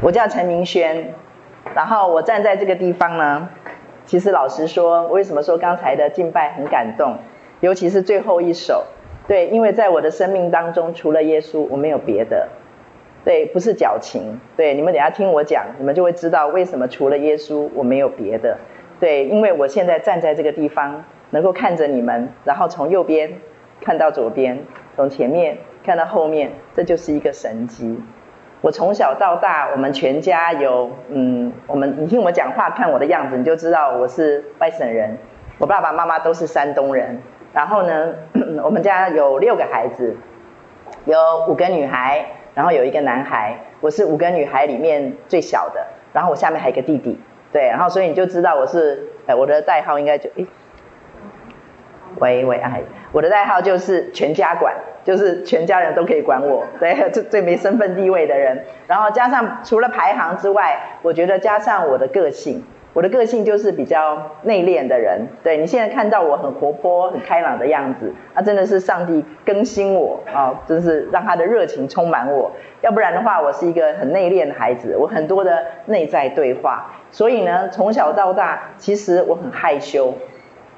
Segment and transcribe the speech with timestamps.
[0.00, 1.12] 我叫陈明轩，
[1.74, 3.48] 然后我站在这个地方呢，
[4.06, 7.16] 其实老实说，为什么说刚才的敬拜很感动，
[7.60, 8.84] 尤其是最后一首，
[9.26, 12.48] 对，因为在我的生命当中，除了耶稣，我没有别的，
[13.24, 18.56] 对，不是矫情，对，你们等下听我讲，你们就会知道为什么除了耶稣，我没有别的，
[19.00, 23.32] 对，因为我现在站在这个地方，能够看着你们，然后从右边
[23.80, 24.60] 看到左边，
[24.94, 27.98] 从前面看到后面，这就是一个神迹。
[28.60, 35.16] 我从小到大，我们全家有，嗯，我们你听我讲话，看我的样子，你就知道我是外省人。
[35.58, 37.20] 我爸爸妈妈都是山东人。
[37.52, 38.14] 然后呢，
[38.62, 40.16] 我们家有六个孩子，
[41.04, 41.16] 有
[41.48, 43.56] 五个女孩，然后有一个男孩。
[43.80, 47.16] 我是五个女孩里面最小的，然后我下面还有一个弟弟。
[47.52, 50.44] 对，然后所以你就知道我是，呃，我的代号应该就，诶，
[52.20, 52.82] 喂喂，哎，
[53.12, 54.74] 我的代号就是全家管。
[55.04, 58.62] 就是全家人都可以管我， 对，最最没身份地位的人。
[58.86, 62.62] 然后加上除了排行之外，我觉得加上我的个性，
[62.92, 65.26] 我的个性就是比较内敛的人。
[65.42, 72.52] 对，你现在看到我很活泼、很开朗的样子，那真的是上帝更新我啊，就是让他的热情充满我。
[72.82, 76.92] 要不然的话，我是一个很内敛的孩子，我很多的内在对话。
[77.10, 80.12] 所以呢，从小到大，其实我很害羞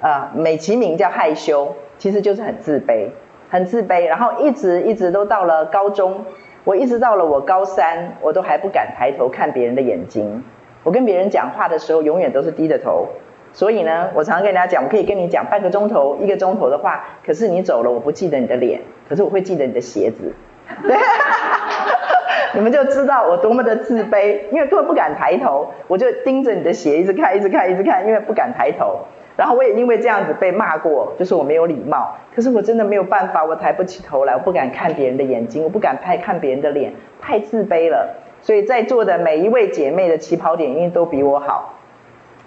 [0.01, 3.09] 啊，美其名叫害羞，其实就是很自卑。
[3.51, 6.25] 很自卑，然后一直一直都到了高中，
[6.63, 10.45] 我一直到了我高三，我都还不敢抬头看别人的眼睛。
[10.85, 13.09] 我跟别人讲话的时候，永远都是低着头。
[13.53, 20.33] 所以呢，我常常跟大家讲，我可以跟你讲半个钟头、一个钟头的话，可是你走了，我不记得你的脸，可是我会记得你的鞋子。
[22.55, 29.01] 你们就知道我多么的自卑，因为根本不敢抬头，我就盯着你的鞋一直看，一直看，一直看，因为不敢抬头。
[29.37, 32.15] 然后我也因为这样子被骂过，就是我没有礼貌。
[32.35, 38.17] 可是我真的没有办法，我抬不起头来，我不敢看别人的眼睛，我不敢拍看别人的脸，太自卑了。
[38.43, 41.75] 所以在座的每一位姐妹的起跑点一定都比我好。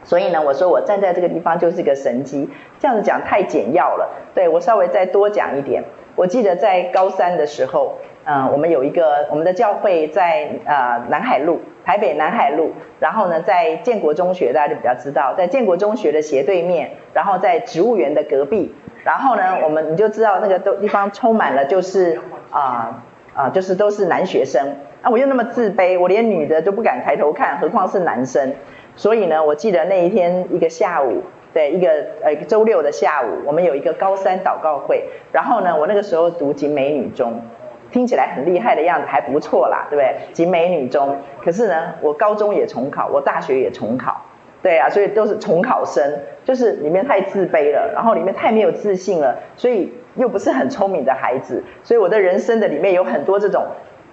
[0.04, 2.50] 所以呢，我说我站在这个地方就是个神迹。
[2.80, 5.84] 这样子讲太简要了，对，我稍微再多讲一点。
[6.16, 11.62] 我记得在高三的时候，嗯、我们有一个我们的教会在呃南海路。
[11.86, 12.72] 台北南海路，
[13.02, 22.22] 然后呢，在建国中学，大家就比较知道，在建国中学的斜对面，然后在植物园的隔壁，然后呢，我们你就知道那个都地方充满了就是
[22.52, 23.04] 啊
[23.36, 28.54] 啊，就是都是男学生啊，我又那么自卑，我连女的都不敢抬头看，何况是男生，
[28.96, 31.24] 所以呢，我记得那一天一个下午，
[31.54, 31.90] 对，一个
[32.24, 37.42] 呃周六的下午，我们有一个高三祷告会，然后呢，我那个时候读景美女中。
[37.92, 40.16] 听起来很厉害的样子，还不错啦，对不对？
[40.34, 44.20] 景美女中，可是呢，我高中也重考，我大学也重考，
[44.64, 53.64] 对啊，所以都是重考生，就是里面太自卑了，然后里面太没有自信了，所以又不是很聪明的孩子，所以我的人生的里面有很多这种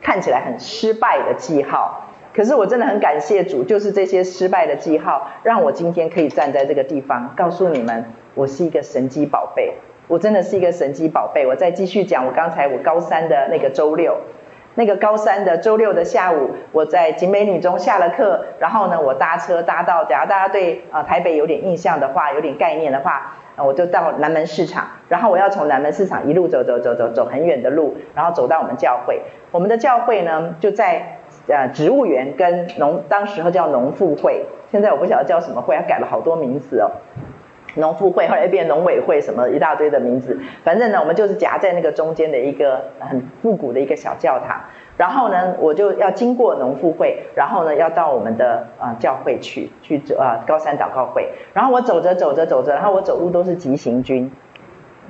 [0.02, 2.09] 看起来很失败的记号。
[2.34, 8.04] 可是我真的很感谢主，就是这些失败的记号，让我今天可以站在这个地方，告诉你们，
[8.34, 9.74] 我是一个神机宝贝。
[10.06, 11.46] 我真的是一个神奇宝贝。
[11.46, 14.16] 我再继续讲，我刚才我高三的那个周六，
[14.74, 29.20] 那个高三的周六的下午，我在景美女中下了课，然后呢，我搭车搭到，假如大家对啊台北有点印象的话，有点概念的话，我就到南门市场，然后我要从南门市场一路走走走走走很远的路，然后走到我们教会。
[29.52, 31.19] 我们的教会呢就在
[31.50, 36.90] 呃植物园跟农，当时候叫农妇会，现在我不晓得叫什么会，它改了好多名字哦。
[37.76, 44.60] 农妇会后来变农委会，什么一大堆的名字，反正呢，我们就是夹在那个中间的一个很复古的一个小教堂。
[44.96, 51.28] 然后呢，我就要经过农妇会，然后呢，要到我们的啊、呃、教会去去啊、呃、高山祷告会。
[51.54, 54.30] 然后我走着走着走着，然后我走路都是急行军。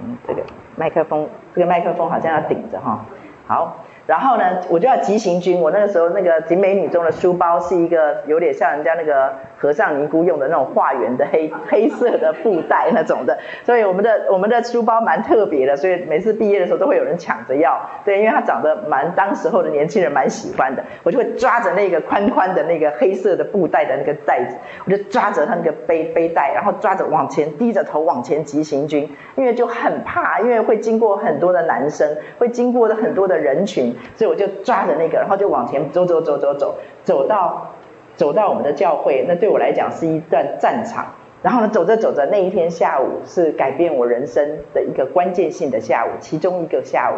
[0.05, 0.43] 嗯，这个
[0.77, 3.07] 麦克风，这个麦克风好像要顶着哈。
[3.47, 3.79] 好。
[4.07, 5.61] 然后呢，我就要急行军。
[5.61, 17.81] 我那个时候那个景美女中的书包是一个有点像人家那个和尚尼姑用的那种化缘的黑 黑色的布袋那种的，所以我们的我们的书包蛮特别的，所以每次毕业的时候都会有人抢着要。
[18.05, 24.57] 对，因为它长得蛮当时候的年轻人蛮喜欢的，我就会抓着那个宽宽的那个黑色的布袋的那个袋子，
[24.87, 33.95] 我就抓着它那个背背带，然后抓着往前低着头往前急行军，因为就很怕，因为会经过很多的男生，会经过的很多的人群。
[34.17, 37.75] 所以我就抓着那个，然后就往前走走走走走，走到
[38.17, 41.07] 走到我们的教会，那对我来讲是一段战场。
[41.43, 47.17] 然后呢，走着走着，那一天下午是改变我人生的一个关键性的下午，其中一个下午，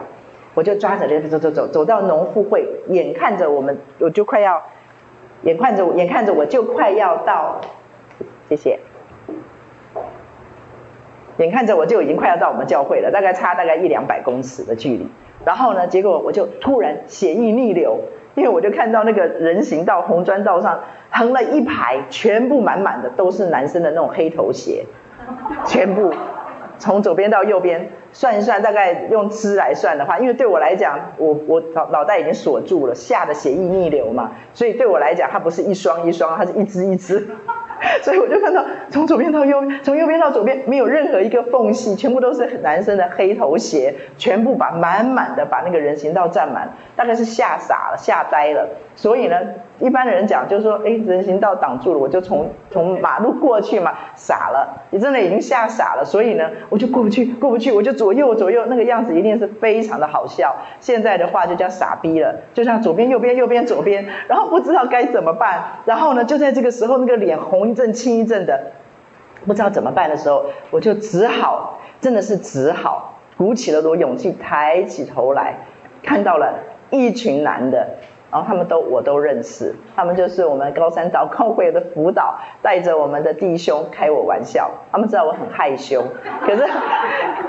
[0.55, 4.63] 我就抓着这个走走走，走到农妇会，眼看着我们，我就快要，
[5.43, 7.61] 眼看着我眼看着我就快要到，
[8.49, 8.79] 谢谢，
[11.39, 15.09] 眼看着我就已经快要到我们教会了，大概差大概一两百公尺的距离。
[15.45, 17.99] 然后呢，结果我就突然血液逆流，
[18.35, 20.81] 因为我就看到那个人行道红砖道上
[21.11, 24.85] 横了一排，全部满满的都是男生的那种黑头鞋，
[25.67, 26.13] 全部
[26.79, 37.29] 从左边到右边算一算，大概用只来算的话，因为对我来讲，我我脑脑袋已经锁住了，吓得血液逆流嘛，所以对我来讲，它不是一双一双，它是一只一只。
[38.03, 48.69] 所以我就看到从左边到右，从右边到左边没有任何一个缝隙，全部都是男生的黑头鞋，全部把满满的把那个人行道占满，大概是吓傻了，吓呆了。
[48.95, 49.37] 所以呢，
[49.79, 56.05] 一般的人讲就是说，哎，人行道挡住了，我就从从马路过去嘛，傻了，你真的已经吓傻了。
[56.05, 60.55] 所以呢，我就过不去，过不去，我就左右左右，那个样子一定是非常的好笑。
[60.79, 65.63] 现在的话就叫傻逼了，就像左边右边右边左边，然后不知道该怎么办。
[65.87, 68.73] 然后呢，就在这个时候，那个脸红一阵轻一阵的，
[69.47, 75.57] 不知道怎么办的时候，我就只好，真的是只好鼓起了多勇气，抬起头来，
[76.03, 76.59] 看到了
[76.91, 77.89] 一群男的。
[78.33, 84.71] 然后他们都我都认识，他们就是我们高三祷告会的辅导，带着我们的弟兄开我玩笑。
[84.91, 86.03] 他们知道我很害羞，
[86.41, 86.67] 可是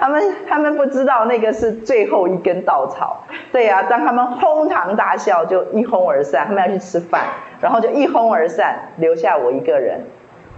[0.01, 3.23] 他们他们不知道那个是最后一根稻草。
[3.53, 6.45] 对呀、啊，当他们哄堂大笑，就一哄而散。
[6.45, 7.27] 他们要去吃饭，
[7.61, 10.01] 然后就一哄而散，留下我一个人。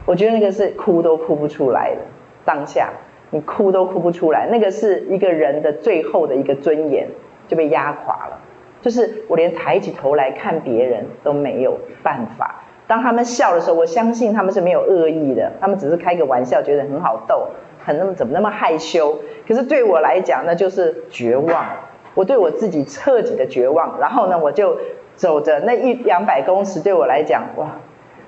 [0.07, 2.01] 我觉得那个是哭都哭不出来的，
[2.43, 2.89] 当下
[3.29, 7.07] 你哭都哭不出来，那个是一个人的最后的一个尊严
[7.47, 8.39] 就被压垮了。
[8.85, 12.61] 就是我连抬起头来看别人都没有办法。
[12.85, 17.47] 当他们笑的时候，我相信他们是没有恶意的，他们只是开个玩笑，觉得很好逗，
[17.83, 19.17] 很那么怎么那么害羞。
[19.47, 21.65] 可是对我来讲，那就是绝望。
[22.13, 23.99] 我对我自己彻底的绝望。
[23.99, 24.77] 然后呢，我就
[25.15, 27.77] 走着那一两百公尺，对我来讲，哇，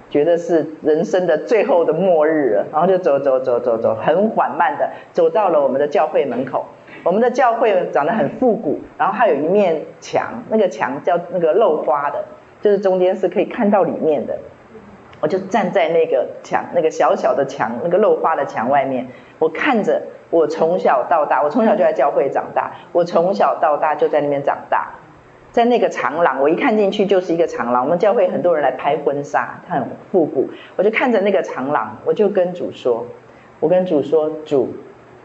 [0.10, 2.66] 觉得是人生的最后的末日了。
[2.72, 6.66] 然后就走走走走走，很缓慢的走到了我们的教会门口。
[7.08, 12.26] 我们的教会长得很复古，然后还有一面墙，那个墙叫那个漏花的，
[12.60, 14.38] 就是中间是可以看到里面的。
[15.22, 19.08] 我就站在那个墙，那个小小的墙，那个漏花的墙外面，
[19.40, 20.02] 我看着
[20.32, 24.90] 我从小到大，我从小就在教会长大，我从小到大就在那边长大，
[25.54, 27.86] 在那个长廊，我一看进去就是一个长廊。
[27.86, 33.06] 我们教会很多人来拍婚纱，它很复古，我就看着那个长廊，我就跟主说，
[33.62, 34.74] 我跟主说，主。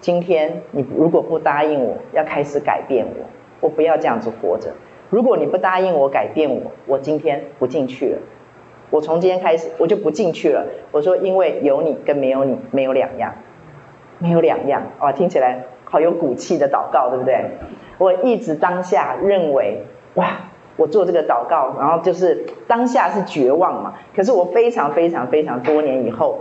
[0.03, 3.25] 今天你如果不答应我，要开始改变我，
[3.61, 4.73] 我不要这样子活着。
[5.11, 8.19] 如果你不答应我改变我，我今天不进去了。
[8.91, 10.67] 我从今天开始我就不进去了。
[10.91, 13.33] 我说，因为有你跟没有你没有两样，
[14.19, 14.83] 没有两样。
[14.99, 17.45] 哇，听起来好有骨气的祷告，对不对？
[17.99, 19.85] 我一直当下认为，
[20.15, 23.95] 哇，我做这个祷告，然后就是当下是绝望嘛。
[24.17, 26.41] 可是我非常非常非常多年以后，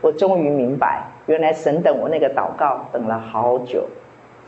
[0.00, 1.04] 我终于明白。
[1.26, 3.84] 原来神等我那个祷告等了好久，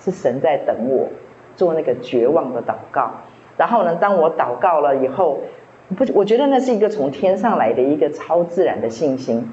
[0.00, 1.06] 是神在等我
[1.54, 3.10] 做那个绝望的祷告。
[3.56, 5.38] 然后呢，当我祷告了以后，
[5.96, 9.48] 不，我觉得那是一个从天上来的一个超自然的信心。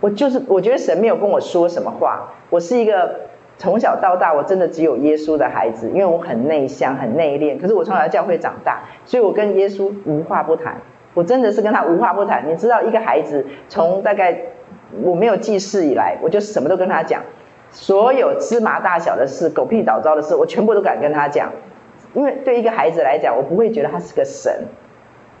[0.00, 2.32] 我就是，我觉得神没有跟我说什么话。
[2.48, 3.16] 我是一个
[3.58, 7.60] 从小到大我真的只有耶稣的孩子，因为我很内向、很内敛。
[7.60, 10.78] 可是我从小教会长大，所以我跟耶稣无话不谈。
[11.12, 12.48] 我真的是跟他无话不谈。
[12.48, 14.44] 你知道，一个孩子从大概。
[15.02, 17.22] 我没有记事以来，我就什么都跟他讲，
[17.70, 21.50] 所有芝麻大小的事、狗屁倒灶的事，我全部都敢跟他讲。
[22.12, 24.52] 因为对一个孩子来讲，我不会觉得他是个神，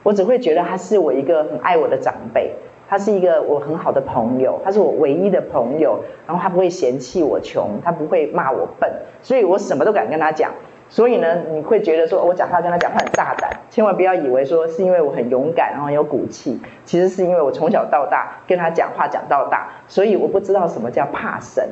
[0.04, 2.54] 我只会觉得他是我一个很爱我的长辈，
[2.88, 5.98] 他是一个我很好的朋友，他是我唯一的朋友，
[6.28, 8.88] 然后他不会嫌弃我穷，他不会骂我笨，
[9.20, 10.52] 所以我什么都敢跟他讲。
[10.92, 21.64] 所以呢，你会觉得说，我讲话跟他讲话很大胆，千万不要以为说是因为我很勇敢，然后有骨气，其实是因为我从小到大跟他讲话讲到大，所以我不知道什么叫怕神，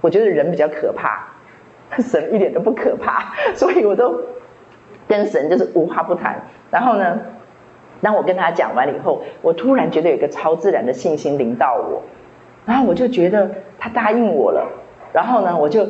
[0.00, 1.28] 我觉得人比较可怕，
[2.02, 4.20] 神一点都不可怕， 所以我都
[5.06, 6.42] 跟神就是无话不谈。
[6.72, 7.20] 然后呢，
[8.02, 12.02] 当我跟他讲完了以后，我突然觉得有一个超自然的信心临到我，
[12.66, 14.66] 然后我就觉得他答应我了，
[15.12, 15.86] 然后呢，我就。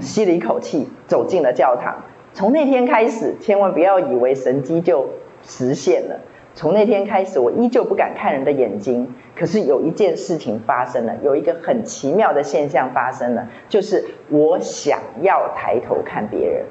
[0.00, 2.02] 吸了一口气，走进了教堂。
[2.34, 5.08] 从那天开始，千万不要以为神迹就
[5.42, 6.20] 实现了。
[6.54, 9.14] 从那天开始，我依旧不敢看人的眼睛。
[9.34, 16.64] 可是有一件事情发生了，有一个很奇妙的现象发生了，就是我想要抬头看别人。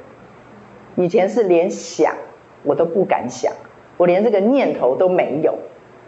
[0.96, 2.14] 以前是连想
[2.64, 3.52] 我都不敢想，
[3.98, 5.58] 我连这个念头都没有，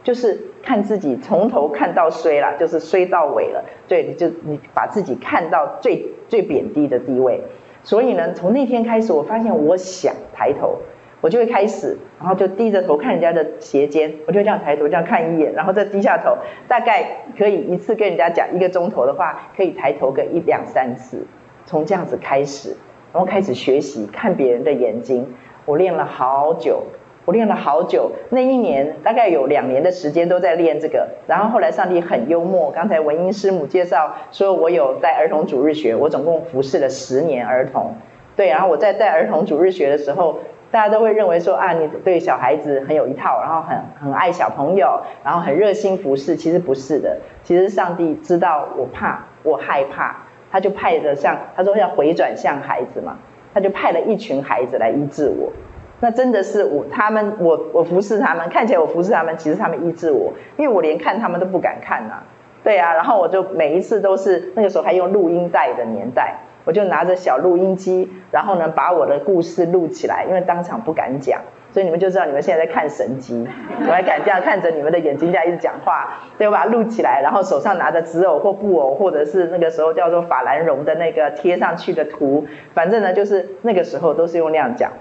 [0.03, 3.65] 就是看自己从头看到衰了，就是衰到尾了。
[3.87, 6.12] 对，你就你把自己看到最。
[6.33, 7.39] 最贬低的地位，
[7.83, 10.79] 所以呢，从那天开始，我发现我想抬头，
[11.21, 16.35] 我就会开始，然后就低着头看人家的鞋尖，我就这样抬头这样看一眼，然后再低下头，
[16.67, 17.05] 大概
[17.37, 21.23] 可以一次跟人家讲一个钟头的话，可以抬头个一两三次，
[21.67, 22.75] 从这样子开始，
[23.13, 25.27] 然后开始学习看别人的眼睛，
[25.65, 26.81] 我练了好久，
[27.25, 31.07] 我练了好久，那一年大概有两年的时间都在练这个。
[31.25, 37.93] 然后后来上帝很幽默，刚才文英师母介绍说，我有带儿童主日学，我总共服侍了十年儿童。
[38.35, 40.39] 对，然后我在带儿童主日学的时候，
[40.69, 46.35] 大家都会认为说啊，你对小孩子很有一套，然后很很爱小朋友，然后很热心服侍。
[46.35, 50.17] 其实不是的，其实上帝知道我怕，我害怕，
[50.51, 53.17] 他就派的像他说要回转向孩子嘛，
[53.53, 55.49] 他就派了一群孩子来医治我。
[56.03, 62.23] 那真的是我，他们我我服侍他们，看起来我服侍他们，其实他们医治我，因为我连看他们都不敢看呐、啊，
[62.61, 71.39] 对啊，然后我就每一次都是那个时候还用录音带的年代，我就拿着小录音机，然后呢把我的故事录起来，因为当场不敢讲，
[71.71, 73.47] 所以你们就知道你们现在在看神机，
[73.87, 84.91] 我还敢这样看着你们的眼睛这样一直讲话，对，我把它录起来，然后手上拿着纸偶或布偶，或者是那个时候叫做法兰绒的那个贴上去的图，反正呢就是那个时候都是用那样讲。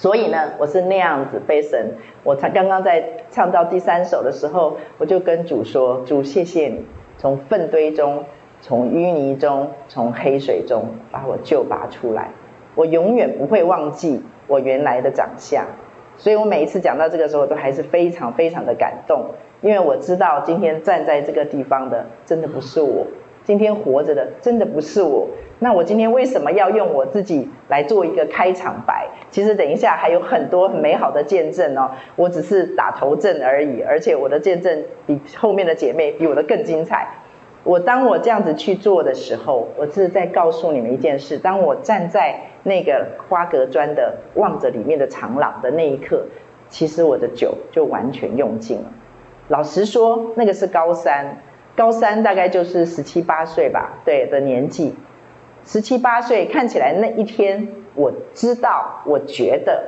[0.00, 1.92] 所以呢，我是那样子被神，
[2.24, 6.86] 我才刚刚在唱到第三首的时候，我就跟主说：“主，谢谢你，
[7.18, 8.24] 从粪堆中，
[8.62, 12.30] 从淤泥中，从黑水中把我救拔出来。
[12.76, 15.66] 我永远不会忘记我原来的长相。
[16.16, 19.26] 所以我每一次讲到这个时候，都还是非常非常的感动，
[19.60, 23.06] 因为我知道今天站在这个地方的，真的不是我。”
[23.44, 25.28] 今天活着的真的不是我，
[25.58, 29.08] 那我今天为什么要用我自己来做一个开场白？
[29.30, 37.08] 其实等一下还有很多很美好的见证哦，我只是打头阵而已，而且我的见证比后面的姐妹比我的更精彩。
[37.64, 46.24] 我当我这样子去做的时候，我是在告诉你们一件事：当我站在那个花格砖的望着里面的长廊的那一刻，
[46.68, 48.84] 其实我的酒就完全用尽了。
[49.48, 51.36] 老实说，那个是高三。
[51.76, 54.94] 高三大概就是十七八岁吧，对的年纪，
[55.64, 59.82] 十七八岁看起来那一天，我知道，我觉得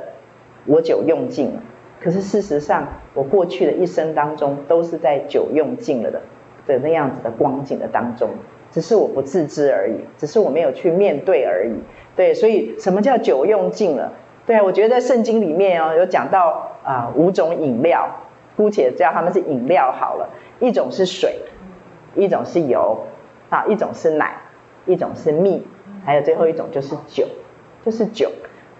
[0.65, 1.61] 我酒用尽了。
[2.01, 6.21] 可是事实上，我过去的一生当中都是在酒用尽了的
[6.67, 8.29] 的那样子的光景的当中，
[8.71, 11.71] 只是我不自知而已，只是我没有去面对而已。
[12.15, 14.11] 对，所以什么叫酒用尽了？
[14.45, 18.05] 对啊，我觉得在圣经里面哦，有讲到啊、五种饮料，
[18.57, 20.27] 姑且叫他们是饮料好了，
[20.59, 21.39] 一种是水。
[22.15, 23.05] 一种是油，
[23.49, 24.35] 啊，一种是奶，
[24.85, 25.65] 一种是蜜，
[26.05, 27.25] 还有最后一种就是酒，
[27.83, 28.31] 就是酒。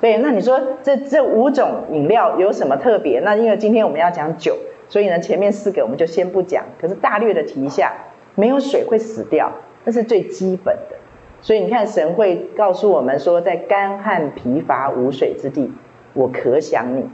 [0.01, 3.21] 对，那你说这这五种饮料有什么特别？
[3.21, 4.57] 那因为今天我们要讲酒，
[4.89, 7.93] 所以呢前面四个我们就先不讲，可是大略的提一下，
[8.35, 9.51] 没有水会死掉，
[9.85, 10.97] 那是最基本的。
[11.41, 15.71] 所以你看神会告诉我们说，在干旱疲乏无水之地，
[16.13, 17.05] 我渴想你，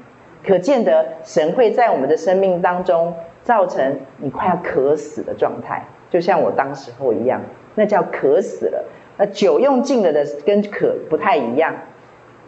[0.43, 5.83] 可见得神会在我们的生命当中造成你快要渴死的状态。
[6.09, 7.41] 就像我当时候一样，
[7.75, 8.85] 那叫渴死了。
[9.17, 11.75] 那酒用尽了的跟渴不太一样。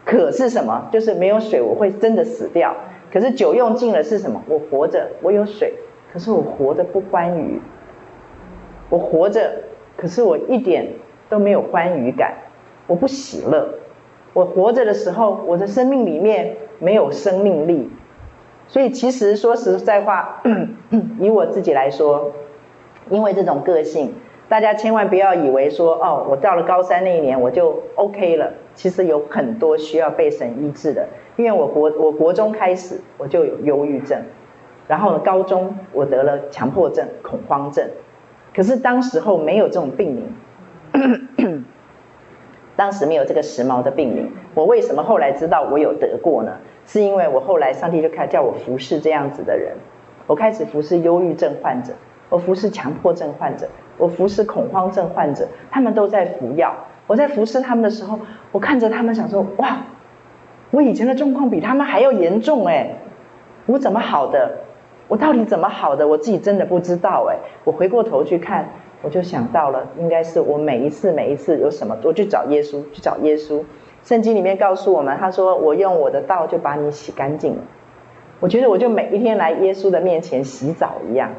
[0.04, 0.88] 渴是什么？
[0.92, 2.76] 就是没有水，我会真的死掉。
[3.14, 4.42] 可是酒用尽了是什么？
[4.48, 5.74] 我活着，我有水，
[6.12, 7.62] 可是我活得不欢愉。
[8.90, 9.52] 我活着，
[9.96, 10.88] 可是我一点
[11.30, 12.34] 都没有欢愉感，
[12.88, 13.76] 我不喜乐。
[14.34, 17.90] 我活着的时候，我的生命里面没有生命力。
[18.68, 20.42] 所以其实说实在话，
[21.20, 22.32] 以我自己来说。
[23.12, 24.16] 因为这种个性，
[24.50, 28.52] 大家千万不要以为说哦，我到了高三那一年我就 OK 了。
[28.74, 31.08] 其实有很多需要被神医治的。
[31.36, 34.22] 因为我国我国中开始我就有忧郁症，
[34.88, 37.86] 然后呢，高中我得了强迫症、恐慌症。
[38.56, 40.16] 可是当时候没有这种病
[40.94, 41.66] 名，
[42.76, 44.32] 当时没有这个时髦的病名。
[44.54, 46.58] 我为什么后来知道我有得过呢？
[46.86, 49.74] 是因为我后来上帝就开始叫我服侍这样子的人，
[50.28, 51.94] 我开始服侍忧郁症患者。
[52.32, 56.74] 我服侍强迫症患者，我服侍恐慌症患者，他们都在服药。
[57.08, 58.18] 我在服侍他们的时候，
[58.54, 59.82] 我看着他们想说：哇，
[60.72, 62.96] 我以前的状况比他们还要严重哎！
[63.66, 64.60] 我怎么好的？
[65.10, 66.08] 我到底怎么好的？
[66.08, 67.36] 我自己真的不知道哎！
[67.66, 68.70] 我回过头去看，
[69.02, 73.62] 我就想到了，应该是我每一次每一次有什么，我去找耶稣，去找耶稣。
[74.06, 77.62] 圣经里面告诉我们，他说：我用我的道就把你洗干净了。
[78.40, 81.30] 我觉得我就每一天来耶稣的面前洗澡一样。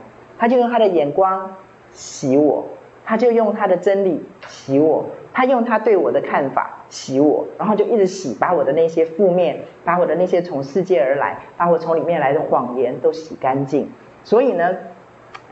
[0.43, 1.55] 他就用他的眼光
[1.93, 2.65] 洗我，
[3.05, 13.89] 他就用他的真理洗我，他用他对我的看法洗我，然后就一直洗，把我的那些负面，把我的那些从世界而来，把我从里面来的谎言都洗干净。
[14.25, 14.77] 所以呢，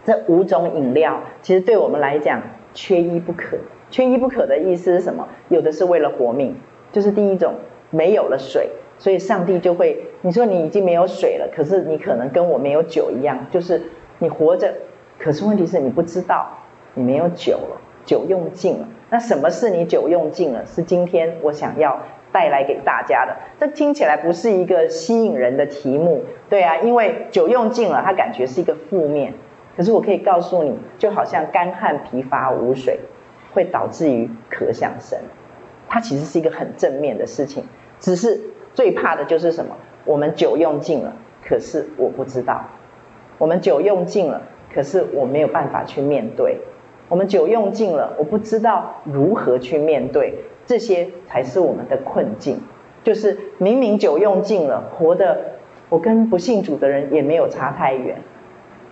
[0.04, 2.42] 这五种饮料其实对我们来讲
[2.75, 3.56] 缺一不可。
[3.92, 5.28] 缺一不可的意思是什么？
[5.50, 6.56] 有的是为了活命，
[6.90, 7.54] 就是第一种
[7.90, 8.68] 没有了水，
[8.99, 13.80] 所以上帝就会，你说你已经没有水了，可是你可能跟我没有酒一样，就是。
[14.21, 14.73] 你活着，
[15.19, 16.47] 可是问题是你不知道，
[16.95, 18.87] 你没有酒了，酒用尽了。
[19.09, 20.65] 那什么是你酒用尽了？
[20.67, 21.99] 是今天我想要
[22.31, 23.35] 带来给大家的。
[23.59, 29.33] 这听起来不是一个吸引人的题目，对啊，因为酒用尽了，它感觉是一个负面。
[29.77, 33.00] 可是我可以告诉你，就好像干旱疲乏无水，
[33.55, 35.19] 会导致于渴想神，
[35.89, 37.65] 它其实是一个很正面的事情。
[37.99, 38.39] 只是
[38.75, 39.75] 最怕的就是什么？
[40.05, 41.12] 我们酒用尽了，
[41.43, 42.62] 可是我不知道。
[43.40, 44.42] 我们酒用尽了，
[44.75, 46.59] 可是我没有办法去面对。
[47.09, 50.35] 我们酒用尽了，我不知道如何去面对。
[50.66, 52.61] 这些才是我们的困境。
[53.02, 55.40] 就是明明酒用尽了，活得
[55.88, 58.18] 我跟不信主的人也没有差太远。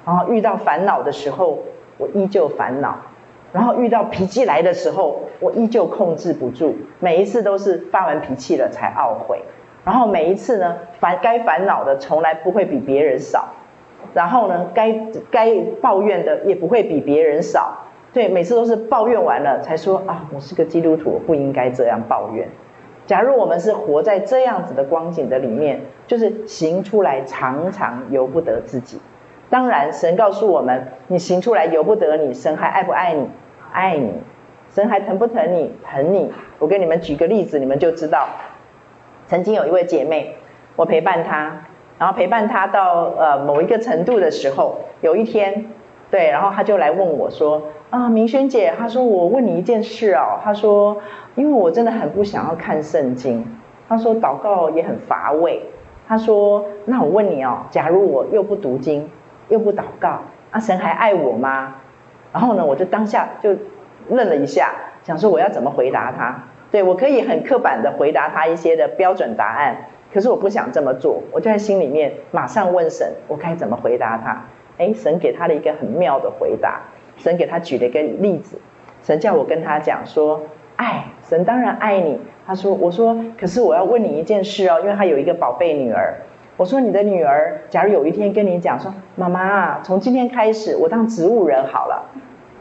[0.07, 1.59] 然后遇到烦恼的时候，
[1.99, 3.05] 我依旧烦恼；
[3.53, 6.75] 然后遇到脾气来的时候，我依旧控制不住。
[7.01, 9.43] 每一次都是发完脾气了才懊悔。
[9.85, 13.51] 然后每一次呢，烦该烦恼的从来不会比别人少。
[14.15, 14.93] 然后呢，该
[15.31, 17.79] 该抱怨的也不会比别人少。
[18.13, 22.49] 对，每次都是抱怨完了才说啊，我是个基督徒，不应该这样抱怨。
[23.07, 28.99] 假如我们是活在这样子的光景的里面，就是行出来常常由不得自己。
[29.51, 33.29] 当然，神告诉我们，你行出来由不得你，神还爱不爱你？
[33.73, 34.13] 爱你。
[34.71, 35.73] 神还疼不疼你？
[35.83, 36.31] 疼你。
[36.59, 38.29] 我给你们举个例子，你们就知道。
[39.27, 40.35] 曾经有一位姐妹，
[40.77, 41.65] 我陪伴她。
[41.99, 45.67] 然后陪伴他到呃某一个程度的时候，有一天，
[46.11, 50.97] 对，然后他就来问我说：“啊，明轩姐，他说我问你一件事哦，他说
[51.35, 53.45] 因为我真的很不想要看圣经，
[53.89, 55.63] 他说祷告也很乏味，
[56.07, 59.11] 他说那我问你哦，假如我又不读经
[59.49, 60.21] 又不祷告，
[60.53, 61.75] 啊神还爱我吗？”
[62.33, 63.57] 然后呢，我就当下就
[64.11, 64.71] 愣了一下，
[65.03, 66.45] 想说我要怎么回答他？
[66.71, 69.77] 对，我可以很刻板的回答他一些的标准答案。
[70.13, 74.45] 可是我不想这么做，我就在心里面马上问神，我该怎么回答他？
[74.79, 76.81] 哎，神给他了一个很妙的回答，
[77.17, 78.59] 神给他举了一个例子，
[79.03, 80.41] 神叫我跟他讲说，
[80.77, 82.19] 爱，神当然爱你。
[82.47, 86.15] 他说，我说，可是我要问你一件事哦，因为他有一个宝贝女儿。
[86.57, 92.07] 我说，你的女儿，假如有一天跟你讲说，妈妈，从今天开始我当植物人好了。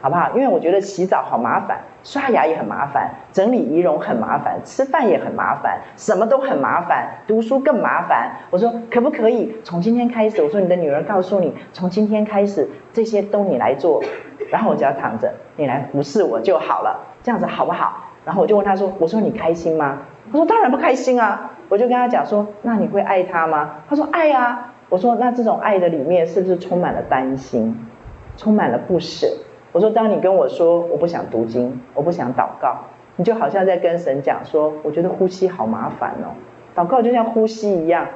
[0.02, 0.32] 好不好？
[0.36, 8.32] 因为我觉得洗澡好麻烦，刷牙也很麻烦，整理仪容很麻烦，吃饭也很麻烦，什么都很麻烦，读书更麻烦。
[8.50, 10.42] 我说可不可以从今天开始？
[10.42, 14.04] 我说你的女儿告诉你，从今天开始这些都你来做，
[14.50, 18.04] 然后我只要躺着，你来服侍我就好了，这样子好不好？
[18.26, 27.88] 然后我就问他说：“我说你开心吗？”他说：“当然不开心啊。”我就跟他讲说：“那你会爱他吗？”他说：“爱啊。”我说：“那这种爱的里面是不是充满了担心，
[28.36, 29.28] 充满了不舍？”
[29.72, 32.78] 我说，当你跟我说我不想读经，我不想祷告，
[33.16, 36.34] 你就好像在跟神讲说，我觉得呼吸好麻烦哦。
[36.76, 38.08] 祷告就像呼吸一样，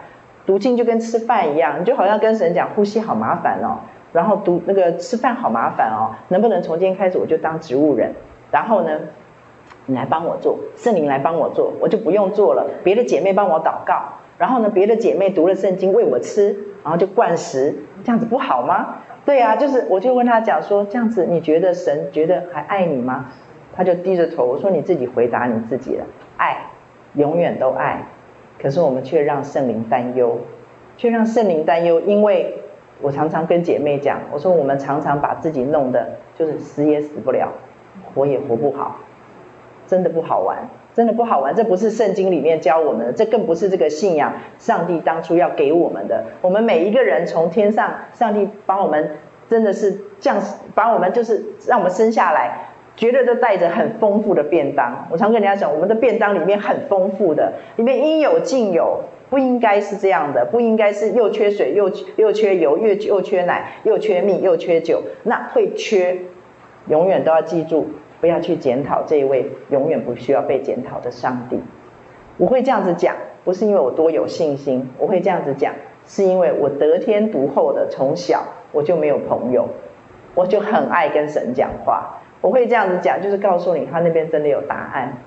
[0.46, 3.80] 读经就跟吃饭一样，你就好像跟神讲呼吸好麻烦哦。
[4.14, 8.14] 然后读那个吃饭好麻烦哦，能不能从今天开始我就当植物人？
[8.52, 9.00] 然后呢，
[9.86, 12.66] 你来帮我做，圣灵来帮我做，我就不用做了。
[12.84, 14.02] 别的姐妹帮我祷告，
[14.38, 16.52] 然后呢，别的姐妹读了圣经喂我吃，
[16.84, 18.96] 然后就灌食，这样子不好吗？
[19.32, 23.28] 对啊，就是我就问他讲说，这样子你觉得神觉得还爱你吗？
[23.74, 26.04] 他就低着头，我说你自己回答你自己了。
[26.36, 26.58] 爱，
[27.14, 28.04] 永远都爱，
[28.62, 30.38] 可是我们却让圣灵担忧，
[30.98, 32.56] 却让圣灵担忧，因为
[33.00, 37.54] 我常常跟姐妹讲，我说我们常常把自己弄得就是死也死不了，
[38.14, 38.98] 活也活不好，
[39.88, 40.58] 真的不好玩。
[40.94, 46.24] 真的不好玩，这不是圣经里面教我们的，这更不是这个信仰上帝当初要给我们的。
[46.42, 49.12] 我们每一个人从天上，上帝把我们
[49.50, 50.38] 真的是降，
[50.76, 55.08] 把我们就是让我们生下来，绝对都带着很丰富的便当。
[55.10, 66.18] 我常跟人家讲，我们的便当里面很丰富的，里面应有尽有，不应该是这样的，不应该是又缺水又又缺油，又又缺奶，又缺蜜又缺酒，那会缺，
[66.88, 67.88] 永远都要记住。
[68.22, 71.60] 不要去检讨这一位永远不需要被检讨的上帝。
[72.38, 75.74] 我会这样子讲，不是因为我多有信心，我会这样子讲，
[76.06, 79.68] 是因为我得天独厚的，从小我就没有朋友，
[80.36, 82.20] 我就很爱跟神讲话。
[82.40, 85.18] 我会这样子讲，就是告诉你，他那边真的有答案。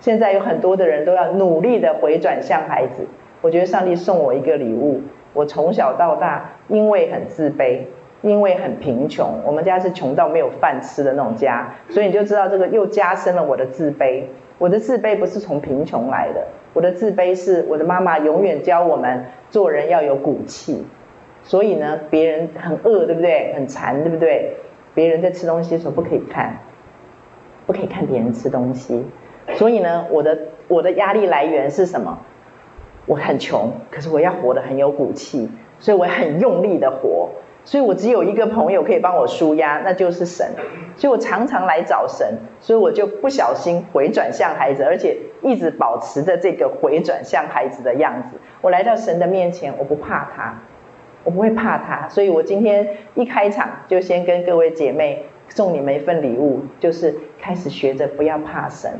[0.00, 3.06] 现在有很多的人都要努力的回转向孩子。
[3.40, 7.82] 我觉得上帝送我一个礼物，我从小到大因为很自卑。
[8.24, 14.22] 因为很贫穷，我们家是穷到没有饭吃的那种家，所以你就知道这个又加深了我的自卑。
[14.56, 20.84] 我的自卑不是从贫穷来的，我的自卑是我的妈妈永远教我们做人要有骨气。
[21.42, 23.52] 所以呢，别人很饿，对不对？
[23.54, 24.56] 很馋，对不对？
[24.94, 26.56] 别人在吃东西的时候不可以看，
[27.66, 29.04] 不可以看别人吃东西。
[29.56, 32.18] 所以呢，我的我的压力来源是什么？
[33.04, 37.28] 我很穷，可是我要活得很有骨气，所以我很用力的活。
[37.64, 40.46] 所以我只有一个朋友可以帮我舒压，那就是神。
[40.96, 48.36] 所以我常常来找神，所以我就不小心回转向孩子，而且一直保持着这个回转向孩子的样子。
[48.60, 50.54] 我来到神的面前，我不怕他，
[51.24, 52.08] 我不会怕他。
[52.08, 58.92] 所以我今天一开场就先跟各位姐妹送你们一份礼物，就是开始学着不要怕神，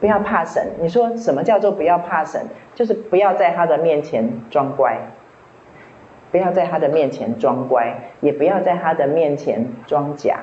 [0.00, 0.72] 不要怕神。
[0.80, 2.42] 你说什么叫做不要怕神？
[2.74, 4.98] 就是不要在他的面前装乖。
[6.34, 10.40] 不要在他的面前装乖，也不要在他的面前装假。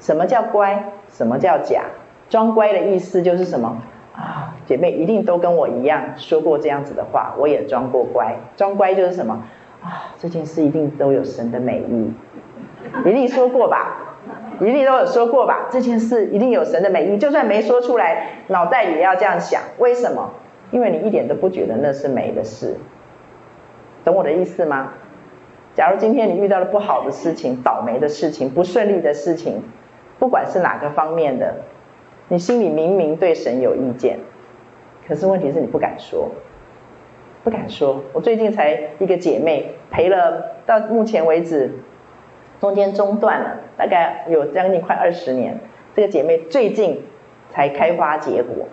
[0.00, 0.86] 什么叫乖？
[1.08, 1.82] 什么叫假？
[2.28, 3.80] 装乖的意思就是什么
[4.16, 4.56] 啊？
[4.66, 8.34] 姐妹一定都跟我一样说过这样子的话，我也装过乖。
[8.56, 9.40] 装乖就是什么
[9.84, 10.10] 啊？
[10.18, 12.12] 这件事一定都有神的美意，
[13.08, 14.16] 一定说过吧？
[14.60, 15.68] 一定都有说过吧？
[15.70, 19.62] 这件事一定有神的美意，就算没说出来，脑袋也要这样想。
[19.78, 20.32] 为什么？
[20.72, 22.76] 因为你一点都不觉得那是美的事，
[24.04, 24.94] 懂我的意思吗？
[25.74, 29.60] 假如今天你遇到了不好的事情、倒霉的事情、不顺利的事情，
[30.20, 31.52] 不管是哪个方面的，
[32.28, 34.20] 你心里明明对神有意见，
[35.08, 36.30] 可是问题是你不敢说，
[37.42, 38.00] 不敢说。
[38.12, 41.72] 我最近才一个姐妹赔了，到目前为止
[42.60, 45.58] 中间中断了，大概有将近快二十年。
[45.96, 47.02] 这个姐妹最近
[47.50, 48.68] 才开花结果，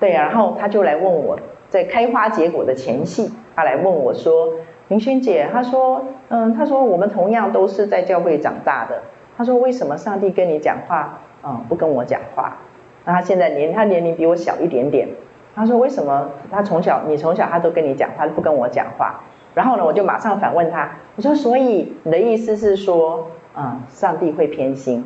[0.00, 4.54] 对，然后她就来问我，在开花结果的前夕，她来问我说。
[4.88, 9.02] 明轩姐，她说，嗯，她说我们同样都是在教会长大的。
[9.36, 12.56] 她说，为什么上帝跟你讲话，嗯，不跟我讲话？
[13.04, 15.08] 那她现在年，她年龄比我小一点点。
[15.54, 19.20] 她说，为什么她从小，你从小她都跟你讲话，不跟我讲话？
[19.54, 25.04] 然后呢，我就马上反问她，我说，所以你的意思是说，嗯，上帝会偏心？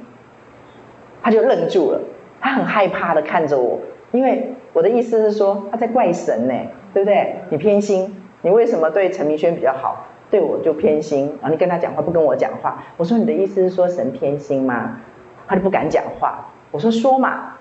[1.22, 2.00] 她就愣住了，
[2.40, 3.80] 她很害怕的看着我，
[4.12, 6.54] 因为我的意思是说，她在怪神呢，
[6.94, 7.34] 对不对？
[7.50, 8.21] 你偏心。
[8.42, 11.48] 你为什么对陈明轩比较好，对我就偏心啊？
[11.48, 14.98] 你跟他讲话不跟我讲话，我说你的意思是说神偏心吗？
[15.46, 16.46] 他就不敢讲话。
[16.70, 17.54] 我说说嘛，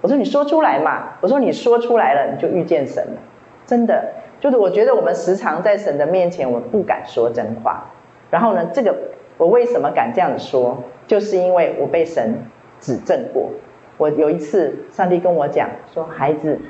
[0.00, 3.20] 我说你说出来嘛，我说你说出来了你就遇见神了，
[3.66, 7.86] 真的就是我觉得我们时常在神的面前，我们不敢说真话。
[8.30, 8.94] 然后呢，这个
[9.38, 12.34] 我为什么敢这样子说，就是因为我被神
[12.80, 13.50] 指正过。
[13.96, 16.60] 我有一次上帝跟我讲说，孩子，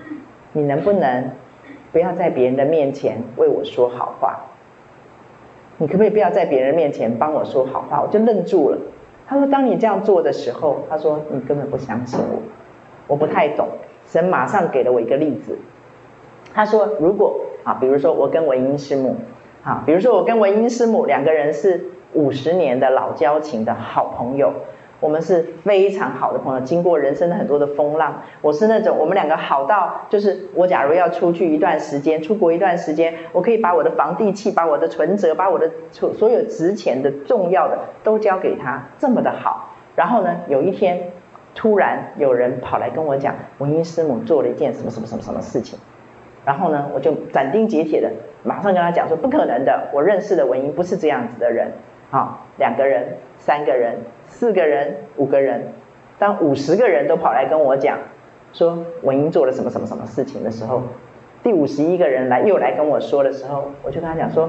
[0.53, 1.31] 你能不能？
[1.93, 4.41] 不要在别人的面前为我说好话。
[5.79, 8.03] 你可不可以不要在别人面前帮我说好话？
[8.03, 8.79] 我就愣住了。
[9.29, 12.43] 他说：“当你这样做的时候，他说你根本不相信我，
[13.07, 13.69] 我不太懂。”
[14.07, 15.59] 神马上给了我一个例子。
[16.55, 19.17] 他说：“如果啊，比如说我跟文英师母，
[19.63, 24.53] 啊，比如说我跟文英师母两个人是五十年的老交情的好朋友。”
[25.01, 39.71] 我们是非常好的朋友，经过人生的很多的风浪，我是那种我们两个好到，就是我假如要出去一段时间，出国一段时间，我可以把我的房地契、把我的存折、把我的所所有值钱的、重要的都交给他，这么的好。
[39.95, 41.13] 然后呢，有一天
[41.55, 45.79] 突然有人跑来跟我讲，文英师母做了一件什么什么什么什么事情，
[46.45, 48.11] 然后呢，我就斩钉截铁的
[48.43, 51.71] 马上跟他讲说，不可能的，我认识的文英不是这样子的人。
[52.11, 55.73] 好，两个人、三个人、四个人、五个人，
[56.19, 57.99] 当五十个人都跑来跟我讲，
[58.55, 60.83] 说文英做了什么什么什么事情的时候，
[61.43, 64.49] 第五十一个人来又来跟我说的时候，我就跟他讲说，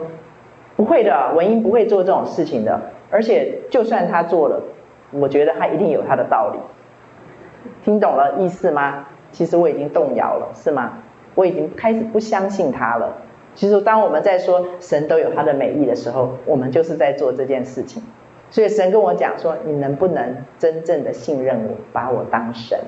[0.77, 2.79] 不会的，文英不会做这种事情的，
[3.11, 4.61] 而且就算他做了，
[5.11, 6.59] 我觉得他一定有他的道理。
[7.83, 9.07] 听懂了意思吗？
[9.33, 10.93] 其实我已经动摇了，是吗？
[11.35, 13.13] 我已经开始不相信他了。
[13.59, 18.01] 其实，当我们在说神都有他的美意的时候，我们就是在做这件事情。
[18.49, 22.79] 所以神跟我讲说：“你能不能真正的信任我，把我当神，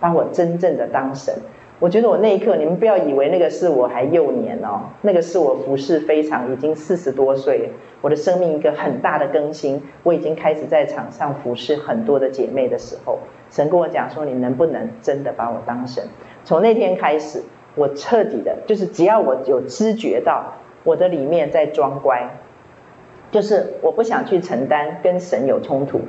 [0.00, 1.32] 把我真正的当神？”
[1.78, 13.20] 我觉得我那一刻，你们不要以为那个是我还幼年哦，那个是我服侍非常已经四十多岁，我的生命一个很大的更新，我已经开始在场上服侍很多的姐妹的时候，
[13.52, 16.02] 神跟我讲说：“你能不能真的把我当神？”
[16.44, 17.40] 从那天开始。
[17.74, 20.52] 我彻底的，就是只要我有知觉到
[20.84, 22.28] 我的里面在装乖，
[23.30, 26.00] 就是我不想去承担跟神有冲突，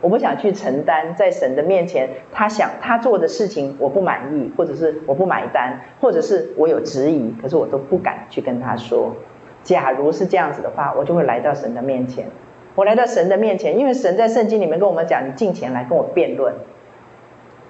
[0.00, 9.14] 我不想去承担在神的面前他想他做的事情我不满意，或者是我不买单，或者是我有质疑，可是我都不敢去跟他说。
[9.62, 12.26] 假如是这样子的话，我就会来到神的面前。
[12.74, 16.52] 我来到神的面前，因为神在圣经里面跟我们讲，你进前来跟我辩论，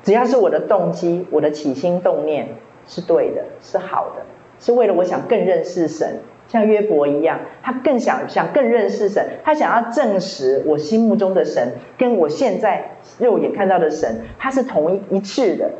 [0.02, 2.48] 只要是我的动机，我的起心动念。
[2.86, 4.22] 是对的，是好的，
[4.58, 6.18] 是为了我想更认识神，
[6.48, 15.70] 像约伯一样，他更想想更认识神，他想要证实我心目中的神跟我现在肉眼看到的神，他是同一一致的，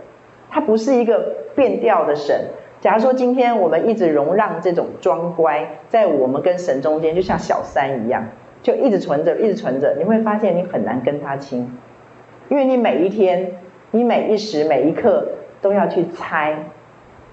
[0.50, 2.46] 他不是一个变调的神。
[2.80, 8.26] 假如说今天我们一直容让这种装乖在我们跟神中间，就像小三一样，
[8.60, 11.78] 就一直存着，一直存着，你会发现你很难跟他亲，
[12.48, 13.52] 因为你每一天，
[13.92, 15.28] 你每一时每一刻
[15.60, 16.70] 都要去猜，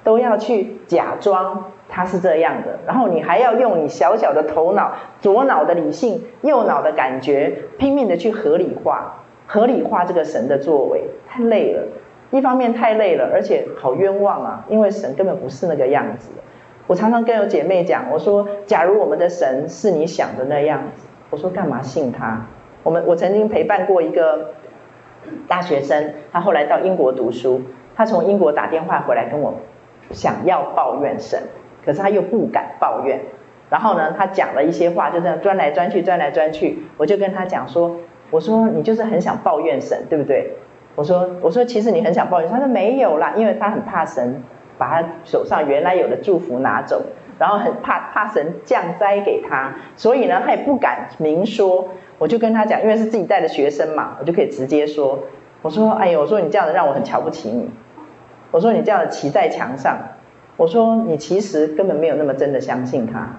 [0.10, 4.92] 都要去假装他是这样的，然后你还要用你小小的头脑，
[5.22, 11.84] 左脑的理性，右脑的感觉，拼命的去合理化，合理化这个神的作为，太累了。
[12.32, 16.32] 一方面太累了，而且好冤枉啊，因为神根本不是那个样子。
[16.88, 21.06] 我常常跟有姐妹讲，我说，假如我们的神是你想的那样子。
[21.30, 22.48] 我说干嘛信他？
[22.82, 24.54] 我们我曾经陪伴过一个
[25.48, 27.62] 大学生，他后来到英国读书，
[27.96, 29.54] 他从英国打电话回来跟我
[30.12, 31.42] 想要抱怨神，
[31.86, 33.20] 可是他又不敢抱怨。
[33.70, 36.80] 然后呢，他讲了一些话，就这样钻来钻去，钻来钻去。
[36.98, 37.96] 我就跟他讲说，
[38.32, 40.52] 我说你就是很想抱怨神，对不对？
[40.96, 44.44] 我说我说其实你很想抱怨，他说没有啦，因为他很怕神
[44.78, 47.02] 把他手上原来有的祝福拿走。
[47.38, 51.88] 然后很怕怕神降灾给他，所以呢，他也不敢明说。
[52.18, 55.20] 我就跟他讲，因为是自己带的学生嘛，我就可以直接说。
[55.62, 57.70] 我说，哎呦，我说你这样子让我很瞧不起你。
[58.52, 59.98] 我说你这样子骑在墙上。
[60.58, 63.30] 我说你其实根本没有那么真的相信他。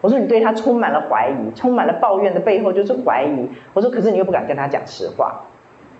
[0.00, 3.48] 我说你对他充满了怀疑，充满了抱怨的背后就是怀疑。
[3.74, 5.42] 我说可是你又不敢跟他讲实话。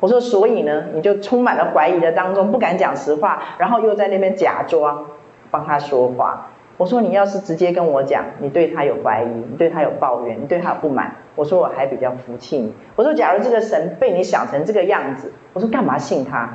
[0.00, 5.06] 我说所以呢，你就充满了怀疑的当中不敢讲实话，然后又在那边假装
[5.52, 6.48] 帮他说话。
[6.76, 12.74] 我说你要是直接跟我讲，你对他有怀疑，你对他有抱怨，你对他有不满，我说我还比较服气你。
[12.96, 16.50] 我说假如这个神被你想成这个样子，我说干嘛信他？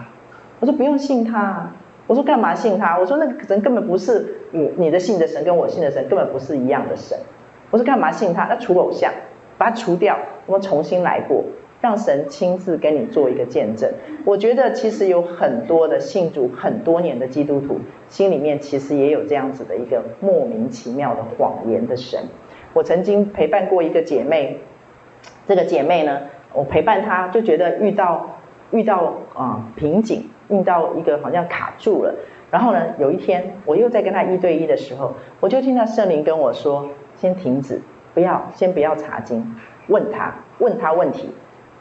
[0.60, 1.72] 我说不用信他。
[2.10, 2.98] 我说干嘛信他？
[2.98, 7.16] 我说那个神根本不是你你的信的神跟我信的神根本不是一样的神。
[7.70, 8.46] 我说干嘛信他？
[8.46, 9.14] 那除偶像，
[9.60, 10.18] 把它除掉，
[10.48, 11.44] 我们重新来过。
[11.82, 13.90] 让神亲自跟你做一个见证，
[14.26, 22.20] 我觉得其实有很多的信主很多年的基督徒，心里面其实也有这样子的一个莫名其妙的谎言的神。
[22.74, 24.58] 我曾经陪伴过一个姐妹，
[25.48, 26.20] 这个姐妹呢，
[26.54, 28.40] 我陪伴她就觉得遇到
[28.72, 32.14] 遇到啊瓶颈，遇到一个好像卡住了。
[32.52, 37.80] 然后呢，有一天我又在跟他一对一的时候，我就听到圣灵跟我说：“先停止，
[38.14, 39.56] 不要，先不要查经，
[39.88, 41.30] 问他，问他问题。”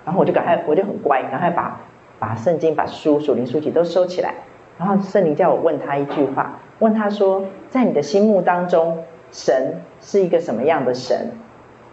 [0.04, 1.81] 然后我就赶快，我就很乖，赶快把
[2.18, 4.35] 把圣经、把书、属灵书籍都收起来。
[4.78, 11.33] 然后圣灵叫我问他一句话，问他说：“在你的心目当中，神是一个什么样的神？”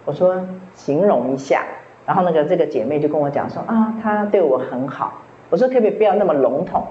[0.04, 1.64] 我说：“形容一下。”
[2.06, 5.22] 然后那个这个姐妹就跟我讲说：“啊，他对我很好。”
[5.56, 6.86] 我说：“可不可以不要那么笼统，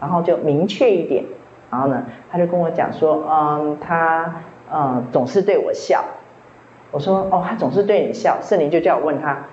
[0.00, 1.22] 然后就明确一点。”
[1.70, 4.36] 然后呢，他就跟我讲说：“嗯，他
[4.72, 6.02] 嗯总是对我笑。”
[6.92, 9.44] 我说：“哦，他总是对你笑。”圣灵就叫我问他。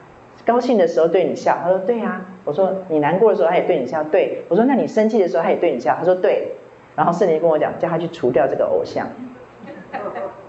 [0.45, 2.26] 高兴的时候对你笑，他说对啊。
[2.45, 4.45] 我说你难过的时候他也对你笑，对。
[4.47, 6.54] 我说那你生气的时候他也对你笑，他说对。
[6.95, 9.10] 然后圣灵跟我讲，叫他去除掉这个偶像，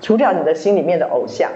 [0.00, 1.50] 除掉你的心里面的偶像。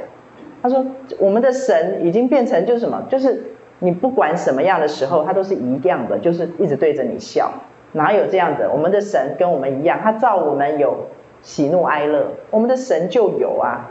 [0.60, 0.84] 他说
[1.20, 7.50] 我们的神已经变成就是什么，就是你不管什么样的时候，他都是一样的，就是一直对着你笑。
[7.92, 8.70] 哪有这样的？
[8.72, 11.06] 我们的神跟我们一样，他造我们有
[11.42, 13.90] 喜怒哀乐，我们的神就有啊，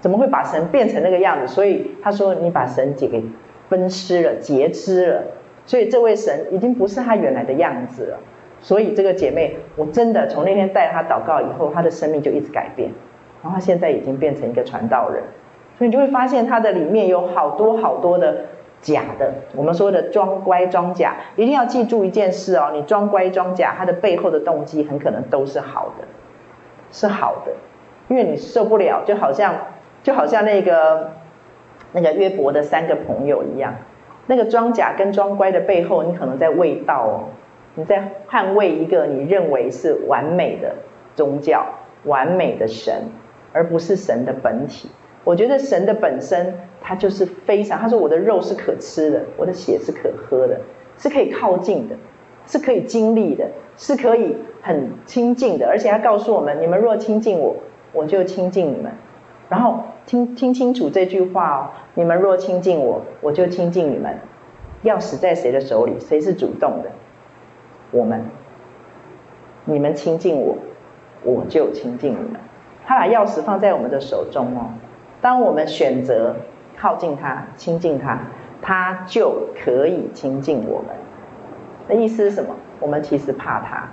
[0.00, 1.46] 怎么会把神变成那个样子？
[1.46, 3.22] 所以他说你把神给。
[3.68, 5.22] 分尸了，截肢了，
[5.66, 8.18] 所以这位神已经不是他原来的样子了。
[8.62, 12.90] 所以这个姐妹，我真的从那天带她祷告以后，她的生命就一直改变，
[13.42, 15.22] 然后她现在已经变成一个传道人。
[15.76, 18.36] 所以你就会发现，她的里面有好多好多的
[18.80, 21.16] 假的，我们说的装乖装假。
[21.36, 26.06] 一定要记住一件事哦，你装乖装假，它的背后的动机很可能都是好的，
[26.92, 27.52] 是好的，
[28.08, 29.54] 因为你受不了，就好像
[30.02, 31.12] 就好像那个。
[31.90, 33.76] 那个约伯的三个朋友一样，
[34.26, 37.32] 那个装假跟装乖的背后，你可能在卫道哦，
[37.76, 40.74] 你在捍卫一个你认为是完美的
[41.16, 41.64] 宗教、
[42.04, 43.04] 完美的神，
[43.54, 44.90] 而不是神的本体。
[45.28, 50.58] 我觉得神的本身，它就是非常，他说我的肉是可吃的，我的血是可喝的，
[50.96, 51.94] 是可以靠近的，
[52.46, 57.56] 是可以经历的，是可以很亲近的，而且他告诉我们：你们若亲近我，
[57.92, 58.90] 我就亲近你们。
[59.50, 61.60] 然后听听清楚这句话哦，
[61.92, 64.18] 你们若亲近我，我就亲近你们。
[64.84, 65.92] 钥匙在谁的手里？
[66.00, 66.90] 谁是主动的？
[67.90, 68.24] 我们。
[69.66, 70.56] 你们亲近我，
[71.22, 72.40] 我就亲近你们。
[72.86, 74.72] 他把钥匙放在我们的手中哦。
[75.20, 76.36] 当我们选择
[76.76, 78.18] 靠近他、亲近他，
[78.62, 80.88] 他就可以亲近我们。
[81.88, 82.54] 那意思是什么？
[82.80, 83.88] 我们其实怕他。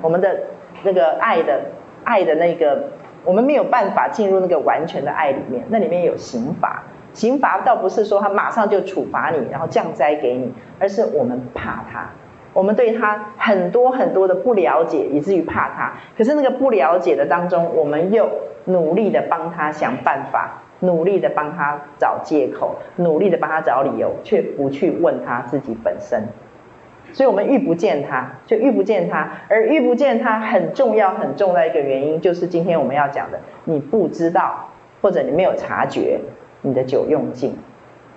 [0.00, 0.40] 我们的
[0.82, 1.60] 那个爱的
[2.04, 2.84] 爱的那个。
[3.24, 6.82] 我们没有办法进入那个完全的爱里面，那里面有刑罚。
[7.14, 12.10] 刑罚倒不是说他马上就处罚你，然后降灾给你，而是我们怕他，
[12.52, 15.92] 我们对他很多很多的不了解，以至于怕他。
[16.18, 18.28] 可是那个不了解的当中，我们又
[18.64, 26.22] 努力的帮他想办法，努力的帮他找借口，努力的帮他找理由，却不去问他自己本身。
[27.12, 34.68] 所以，我们遇不见他，就遇不见他，而遇不见他很重要、很重要的一个原因，就是今天我们要讲的，你不知道，
[35.02, 36.18] 或者你没有察觉，
[36.62, 37.54] 你的酒用尽，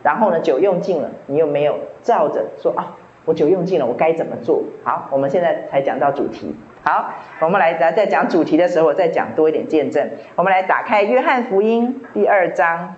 [0.01, 4.63] 然后呢，酒用尽了，你又没有照着说啊，我酒用尽了，我该怎么做？
[4.83, 6.55] 好，我们现在才讲到主题。
[6.83, 7.11] 好，
[7.41, 10.07] 我们来在在讲主题的时候，我再讲多一点见证。
[10.35, 12.95] 我们来打开约翰福音第二章，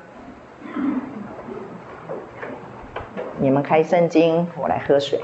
[3.40, 5.22] 你们开圣经，我来喝水。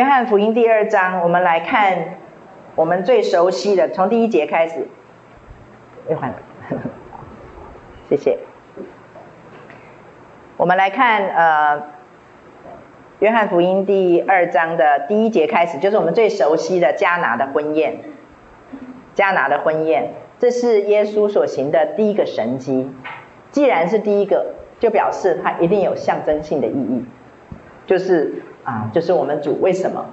[0.00, 2.16] 约翰福音第二章，我们来看
[2.74, 4.88] 我们最熟悉的，从第一节开始。
[6.08, 6.32] 约翰，
[8.08, 8.38] 谢谢。
[10.56, 11.82] 我们来看呃，
[13.18, 18.00] 约翰福音第二章的第一节开始，就是我们最熟悉的迦拿的婚宴。
[19.14, 22.90] 迦拿的婚宴，这是耶稣所行的第一个神迹。
[23.50, 27.04] 既然是第一个，就表示它一定有象征性的意义，
[27.84, 28.44] 就是。
[28.70, 30.06] 啊，就是我们主为什么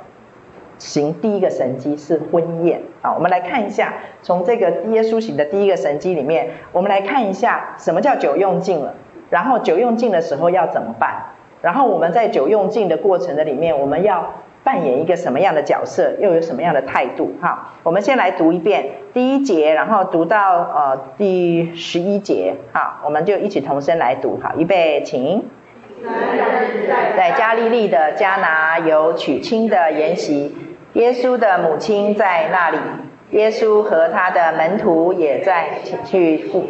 [0.80, 3.14] 行第一个神迹是婚宴啊？
[3.14, 3.94] 我们来看一下，
[4.24, 8.96] 从这个耶稣行的第一个神迹里面，我们来看一下什么叫酒用尽了，
[9.30, 11.26] 然后酒用尽的时候要怎么办？
[11.62, 17.34] 然后我们在酒用尽的过程的里面，我们要扮演一个什么样的角色，又有什么样的态度？
[17.40, 25.46] 哈，我们先来读一遍第一节，然后读到呃第十一节，好，我们就一起同声来读，好，预备，请。
[27.16, 30.56] 在加利利的迦拿有娶亲的筵席，
[30.94, 32.78] 耶稣的母亲在那里，
[33.32, 35.70] 耶稣和他的门徒也在
[36.06, 36.68] 去赴。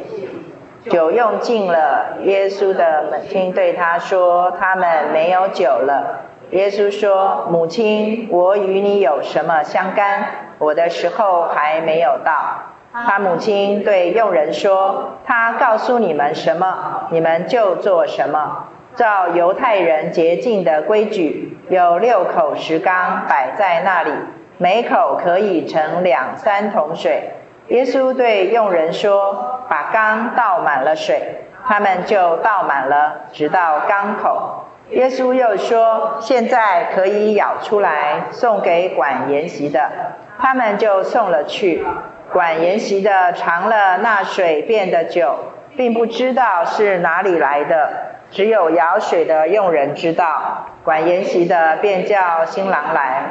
[0.89, 10.25] 酒用尽了，耶稣的母亲对他说：“他们没有酒了。”耶稣说：“母亲，我与你有什么相干？
[10.59, 12.61] 我的时候还没有到。”
[13.05, 24.11] 他母亲对佣人说：“他告诉你们什么，你们就做什么。”照犹太人洁净的规矩，有六口石缸摆在那里，
[24.57, 27.29] 每口可以盛两三桶水。
[27.67, 34.63] 耶稣对用人说：“把缸倒满了水。”他们就倒满了，直到缸口。
[34.89, 39.91] 耶稣又说：“现在可以舀出来，送给管筵席的。”
[40.39, 41.85] 他们就送了去。
[42.33, 45.35] 管筵席的尝了那水变的酒，
[45.75, 48.06] 并不知道是哪里来的。
[48.29, 53.23] 只有舀水的用人知道，管筵席的便叫新郎来。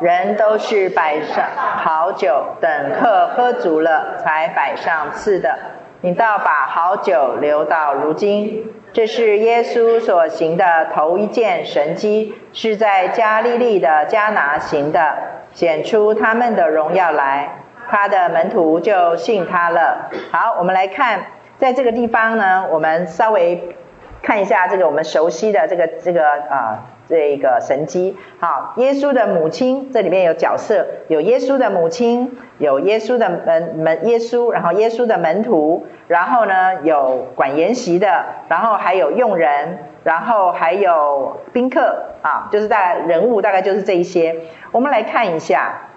[0.00, 5.56] 人都是摆上好酒，等客喝足了才摆上次的。
[6.02, 8.70] 你倒把好酒留到如今。
[8.92, 15.14] 这是耶稣所行的头一件神迹，是在加利利的迦拿行的，
[15.52, 17.60] 显出他们的荣耀来。
[17.88, 20.10] 他的门徒就信他了。
[20.30, 21.20] 好，我们来看。
[21.64, 23.74] 在这个地方呢，我们稍微
[24.20, 28.18] 看一下这个我们熟悉的这个这个啊这个神迹。
[28.38, 44.36] 好，耶稣的母亲，这里面有角色，有耶稣的母亲，有耶稣的门门耶稣，然后耶稣的门徒，然后呢有管筵席的，然后还有用人，然后还有宾客啊，就是大人物大概就是这一些。
[44.70, 45.88] 我们来看一下，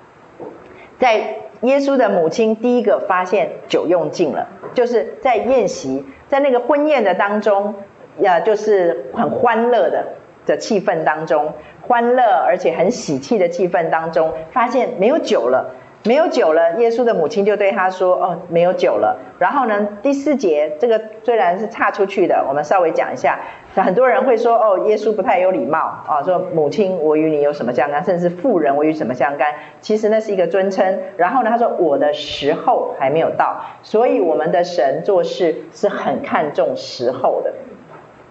[0.97, 1.39] 在。
[1.61, 7.73] 耶稣的母亲第一个发现酒用尽了，就是在宴席，在那个婚宴的当中，
[8.19, 10.05] 呀，就是很欢乐的
[10.45, 15.73] 的气氛当中，欢乐而且很喜气的气氛当中，发现没有酒了。
[16.07, 23.37] 没有酒了，耶稣的母亲就对他说：“哦，没有酒了。”然后呢，第四节这个虽然是岔出去的，我们稍微讲一下。
[23.75, 28.03] 很多人会说：“哦，耶稣不太有礼貌啊，说母亲，我与你有什么相干？
[28.03, 30.99] 甚至是妇人，我与什么相干？”其实那是一个尊称。
[31.17, 37.53] 然后呢，他说：“我的时候还没有到。”所以我们的神做事是很看重时候的。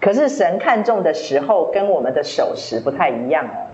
[0.01, 3.71] 可是神看重的时候跟我们的守时不太一样哦，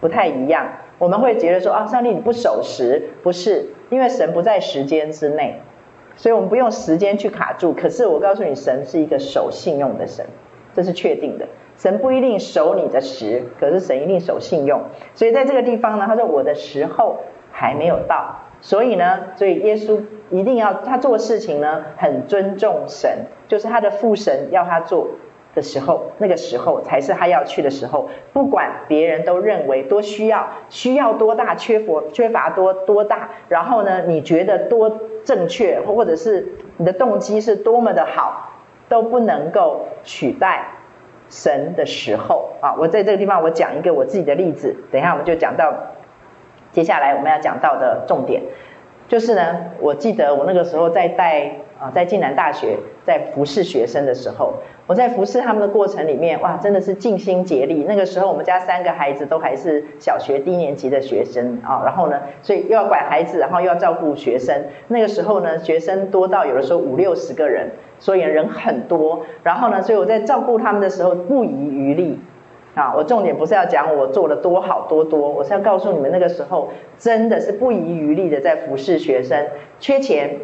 [0.00, 0.66] 不太一样。
[0.98, 5.60] 我们会觉得说啊，上帝你不守时，不是，因为神不在时间之内，
[6.16, 7.74] 所以我们不用时间去卡住。
[7.74, 10.24] 可是我告诉你，神是一个守信用的神，
[10.74, 11.46] 这是确定的。
[11.76, 14.80] 神不一定守你的时，可是神一定守信用。
[15.14, 17.18] 所以在这个地方呢，他说我的时候
[17.52, 25.08] 还没有到，所以呢，所以耶稣一定要他做事情呢，很尊重神，就是他的父神要他做。
[25.56, 28.08] 的时候，那个时候才是他要去的时候。
[28.32, 36.46] 不管别人都认为多需要，需要多大，缺乏缺乏多多大，然后呢，你觉得多正确，或者是
[36.76, 38.52] 你的动机是多么的好，
[38.88, 40.66] 都不能够取代
[41.30, 42.76] 神的时候啊！
[42.78, 44.76] 我在这个地方，我讲一个我自己的例子。
[44.92, 45.72] 等一下我们就讲到
[46.70, 48.42] 接下来我们要讲到的重点，
[49.08, 51.65] 就是呢，我记得我那个时候在带。
[51.78, 54.54] 啊，在暨南大学在服侍学生的时候，
[54.86, 57.84] 我在服侍他们的过程里面，哇，真的是尽心竭力。
[57.86, 64.64] 那个时候，我们家三个孩子都还是小学低年级的学生啊，然后呢，所以又要管孩子，然后又要照顾学生。
[64.88, 69.26] 那个时候呢，学生多到有的时候五六十个人，所以人很多。
[69.42, 72.18] 然后呢，所以我在照顾他们的时候不遗余力
[72.74, 72.94] 啊。
[72.96, 79.46] 我重点不是要讲我做的多好多多，我是要告诉你们，那个时候真的是不遗余力的在服侍学生，
[79.78, 80.38] 缺钱。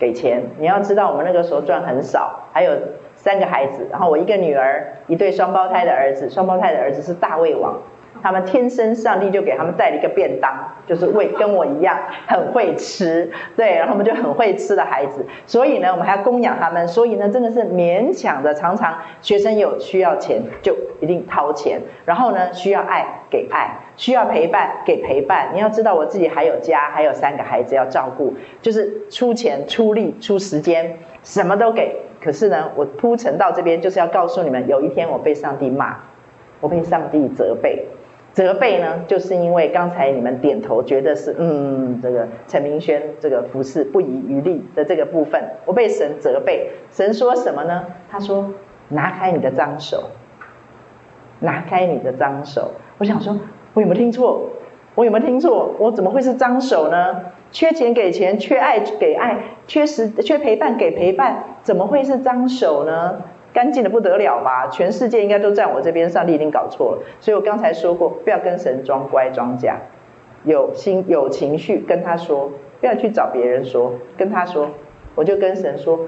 [0.00, 2.72] 给钱，你要知道我们那个时候赚很少，还有
[3.14, 7.78] 三个孩子，然后我一个女儿，一对双胞胎的儿子，双胞胎的儿子是大胃王。
[8.22, 10.52] 他们天生上帝就给他们带了一个便当，
[10.86, 25.50] 就是为跟我一样很会吃，对，然后我们就很会吃的孩子，所以呢，我们还要供养他们，所以呢，真的是勉强的，常常学生有需要钱就一定掏钱，然后呢，需要爱给爱，需要陪伴给陪伴。
[25.52, 31.96] 你要知道，我自己还有家，还有三个孩子要照顾，就是出钱出力出时间，什么都给。
[32.22, 35.96] 可是呢，我铺陈到这边就是要告诉你们，有一天我被上帝骂，
[36.60, 37.86] 我被上帝责备。
[38.40, 46.70] 责备呢，就是因为刚才你们点头觉得是嗯，这个陈明轩这个服侍不遗余力的这个部分，我被神责备。
[46.90, 47.84] 神说什么呢？
[48.10, 48.50] 他说
[48.88, 50.04] ：“拿开你的脏手，
[51.40, 53.38] 拿开你的脏手。”我想说，
[53.74, 54.48] 我有没有听错？
[54.94, 55.74] 我有没有听错？
[55.78, 57.20] 我怎么会是脏手呢？
[57.52, 59.36] 缺钱给钱，缺爱给爱，
[59.66, 63.20] 缺时缺陪伴给陪伴，怎么会是脏手呢？
[63.52, 64.68] 干净的不得了吧？
[64.68, 67.02] 全世界应该都站我这边，上帝一定搞错了。
[67.20, 69.76] 所以我刚才说过，不要跟神装乖装假，
[70.44, 74.68] 有心有情绪跟他说，不要去找别人说，跟他说，
[75.14, 75.98] 我就跟神说，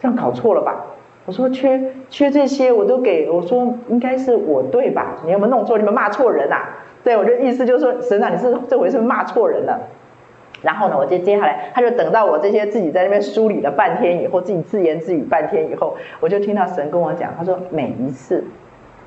[0.00, 0.84] 这样搞错了吧？
[1.24, 1.80] 我说缺
[2.10, 5.18] 缺这些我都给，我说应该是我对吧？
[5.24, 5.78] 你有没有弄错？
[5.78, 6.78] 你们骂错人啊？
[7.04, 9.80] 对，我的意思就是说，神啊，你是这回是骂错人了。
[10.62, 18.44] 然后呢，我接接下来，他就等到我这些自己在那边梳理了半天以后，自己自言自语半天以后，我就听到神跟我讲，他说每一次，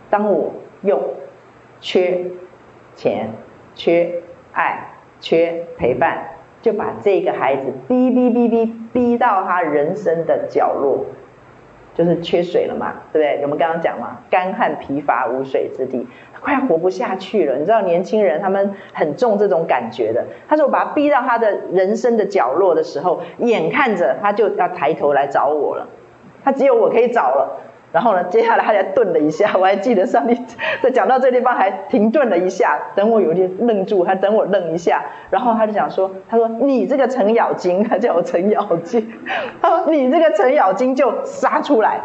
[0.10, 0.52] 当我
[0.82, 1.02] 用
[1.80, 2.26] 缺
[2.96, 3.30] 钱、
[3.74, 6.18] 缺爱、缺陪伴，
[6.62, 11.06] 就把这个孩子逼逼逼逼逼到他人生的角落。
[11.96, 13.42] 就是缺水了嘛，对不对？
[13.44, 16.06] 我们刚刚讲嘛，干旱疲乏无水之地，
[16.42, 17.56] 快活不下去了。
[17.56, 20.26] 你知道年轻人他们很重这种感觉的。
[20.48, 25.88] 他说我把他逼到他的人生的角落的时候，眼看着他就要抬头来找我了，
[26.44, 27.62] 他只有我可以找了。
[27.96, 30.38] 然后呢，接下来他才顿了一下， 我还记得上帝
[30.84, 39.14] 在讲到这地方还停顿了一下，等我有点愣住，还等我愣一下，然后他就讲说：“他说你这个程咬金，他叫我程咬金，
[39.62, 42.02] 他说你这个程咬金就杀出来，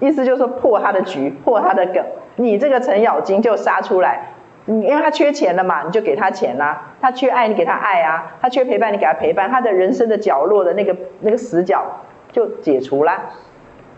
[0.00, 2.04] 意思就是说破他的局，破他的梗，
[2.36, 4.34] 你这个程咬金就杀出来，
[4.66, 11.82] 你因为他缺钱了嘛，你就给他钱啦、啊；他缺爱，你给他爱啊；他缺陪伴，你给他陪伴，他的人生的角落的那个那个死角
[12.32, 13.30] 就解除啦。”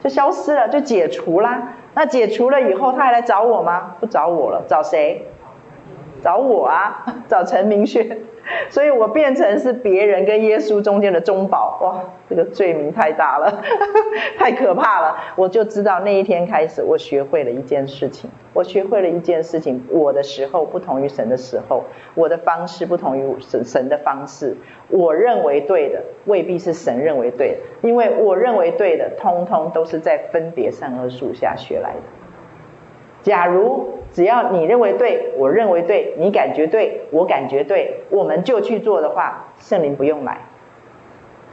[0.02, 1.74] 就消失了，就解除啦。
[1.94, 3.96] 那解除了以后，他还来找我吗？
[4.00, 5.26] 不找我了，找谁？
[6.22, 8.18] 找我啊， 找陈明轩。
[8.70, 13.62] 所以我变成是别人跟耶稣中间的中保，哇，这个罪名太大了，
[14.38, 15.14] 太可怕了。
[15.36, 24.56] 我就知道那一天开始，我学会了一件事情，我学会了一件事情，我的时候不同于神的时候，我的方式不同于神神的方式。
[24.88, 32.00] 我认为对的，未必是神认为对的，因为我认为对的，通通都是在分别善恶树下学来的。
[33.22, 33.97] 假如。
[34.12, 40.40] 只要你认为对，我认为对，你感觉对，我感觉对，我们就去做的话，圣灵不用来，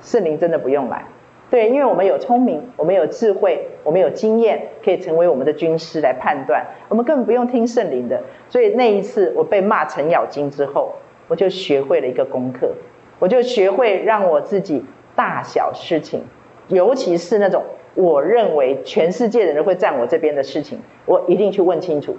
[0.01, 1.05] 圣灵真的不用来。
[1.47, 8.19] 对，因为我们有聪明，我们有智慧，我们有经验，可以成为我们的军师来判断，我们根本不用听圣灵的。
[8.49, 10.93] 所以那一次我被骂程咬金之后，
[11.27, 12.71] 我就学会了一个功课，
[13.19, 14.83] 我就学会让我自己
[15.15, 16.23] 大小事情，
[16.67, 22.17] 尤其是那种我认为全世界的人会站我这边的事情，我一定去问清楚。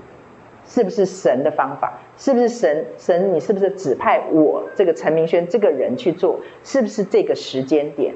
[0.66, 1.94] 是不是神的方法？
[2.16, 3.32] 是不是神神？
[3.32, 6.40] 你是不是指派我这个陈明轩这个人去做？
[6.64, 8.14] 是不是这个时间点？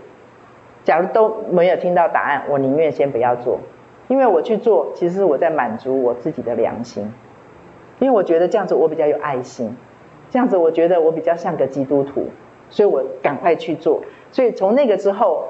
[0.84, 3.60] 假如都没有听到答案，我宁愿先不要做，
[4.08, 7.12] 因为我去做，其实我在满足我自己的良心，
[7.98, 9.76] 因为我觉得这样子我比较有爱心，
[10.30, 12.28] 这样子我觉得我比较像个基督徒，
[12.70, 14.02] 所以我赶快去做。
[14.32, 15.48] 所以从那个之后，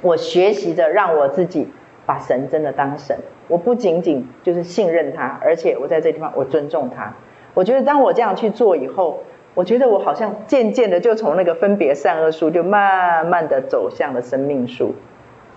[0.00, 1.68] 我学习着让我自己
[2.06, 3.18] 把神真的当神。
[3.48, 7.14] 我不仅仅就是信任他，而且我在这地方我尊重他。
[7.54, 9.20] 我觉得当我这样去做以后，
[9.54, 14.94] 我觉得我好像渐渐的就从那个分别善恶树，就慢慢的走向了生命树。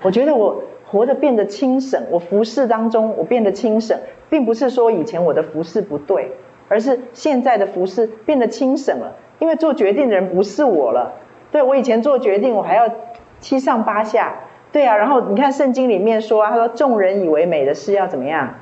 [0.02, 6.32] 我觉得我活得变得轻省，我服侍当中我变得轻省，并不是说以前我的服侍不对，
[6.70, 11.14] 而是现在的服侍变得轻省了，因为做决定的人不是我了。
[11.52, 12.90] 对，我以前做决定，我还要
[13.42, 14.36] 七上八下。
[14.72, 18.54] 对啊，然后你看圣经里面说啊，他说众人以为美的事要怎么样？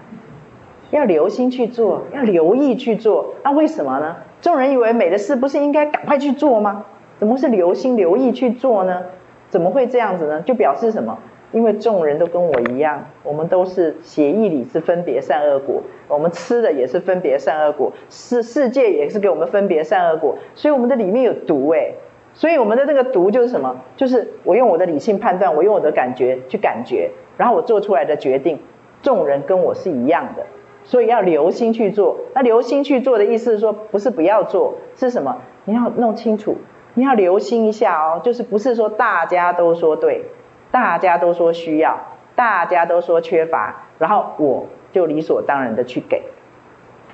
[0.91, 3.34] 要留心去做，要留意去做。
[3.43, 4.16] 那为什么呢？
[4.41, 6.86] 众人以为美的事，不是应该赶快去做吗？
[7.20, 9.03] 怎么是留心留意去做呢？
[9.49, 10.41] 怎么会这样子呢？
[10.43, 11.18] 就表示什么？
[11.51, 21.95] 因为众人都跟我一样，我们都是血液里是分别善恶果，我们吃的也是分别善恶果，世世界也是给我们分别善恶果，所以我们的里面有毒诶。
[22.38, 23.78] 所以我们的这个毒就是什么？
[23.96, 28.60] 就是我用我的理性判断，我用我的感觉去感觉，然后我做出来的决定，
[29.02, 30.46] 众人跟我是一样的，
[30.84, 32.20] 所以要留心去做。
[32.36, 35.42] 那留心去做的意思是说，不是不要做，是什么？
[35.66, 36.58] 你要弄清楚，
[36.94, 38.22] 你要留心一下哦。
[38.24, 40.26] 就是不是说大家都说对，
[40.70, 41.98] 大家都说需要，
[42.36, 46.22] 大家都说缺乏，然后我就理所当然的去给、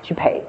[0.02, 0.42] 去陪、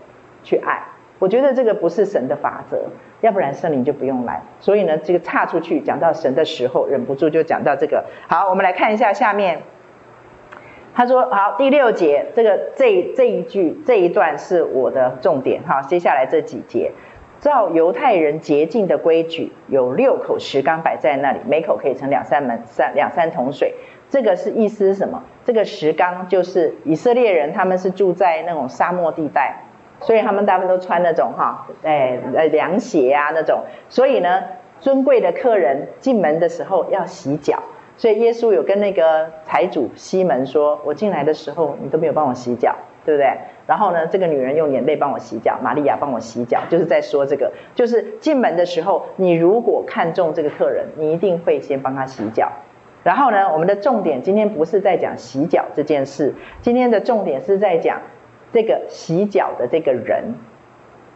[0.43, 0.83] 去爱。
[1.21, 2.79] 我觉得这个不是神的法则。
[3.25, 8.05] 要不然圣灵就不用来，所以呢，这个岔出去讲到神的时候，忍不住就讲到这个。
[8.29, 9.63] 好，我们来看一下下面，
[10.95, 15.81] 他说：好，第六节，这个这这一句这一段是我的重点哈。
[15.81, 16.93] 接下来这几节，
[17.41, 23.73] 照犹太人洁净的规矩，有六口石缸摆在那里，每口可以盛两三门三两三桶水。
[24.11, 25.25] 这个是意思是什么？
[25.47, 29.64] 这个石缸就是以色列人，他们是住在那种沙漠地带。
[30.01, 33.61] 所以他们大部分都穿那种哈，哎，呃，凉鞋啊那种。
[33.89, 34.43] 所以呢，
[34.81, 37.63] 尊贵的客人进门的时候要洗脚。
[37.97, 42.75] 所以耶稣有跟那个财主西门说：“我进来的时候，你都没有帮我洗脚，
[43.07, 43.31] 对不对？”
[43.69, 52.51] 然后呢，这个女人用眼泪帮我洗脚，玛利亚帮我洗脚，就是在说这个，就是进门的时候，你如果看中这个客人，你一定会先帮他洗脚。
[53.05, 58.01] 然后呢，我们的重点今天不是在讲洗脚这件事，今天的重点是在讲。
[58.55, 60.37] 这个洗脚的这个人，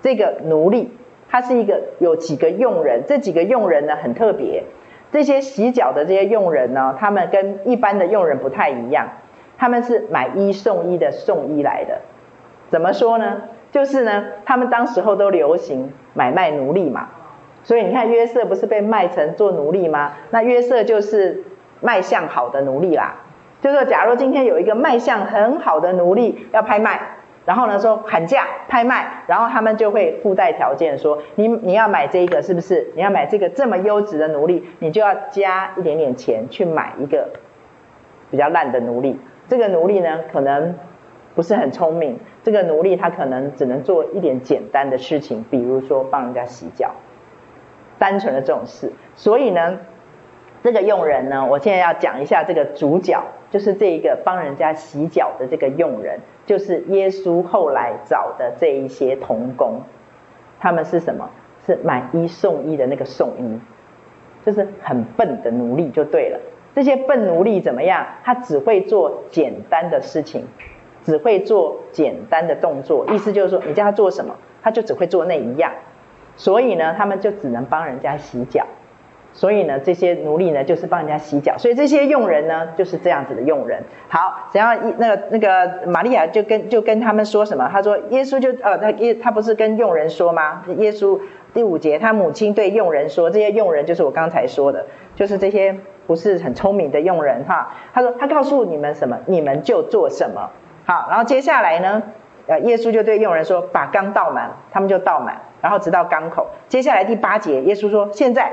[0.03, 0.91] 这个奴隶，
[1.31, 4.65] 他是一个有几个佣人，这几个佣人呢很特别。
[5.13, 9.09] 这些洗脚的这些佣人呢，他们跟一般的佣人不太一样，
[9.57, 12.01] 他们是买一送一的送一来的。
[12.71, 13.43] 怎么说呢？
[13.71, 17.11] 就是呢，他们当时候都流行买卖奴隶嘛，
[17.63, 20.15] 所以你看约瑟不是被卖成做奴隶吗？
[20.31, 21.45] 那约瑟就是
[21.81, 23.15] 卖相好的奴隶啦。
[23.61, 27.15] 就是说，假如今天有一个卖相很好的奴隶要拍卖。
[27.49, 32.93] 然后呢，说喊价拍卖，然后他们就会附带条件说，你你要买这个是不是？
[32.95, 37.31] 你要买这个这么优质的奴隶，你就要加一点点钱去买一个
[38.31, 39.19] 比较烂的奴隶。
[39.49, 40.75] 这个奴隶呢，可能
[41.35, 46.91] 不是很聪明，这个奴隶他可能只能做一点简单的事情，比如说帮人家洗脚，
[47.99, 48.93] 单纯的这种事。
[49.17, 49.79] 所以呢，
[50.63, 56.21] 这个佣人呢，我现在要讲一下这个主角，就是这一个帮人家洗脚的这个佣人。
[56.49, 59.83] 就是耶稣后来找的这一些童工，
[60.59, 61.29] 他们是什么？
[61.67, 63.61] 是买一送一的那个送一，
[64.47, 66.41] 就是很笨的奴隶就对了。
[66.75, 68.07] 这些笨奴隶怎么样？
[68.25, 70.47] 他只会做简单的事情，
[71.05, 73.05] 只会做简单的动作。
[73.11, 75.71] 意思就是说，你叫他做什么，他就只会做那一样。
[76.39, 78.65] 所以呢，他们就只能帮人家洗脚。
[79.39, 81.57] 所以呢，这些奴隶呢，就是帮人家洗脚。
[81.57, 83.81] 所以这些佣人呢，就是这样子的佣人。
[84.09, 87.71] 好，然后那个那个玛利亚就跟就跟他们说什么？
[87.73, 90.65] 他说耶稣就呃，他耶他不是跟佣人说吗？
[90.79, 91.21] 耶稣
[91.55, 94.85] 第五节，他母亲对佣人说，这些佣人就是我刚才说的，
[95.15, 95.73] 就是这些
[96.09, 97.73] 不是很聪明的佣人哈。
[97.95, 100.51] 他说他告诉你们什么，你们就做什么。
[100.85, 102.03] 好，然后接下来呢，
[102.49, 106.49] 呃，耶稣就对佣人说，把缸倒满，他们就倒满，然后直到缸口。
[106.67, 108.51] 接下来第八节，耶稣说，现在。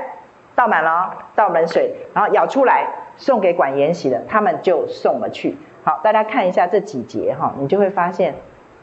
[0.56, 5.56] 倒满了，倒满水，然后舀出来送给管筵席的，他们就送了去。
[5.84, 8.34] 好，大家看一下这几节哈，你就会发现，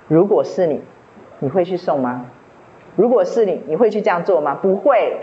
[0.08, 0.82] 如果是你，
[1.40, 2.28] 你会去送吗？
[2.96, 4.56] 如果是你，你会去这样做吗？
[4.62, 5.18] 不会，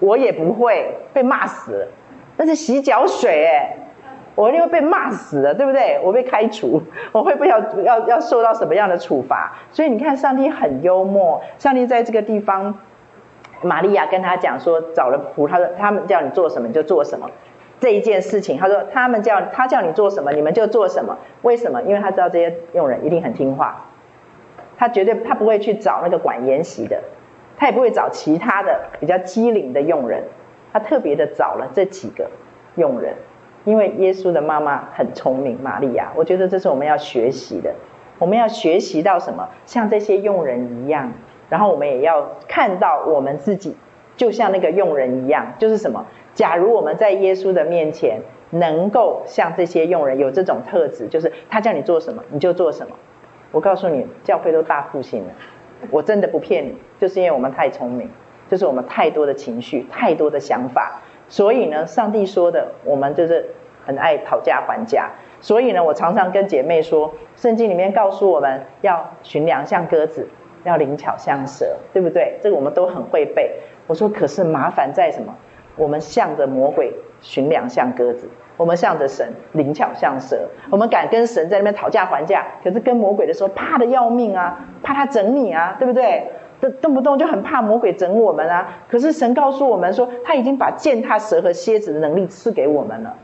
[0.00, 1.88] 我也不会，被骂死了。
[2.38, 3.76] 那是洗脚水哎，
[4.34, 6.00] 我一定会被骂死的，对不对？
[6.02, 6.82] 我被开除，
[7.12, 9.52] 我会不要要要受到什么样的处罚？
[9.70, 12.78] 所以你看，上帝很幽默，上帝在这个地方。
[13.62, 17.30] 玛利亚跟他讲说，找了仆，他说他们叫你做什么你就做什么，
[17.78, 21.18] 这一件事情，他说他们叫他叫你做什么，你们就做什么。
[21.42, 21.82] 为什么？
[21.82, 23.86] 因为他知道这些佣人一定很听话，
[24.76, 27.02] 他绝对他不会去找那个管筵席的，
[27.56, 30.24] 他也不会找其他的比较机灵的佣人，
[30.72, 32.30] 他特别的找了这几个
[32.76, 33.14] 佣人，
[33.64, 37.74] 因为耶稣的妈妈很聪明，玛利亚，我觉得这是我们要学习的。
[38.18, 39.48] 我们要学习到什么？
[39.64, 41.10] 像这些佣人一样，
[41.50, 43.76] 然后我们也要看到我们自己，
[44.16, 46.06] 就像那个佣人一样，就是什么？
[46.32, 48.20] 假如我们在耶稣的面前，
[48.50, 52.96] 能够像这些佣人有这种特质，就是他叫你做什么，你就做什么。
[53.52, 55.30] 我告诉你，教会都大复兴了。
[55.90, 58.08] 我真的不骗你，就是因为我们太聪明，
[58.48, 61.02] 就是我们太多的情绪，太多的想法。
[61.28, 63.50] 所以呢，上帝说的，我们就是
[63.84, 65.10] 很爱讨价还价。
[65.40, 70.28] 所以呢，我常常跟姐妹说，圣经里面告诉我们要寻良像鸽子，
[70.64, 72.38] 要灵巧像蛇，对不对？
[72.42, 73.50] 这个我们都很会背。
[73.86, 75.34] 我说，可是麻烦在什么？
[75.76, 80.48] 我们向着魔鬼寻两像鸽子，我们向着神灵巧像蛇。
[80.70, 86.30] 我们敢跟神在那边讨价还价，可是跟魔鬼的时候怕得要命啊，怕他整你啊，对不对？
[86.60, 88.68] 动动不动就很怕魔鬼整我们啊！
[88.86, 93.14] 可是神告诉我们说，他已经把践踏蛇和蝎子的能力赐给我们了。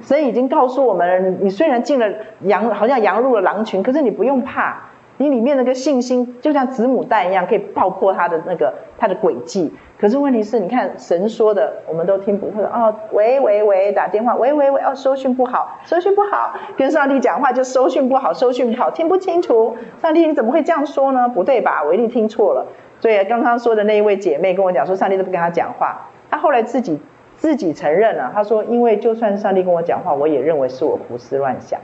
[0.00, 2.08] 神已经告诉我们，你虽然进了
[2.42, 4.80] 羊，好像羊入了狼群，可是你不用怕，
[5.16, 9.72] 你里面那个信心就像子母弹一样，可以爆破他的那个他的轨迹。
[9.96, 12.94] 可是问题是，你看神说的，我们都听不会哦。
[13.12, 19.76] 喂喂喂，打电话，喂喂喂，哦，收讯不好，收讯不好，跟上帝讲话就收讯不好，收讯不好，听不清楚。
[20.02, 21.28] 上帝你怎么会这样说呢？
[21.28, 21.82] 不对吧？
[21.84, 22.66] 我一定听错了。
[23.00, 26.08] 所以刚刚说的那一位姐妹跟我讲说，上帝都不跟她讲话。
[26.28, 26.98] 她后来自己
[27.36, 31.80] 自己承认了，她说，因为就算上帝跟我讲话，我也认为是我胡思乱想。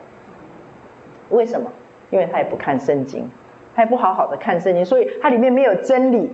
[1.31, 1.71] 为什么？
[2.11, 3.31] 因为他也不看圣经，
[3.75, 6.31] 他也不好好的看圣经，所以他里面没有真理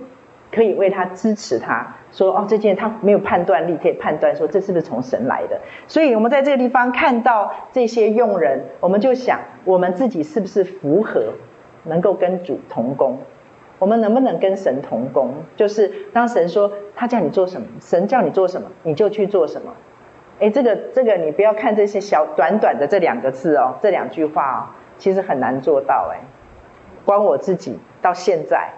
[0.51, 1.95] 可以为他支持他。
[2.11, 5.59] 说哦，这件他没有判断力可以判断说这是不是从神来的。
[5.87, 11.33] 所以我们在这个地方看到这些用人，我们就想我们自己是不是符合，
[11.83, 13.17] 能够跟主同工。
[13.77, 15.31] 我们能不能跟神同工？
[15.55, 19.71] 就是当神说他叫你做什么，神叫你做什么，你就去做什么。
[20.39, 24.61] 诶，这个这个你不要看这些小短短的这两个字哦，这两句话哦，
[24.97, 26.19] 其实很难做到诶。
[27.05, 28.69] 光我自己到现在，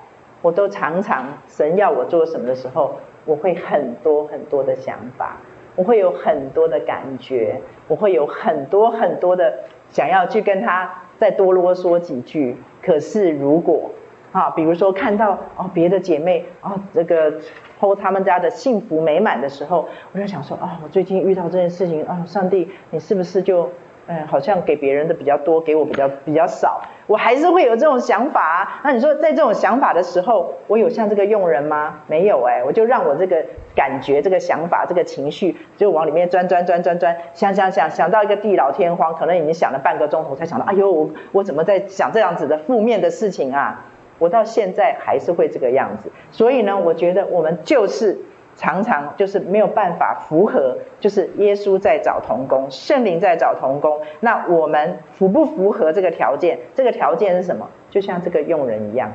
[0.42, 2.96] 我都常常神要我做什么的时候，
[3.26, 5.38] 我会很多很多的想法，
[5.76, 9.60] 我会有很多的感觉，我会有很多很多的
[9.90, 12.58] 想要去跟他再多啰嗦几句。
[12.82, 13.92] 可是如果
[14.32, 17.34] 啊，比如说看到哦别的姐妹哦这个
[17.80, 23.68] po 他们家的幸福美满的时候，我就想说啊、哦，我最近遇到这件事情啊、上帝你是不是就
[24.12, 26.82] 嗯好像给别人的比较多，给我比较比较少？
[27.06, 28.82] 我还是会有这种想法啊。
[28.84, 32.02] 那你说在这种想法的时候，我有像这个佣人吗？
[32.08, 33.46] 没有哎，我就让我这个
[33.76, 43.86] 感觉、这个想法、这个情绪就往里面钻钻钻钻钻，想想想想到一个地老天荒，可能已经想了半个钟头才想到，哎呦我我怎么在想这样子的负面的事情啊？
[44.18, 48.18] 我到现在还是会这个样子，所以呢，我觉得我们就是
[48.60, 54.02] 常常就是没有办法符合，就是耶稣在找童工，圣灵在找童工。
[54.20, 56.60] 那我们符不符合这个条件？
[56.76, 57.70] 这个条件是什么？
[57.90, 59.14] 就像这个佣人一样，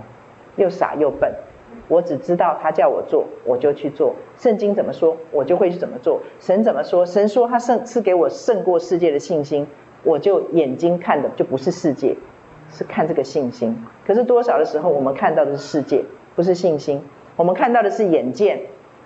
[0.57, 1.35] 又傻又笨。
[1.89, 4.15] 我只知道他叫我做，我就去做。
[4.39, 6.23] 圣经怎么说，我就会去怎么做。
[6.41, 9.67] 神怎么说，神说他胜赐给我胜过世界的信心，
[10.05, 12.17] 我就眼睛看的就不是世界。
[12.71, 13.77] 是看这个信心，
[14.07, 16.03] 可是多少的时候，我们看到的是世界，
[16.35, 16.99] 不是信心；
[17.37, 18.63] 我们看到的是眼见，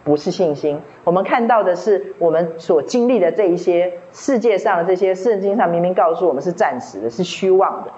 [0.08, 7.92] 不是信心；我们看到的是我们所经历的这一些世界上的这些，圣经上明明告诉我们是暂时的，是虚妄的。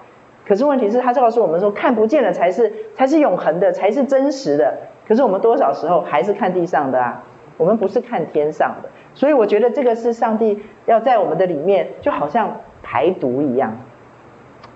[0.45, 4.77] 可是问题是，他告诉我们说，看不见的才是才是永恒的，才是真实的。
[5.07, 7.23] 可是我们多少时候还是看地上的啊？
[7.55, 8.89] 我们不是看天上的。
[9.15, 13.77] 所以我觉得这个是上帝要在我们的里面，就好像排毒一样。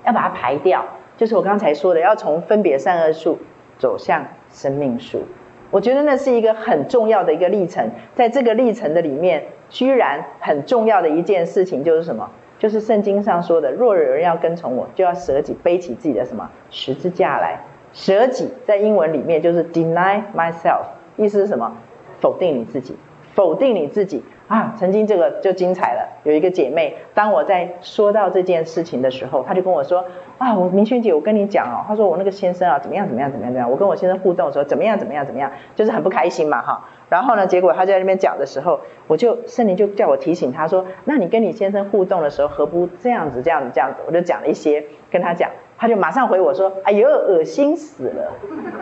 [0.05, 0.85] 要把它排掉，
[1.17, 3.39] 就是我刚才说的，要从分别善恶树
[3.77, 5.23] 走向生命树。
[5.71, 12.29] 我觉得那是一个很重要的一个历程，在这个历程的里面，居然很重要的一件事情就是什么？
[12.57, 17.59] 就是圣经上说的，若有人要跟从我，就要舍己，背起自己的什么十字架来。
[17.91, 20.83] 舍己在英文里面就是 deny myself，
[21.17, 21.71] 意思是什么？
[22.19, 22.95] 否定你自己，
[23.33, 24.23] 否定你自己。
[24.47, 26.07] 啊，曾经这个就精彩了。
[26.23, 30.05] 有一个姐妹，当我在说到这件事情的时候，她就跟我说
[30.37, 33.71] ：“啊，我明轩姐，我跟你讲哦，她说我那个先生啊，怎么样怎么样怎么样怎么样。
[33.71, 36.85] 我跟我先生互动的时候，怎么样怎么样怎么样，就是很不开心嘛，哈。
[37.09, 44.03] 然后呢，结果她在那边讲的时候，我就圣灵就叫我提醒她说：那你跟你先生互动的时候，何不这样子这样子这样子？
[44.05, 48.31] 我就讲了一些，跟她讲。”他就马上回我说：“哎呦，恶心死了，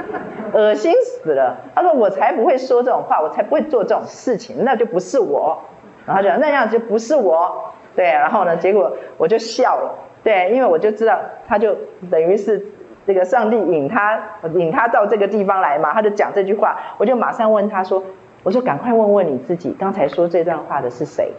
[0.53, 5.57] 恶心死了。”他说：“我才不会说这种话，我才不会做这种事情，那就不是我。”
[6.05, 8.05] 然后就那样就不是我，对。
[8.05, 11.75] 然后呢，结果我就笑了，对，因为我就知道，他就
[12.11, 12.63] 等于是
[13.07, 14.21] 这个上帝引他
[14.55, 18.03] 引他到这个地方来嘛，他就讲这句话，我就马上问他说
[18.43, 21.31] ：“我说赶快问问你自己，刚才说这段话的是谁？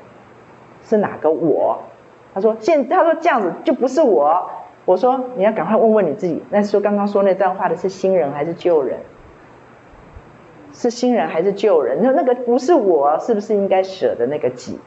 [0.82, 1.78] 是哪个我？
[2.34, 4.50] 他说现他说这样子就不是我。
[4.84, 8.98] 我说你要赶快问问你自己，那说刚刚说那段话的是新人还是旧人？
[10.72, 12.00] 是新人还是旧人？
[12.02, 14.78] 那那个不是我，是不是应该舍的那个己？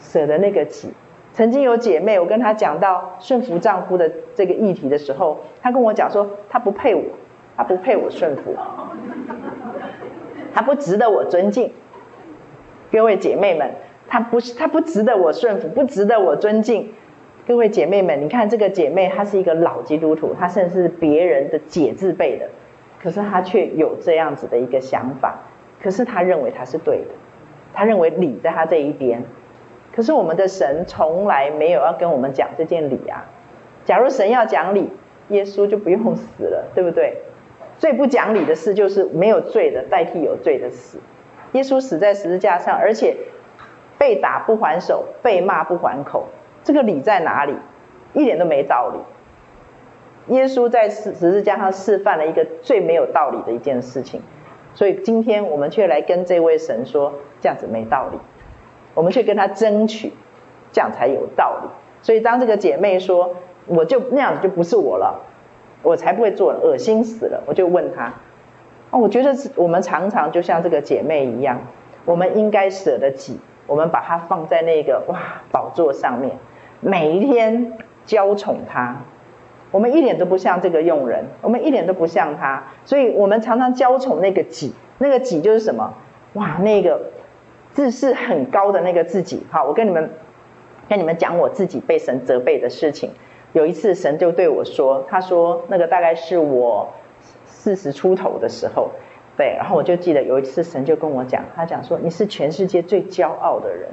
[0.00, 0.92] 舍的那个己。
[1.34, 7.02] 曾经有姐妹，我跟她讲到顺服丈夫的这个议题的时候，她跟我讲说，她不配我，
[7.56, 8.56] 她不配我顺服，
[10.54, 11.72] 她不值得我尊敬。
[12.90, 13.70] 各位姐妹们，
[14.08, 16.92] 她不是，她不值得我顺服，不值得我尊敬。
[17.44, 22.48] 各位姐妹们，你看这个姐妹，她是一个老基督徒，她甚至是别人的姐字辈的，
[23.02, 25.40] 可是她却有这样子的一个想法，
[25.82, 27.14] 可是她认为她是对的，
[27.74, 29.24] 她认为理在她这一边。
[29.92, 33.26] 可是我们的神从来没有要跟我们讲这件理啊！
[33.84, 34.90] 假如神要讲理，
[35.28, 37.18] 耶稣就不用死了，对不对？
[37.78, 40.98] 最不讲理的事就是没有罪的代替有罪的死。
[41.52, 43.16] 耶稣死在十字架上，而且
[43.98, 46.28] 被打不还手，被骂不还口，
[46.64, 47.54] 这个理在哪里？
[48.14, 50.34] 一点都没道理。
[50.34, 54.20] 耶稣在十字架上示范了一个最没有道理的一件事情，
[54.74, 58.18] 所以今天我们却来跟这位神说，这样子没道理。
[58.94, 60.12] 我们去跟他争取，
[60.70, 61.68] 这样才有道理。
[62.02, 63.34] 所以当这个姐妹说，
[63.66, 65.20] 我就那样子就不是我了，
[65.82, 67.42] 我才不会做了，恶心死了。
[67.46, 68.12] 我就问她，
[68.90, 71.58] 哦，我觉得我们常常就像这个姐妹一样，
[72.04, 76.36] 我们应该舍得己，我们把它放在那个哇宝座上面，
[76.82, 78.98] 每一天娇宠他。
[79.70, 85.94] 我们一点都不像这个佣人，我们一点都不像他，所以我们常常娇宠那个己，那个己就是什么？
[86.34, 87.00] 哇，那个。
[87.74, 90.10] 自视很高的那个自己，好，我跟你们
[90.90, 93.12] 跟你们讲我自己被神责备的事情。
[93.54, 96.92] 有一次，神就对我说：“他说那个大概是我
[97.46, 98.90] 四十出头的时候，
[99.38, 103.88] 对，然后我就记得有一次，神就跟我讲，他讲说你是全世界最骄傲的人。”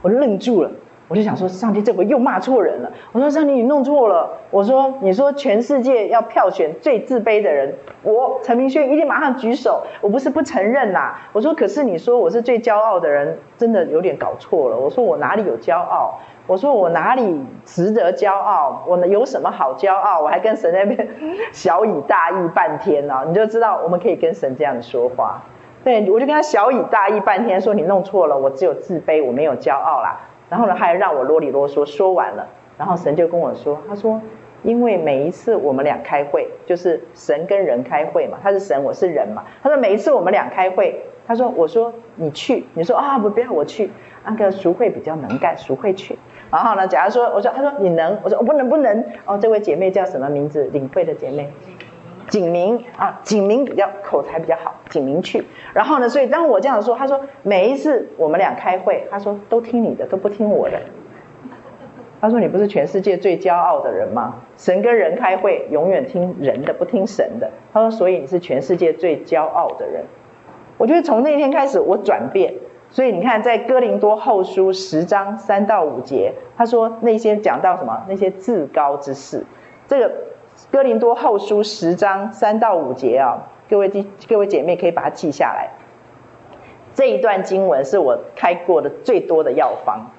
[0.00, 0.70] 我愣住了。
[1.06, 2.90] 我就想说，上帝这回又骂错人了。
[3.12, 4.30] 我说，上帝你弄错了。
[4.50, 9.82] 我说，你说全世界要票选最自卑的人，我陈明轩一定马上举手。
[10.00, 11.14] 我不是不承认呐。
[11.32, 14.76] 我说，可是你说我是最骄傲的人，真的有点搞错了。
[14.76, 16.14] 我说我哪里有骄傲？
[16.46, 18.82] 我说我哪里值得骄傲？
[18.86, 20.20] 我有什么好骄傲？
[20.22, 21.08] 我还跟神那边
[21.52, 23.22] 小以大义半天呢。
[23.26, 25.42] 你就知道我们可以跟神这样说话。
[25.82, 30.18] 对，我就跟他小以大义半天，说你弄错了，我只有自卑，我没有骄傲啦。
[30.48, 32.46] 然后呢，还让我啰里啰嗦说完了，
[32.78, 34.20] 然后神就跟我说：“他说，
[34.62, 39.44] 因为每一次我们俩开会，就是神跟人开会嘛，他是神，我是人嘛。
[39.62, 43.90] 他说每一次我们俩开会，他说我说你去，你说啊不不要我去，
[44.24, 46.18] 那个淑慧比较能干，淑慧去。
[46.50, 49.04] 然后呢，假如说我说他说你能，我说我不能不能。
[49.24, 50.64] 哦，这位姐妹叫什么名字？
[50.72, 51.50] 领会的姐妹。”
[52.34, 55.44] 景明啊，景明比较口才比较好，景明去。
[55.72, 60.76] 然后呢，所以当我这样说，他说每一次我们俩开会，他说都听你的，都不听我的。
[62.20, 64.42] 他说你不是全世界最骄傲的人吗？
[64.56, 67.48] 神跟人开会，永远听人的，不听神的。
[67.72, 70.02] 他说，所以你是全世界最骄傲的人。
[70.76, 72.52] 我觉得从那天开始我转变。
[72.90, 78.02] 所以你看，在哥林多后书十章三到五节，他说那些讲到什么？
[78.08, 79.46] 那些至高之事，
[79.86, 80.10] 这个。
[80.70, 83.38] 哥林多后书十章三到五节啊，
[83.68, 85.70] 各位弟各位姐妹可以把它记下来。
[86.94, 90.10] 这一段经文是我开过的最多的药方。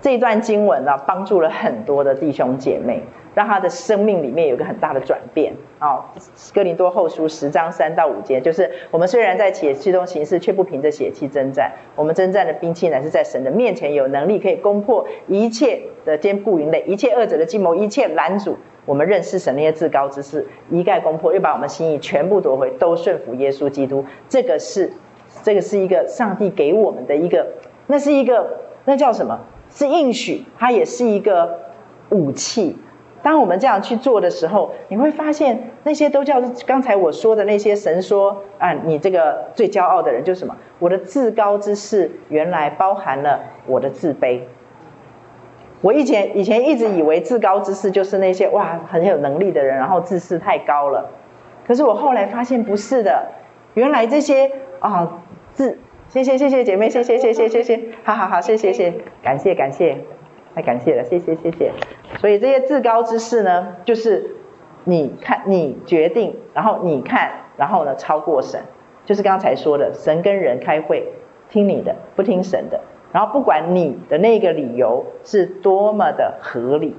[0.00, 3.02] 这一段经文呢，帮助了很多的弟兄姐妹，
[3.34, 6.12] 让他的生命里面有个很大的转变啊。
[6.52, 11.72] 哥林多后书十章三到五节，就是我们虽然在血气中行事，却不凭着血气征战。
[11.96, 18.58] 我们征战的兵器乃是在神的面前有能力，可以攻破一切的坚固营垒，一切恶者的计谋，一切拦阻。
[18.86, 24.04] 我们认识神那些至高之事，一概攻破，又把我们心意全部夺回，都顺服耶稣基督。
[24.28, 24.92] 这个是，
[25.42, 27.46] 这个是一个上帝给我们的一个，
[27.86, 29.40] 那是一个，那叫什么？
[29.70, 31.58] 是应许，它也是一个
[32.10, 32.76] 武器。
[33.22, 40.54] 当我们这样去做的时候，你会发现那些都叫刚才我说的那些神说啊，你这个最骄傲的人就是什么？
[40.78, 44.40] 我的至高之事原来包含了我的自卑。
[45.84, 51.10] 我以前以前一直以为至高之事就是那些哇很有能力的人，然后自视太高了。
[51.66, 53.26] 可是我后来发现不是的，
[53.74, 55.20] 原来这些啊
[55.52, 55.78] 自
[56.08, 59.98] 谢谢谢谢姐妹谢谢谢谢谢谢，好好好谢谢谢感谢感谢
[60.54, 61.70] 太感谢了谢谢谢谢。
[62.18, 64.30] 所以这些至高之事呢，就是
[64.84, 68.62] 你看你决定，然后你看，然后呢超过神，
[69.04, 71.12] 就是刚才说的神跟人开会
[71.50, 72.80] 听你的，不听神的。
[73.14, 76.96] 然后不管你的那个理由是多么的合理，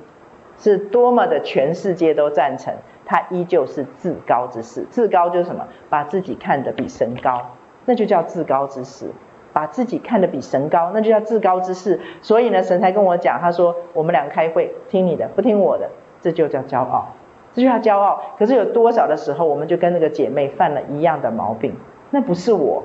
[0.57, 4.85] 是多么的全世界都赞成，它依旧是至高之事。
[4.89, 5.67] 至高就是什么？
[5.89, 7.51] 把自己看得比神高，
[7.83, 9.11] 那就叫至高之事。
[9.51, 11.99] 把自己看得比神高，那就叫自高之事。
[12.21, 15.89] 所以呢，神才跟我讲，他说我们两个开会，听你的，不听我的，
[16.21, 17.07] 这就叫骄傲，
[17.53, 18.21] 这就叫骄傲。
[18.37, 21.75] 可是有多少的时候，我们就跟那个姐妹犯了一样的毛病？
[22.09, 22.83] 那不是我，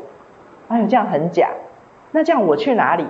[0.69, 1.51] 哎呦，这样很假。
[2.13, 3.07] 那这样我去哪里？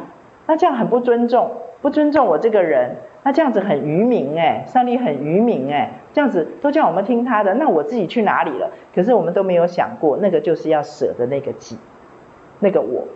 [0.46, 2.96] 那这样很不尊重，不尊重我这个人。
[3.22, 8.70] 那这样子很愚民哎，上帝很愚民哎，这样子都叫我们听他的，那我自己去哪里了？
[8.94, 11.76] 可是我们都没有想过，那个就是要舍的那个己，
[12.60, 13.06] 那个我，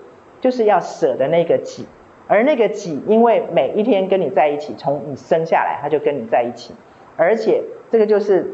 [0.42, 1.86] 就是要舍的那个己。
[2.26, 6.74] 而那个己，因为每一天跟你在一起，从你生下来他就跟你在一起，
[7.16, 8.46] 而且这个就是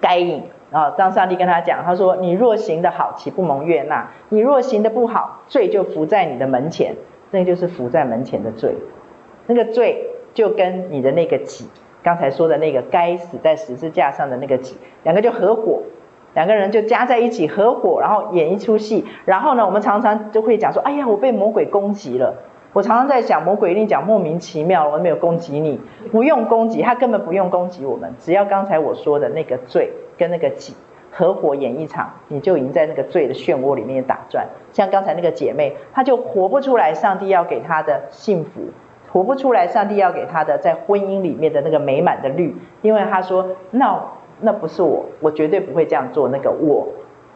[0.00, 0.90] 该隐啊。
[0.90, 4.10] 当上帝跟他讲，他说：“你若行得好，岂不蒙悦纳？
[4.28, 6.94] 你若行得不好，罪就伏在你的门前。”
[7.32, 8.74] 那就是伏在门前的罪，
[9.46, 10.06] 那个罪。
[10.32, 11.68] 就跟你的那个己，
[12.04, 15.82] 刚才说的那个该死在十字架上的那个己，两个就合伙，
[16.34, 19.04] 两个人就加在一起合伙，然后演一出戏。
[19.24, 22.32] 然后呢，我们常常就会讲说：“哎呀，我被魔鬼攻击了。”
[22.72, 25.80] 我常常在想，魔鬼一定讲莫名其妙，我没有攻击你，
[26.12, 29.90] 不用攻击，他根本不用攻击我们，只要刚才我说的那个罪
[30.20, 30.74] 跟那个己
[31.10, 34.46] 合伙演一场，你就已经在那个罪的漩涡里面打转。
[34.70, 38.60] 像刚才那个姐妹，她就活不出来上帝要给她的幸福。
[39.10, 44.00] 活不出来，上帝要给她的在婚姻里面的那个美满的律，因为她说，那
[44.40, 46.28] 那不是我，我绝对不会这样做。
[46.28, 46.86] 那个我，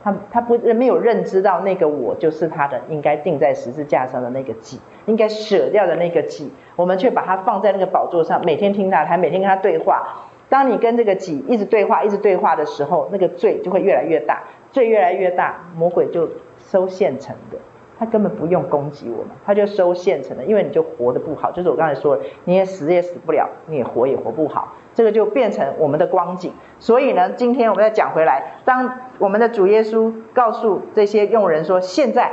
[0.04, 10.28] 他他不没有认知到那个我就是他的应该钉在十字架上的那个己，应该舍掉的那个己，我们却把它放在那个宝座上，每天听他，还每天跟他对话。
[10.48, 16.28] 当你跟这个己一直对话，一直对话的时候，那个罪就会越来越大，罪越来越大，魔鬼就
[16.58, 17.58] 收现成的。
[17.96, 26.52] 他根本不用攻击我们，他就收现成的，因为你就活得不好，就是我刚才说的，你也死也死不了，你也活也活不好，这个就变成我们的光景。
[26.80, 32.32] 所以呢，今天我们再讲回来，当我们的主耶稣告诉这些用人说现在，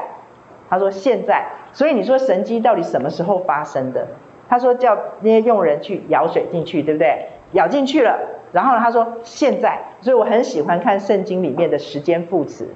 [0.67, 4.07] 他说现在，所以你说神迹到底什么时候发生的？
[4.49, 7.27] 他说叫那些用人去舀水进去，对不对？
[7.53, 8.19] 咬进去了，
[8.51, 12.73] 然后，他说现在，所以我很喜欢看圣经里面的时间副词，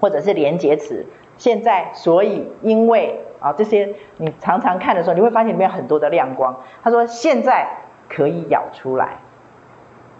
[0.00, 1.06] 或者是连结词。
[1.36, 6.60] 现在，所以，因为啊，这些你常常看的时候，你会发现里面很多的亮光。
[6.82, 7.68] 他说现在
[8.08, 9.18] 可以咬出来，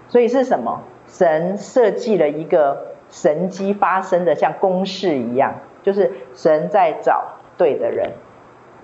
[0.09, 0.83] 所以是什么？
[1.07, 7.25] 神设计了一个神机发生的像公式一样，就是神在找
[7.59, 8.11] 对的人，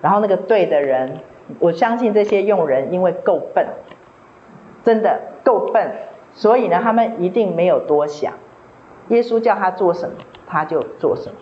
[0.01, 1.19] 然后那个对的人，
[1.59, 3.67] 我相信这些用人因为够笨，
[4.83, 5.91] 真的够笨，
[6.33, 8.33] 所以呢，他们一定没有多想。
[9.09, 10.15] 耶稣叫他做什么，
[10.47, 11.35] 他就做什么。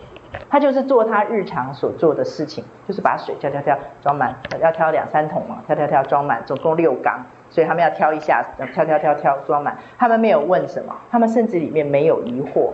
[0.48, 9.76] 他就是做他日常所做的事情，就是把水挑挑挑装满，要挑两三桶嘛，挑挑挑装满，总共六缸，所以他们要挑一下，挑挑挑挑装满。
[9.98, 12.70] 他们没有问什么，他们甚至里面没有疑惑，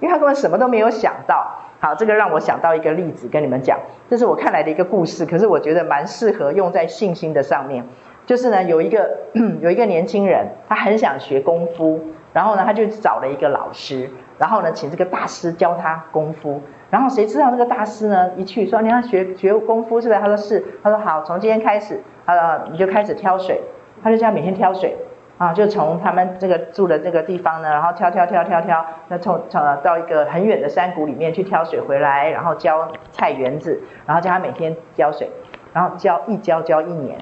[0.00, 1.46] 因为他根本什么都没有想到。
[1.80, 3.78] 好，这个让我想到一个例子跟你们讲，
[4.10, 7.86] 这是我看来的一个故事，可是我觉得蛮适合用在信心的上面。
[8.30, 9.10] 就是呢，有一个
[9.60, 12.00] 有一个年轻人，他很想学功夫，
[12.32, 14.08] 然后呢，他就找了一个老师，
[14.38, 16.62] 然后呢，请这个大师教他功夫。
[16.90, 18.30] 然后谁知道那个大师呢？
[18.36, 20.20] 一去说，你要学学功夫是不是？
[20.20, 20.64] 他说是。
[20.80, 23.60] 他说好，从今天开始，呃，你就开始挑水。
[24.00, 24.96] 他就这样每天挑水，
[25.36, 35.28] 啊，就从他们这个住的这个地方呢，然后挑挑挑挑挑，那从从到一个很远的山谷里面去挑水回来，然后浇菜园子，然后叫他每天浇水，
[35.72, 37.18] 然后浇一浇浇一年，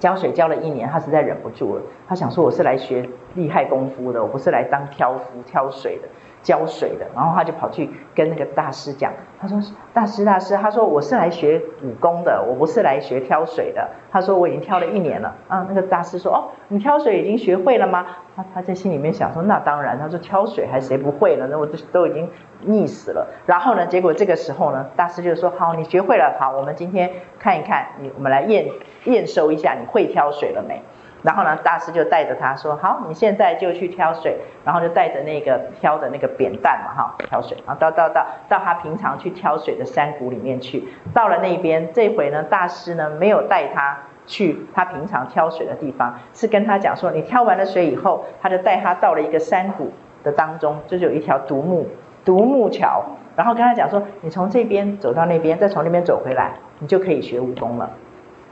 [0.00, 6.08] 浇水浇了一年，他实在忍不住了，他想说我是来学厉害功夫的，我不是来当挑夫挑水的。
[6.42, 9.60] 浇水的，然后他就跑去跟那个大师讲，他说
[9.92, 21.46] ：“大师，大师，他说我是来学武功的，我不是来学挑水的。”他说：“我已经挑了一年了。”啊，那个大师说：“哦，你挑水已经学会了吗？”他他在心里面想说：“那当然。”他说：“挑水还谁不会了？
[21.48, 22.28] 那我都都已经
[22.60, 28.66] 腻死了。”然后呢，结果这个时候呢，大师就说：“好，你学会了，好，我们今天看一看你，我们来验
[29.04, 30.80] 验收一下你会挑水了没。”
[31.22, 37.56] 然后呢，大师就带着他说：“好，你现在就去挑水。”然后就带着那个挑的那个扁担嘛，哈，挑水。
[37.66, 40.88] 然后到到到到他平常去挑水的山谷里面去。
[41.12, 49.92] 到了那边，这回呢，大师呢没有带他去他平常挑水的地方，是跟他讲说：“你挑完了水以后，他就带他到了一个山谷
[50.22, 51.86] 的当中，就是有一条独木
[52.24, 53.02] 独木桥。
[53.36, 57.90] 然后跟他讲说：你从这边走到那边，再从那边走回来，你就可以学武功了。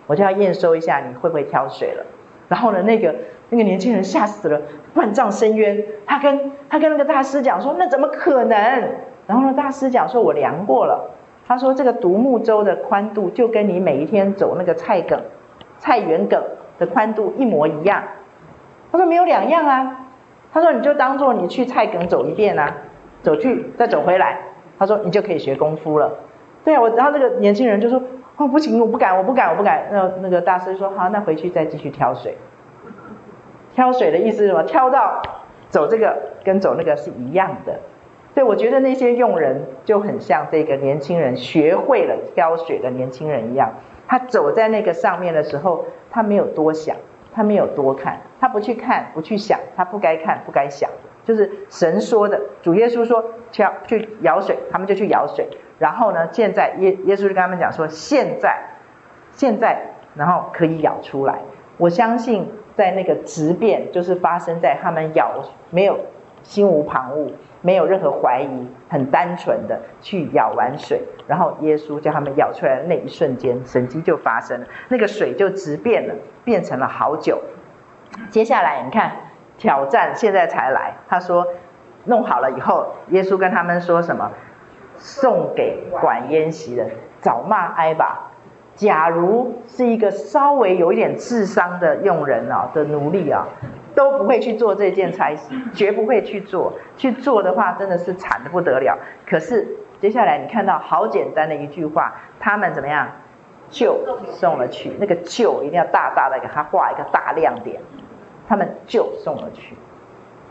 [0.07, 2.05] 我就要验收一下你会不会挑水了。”
[2.49, 3.15] 然后呢，那个
[3.51, 4.61] 那个年轻人吓死了，
[4.95, 5.85] 万丈深渊。
[6.07, 8.57] 他跟他跟那个大师讲说：“那怎么可能？”
[9.29, 11.11] 然后呢，大师讲说：“我量过了。”
[11.47, 15.21] 他说：“这个独木舟的宽度就跟你每一天走那个菜梗、
[15.79, 16.43] 菜园梗
[16.79, 18.03] 的宽度一模一样。”
[18.91, 20.07] 他说：“没有两样啊。”
[20.53, 22.75] 他说：“你就当做你去菜梗走一遍啊，
[23.23, 24.39] 走去再走回来。”
[24.79, 26.11] 他说：“你就可以学功夫了。”
[26.65, 28.03] 对啊，我然后那个年轻人就说，
[28.39, 29.89] 哦不行，我不敢，我不敢，我不敢。
[29.91, 32.39] 那那个大师说，好，那回去再继续挑水。
[33.75, 34.63] 挑水的意思是什么？
[34.63, 35.21] 挑到
[35.69, 37.81] 走这个跟走那个是一样的。
[38.35, 43.73] 对，我觉得那些佣人就很像这个年轻人学会了挑水的年轻人一样。
[44.07, 46.95] 他走在那个上面的时候，他没有多想，
[47.33, 50.89] 他没有多看，他不去看，不去想，他不该看，不该想，
[51.29, 52.41] 就是神说的。
[52.63, 53.23] 主耶稣说
[53.53, 55.47] 去去舀水，他们就去舀水。
[55.79, 58.59] 然后呢，现在耶耶稣就跟他们讲说，现在
[59.31, 59.79] 现在，
[60.15, 61.41] 然后可以舀出来。
[61.77, 65.99] 我相信在那个质变，就是发生在他们舀没有。
[66.45, 76.15] 心无旁骛，没有任何怀疑，很单纯的去舀完水，然后耶稣叫他们舀出来的那一瞬间，神迹就发生了，那个水就质变了，
[76.45, 77.43] 变成了好酒。
[78.31, 79.13] 接下来你看
[79.59, 81.47] 挑战现在才来，他说
[82.05, 84.31] 弄好了以后，耶稣跟他们说什么？
[84.97, 86.87] 送给管筵席的，
[87.21, 88.31] 找骂挨吧。
[88.75, 93.47] 假如是一个稍微有一点智商的佣人啊的奴隶啊。
[93.95, 96.73] 都不会去做这件差事，绝不会去做。
[96.97, 98.97] 去做的话，真的是惨得不得了。
[99.29, 99.67] 可是
[100.01, 103.09] 接下来你看到好简单的一句话，他们怎么样？
[103.71, 103.99] 就
[104.31, 104.93] 送了去。
[105.01, 107.81] 那个就一定要大大的给他画一个大亮点。
[108.49, 109.77] 他们就送了去。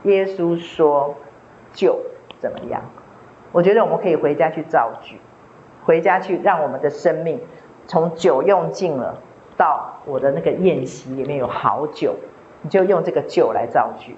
[0.03, 1.15] 耶稣说
[1.73, 1.99] 就
[2.37, 2.81] 怎么样？
[3.51, 5.17] 我觉得我们可以回家去造句，
[5.83, 7.41] 回家去让我们的生命
[7.87, 9.19] 从酒用尽了，
[9.57, 12.15] 到我的那个宴席里面有好酒。
[12.61, 14.15] 你就用这个酒来造句。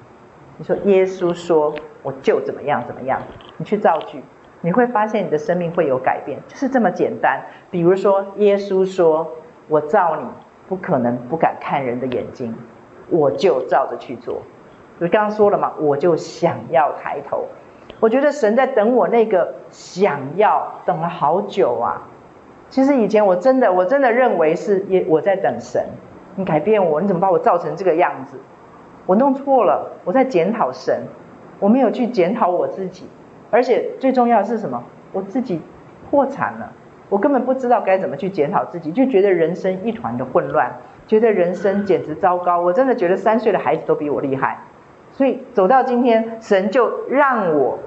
[0.58, 1.74] 你说耶稣说
[2.04, 3.22] 我就怎么样怎么样，
[3.58, 4.24] 你去造句，
[4.62, 7.42] 你会发现你的生命会有改变，就是这么简单。
[7.72, 9.30] 比如说耶稣说
[9.68, 10.26] 我造你
[10.68, 12.56] 不可能不敢看人的眼睛，
[13.10, 14.42] 我就照着去做。
[15.00, 17.46] 我刚刚说了嘛，我就想要抬头。
[18.00, 22.08] 我觉得神在等我那个想要，等了好久啊。
[22.70, 25.86] 其实以前我真的我真的认为是耶我在等神。
[26.36, 28.40] 你改变我，你怎么把我造成这个样子？
[29.06, 31.04] 我弄错了，我在检讨神，
[31.60, 33.08] 我没有去检讨我自己，
[33.50, 34.84] 而且最重要的是什么？
[35.12, 35.60] 我自己
[36.10, 36.72] 破产了，
[37.10, 40.72] 我根本不知道该怎么去检讨自己，就觉得人生一团的混乱，
[41.10, 42.62] 觉得人生简直糟糕。
[42.62, 44.60] 我真的觉得三岁的孩子都比我厉害，
[45.12, 47.80] 所以走到今天，神就让我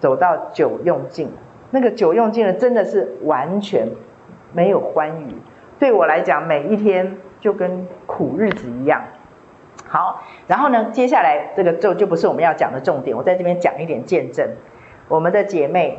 [0.00, 1.30] 走到酒用尽，
[1.70, 3.86] 那个酒用尽了，真的是完全
[4.52, 5.36] 没有欢愉。
[5.78, 7.18] 对我来讲，每一天。
[7.38, 9.02] 就跟苦日子一样，
[9.86, 14.48] 好，然后呢，接下来这个就就不是我们要讲的重点，我在这边讲一点见证。
[15.06, 15.98] 我们的姐妹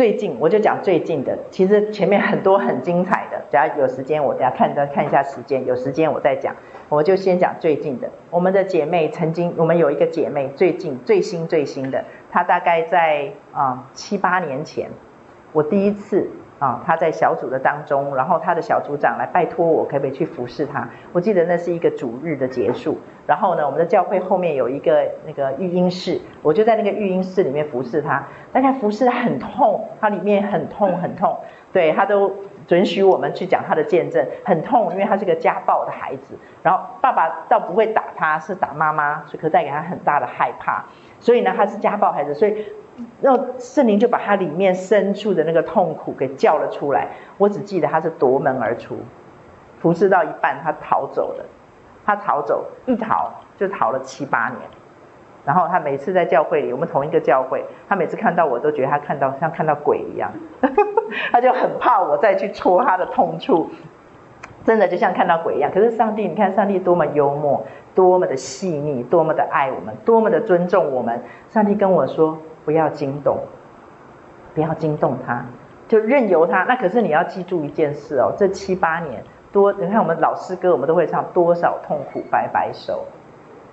[0.00, 6.56] 最近，我就讲最近的，其实前面很多很精彩的，只要有时间我等下看再看一下时间，有时间我再讲，
[6.88, 8.08] 我就先讲最近的。
[8.30, 14.88] 我们的姐妹曾经，我们有一个姐妹最近最新最新的，她大概在啊七八年前，
[15.52, 16.30] 我第一次。
[16.60, 20.86] 啊，他在小组的当中，然后他的小组长来拜托我，可不可以去服侍他？
[21.12, 28.22] 我记得那是一个主日的结束，然后呢，我们的教会后面有一个那个育婴室，我就在那个育婴室里面服侍他。
[28.52, 31.34] 但他服侍得很痛，他里面很痛 很痛，
[31.72, 32.30] 对，他都
[32.66, 40.84] 准许我们去讲他的见证，很痛，因为他是个家暴的孩子，然后爸爸倒不会打他，是打妈妈，所以可带给他很大的害怕，
[41.20, 42.66] 所以呢，他是家暴孩子，所以。
[43.20, 47.08] 然后圣灵就把他里面深处的那个痛苦给叫了出来。
[47.38, 48.96] 我只记得他是夺门而出，
[49.80, 51.44] 服侍到一半他逃走了。
[52.06, 54.58] 他逃走一逃就逃了七八年。
[55.44, 60.30] 然后他每次在教会里，我们同一个教会，他每次看到我都觉得他看到像看到鬼一样，
[61.32, 63.70] 他就很怕我再去戳他的痛处，
[64.64, 65.70] 真的就像看到鬼一样。
[65.72, 71.22] 可是上帝，你看上帝多么幽默，多么的细腻，多么的爱我们，多么的尊重我们。
[71.48, 72.36] 上帝跟我说。
[72.70, 73.38] 不要惊动，
[74.54, 75.44] 不要惊动他，
[75.88, 76.62] 就任由他。
[76.62, 83.06] 那可是你要记住一件事哦，这七八年多，你看我们老师歌，我们都会唱多少痛苦摆摆手。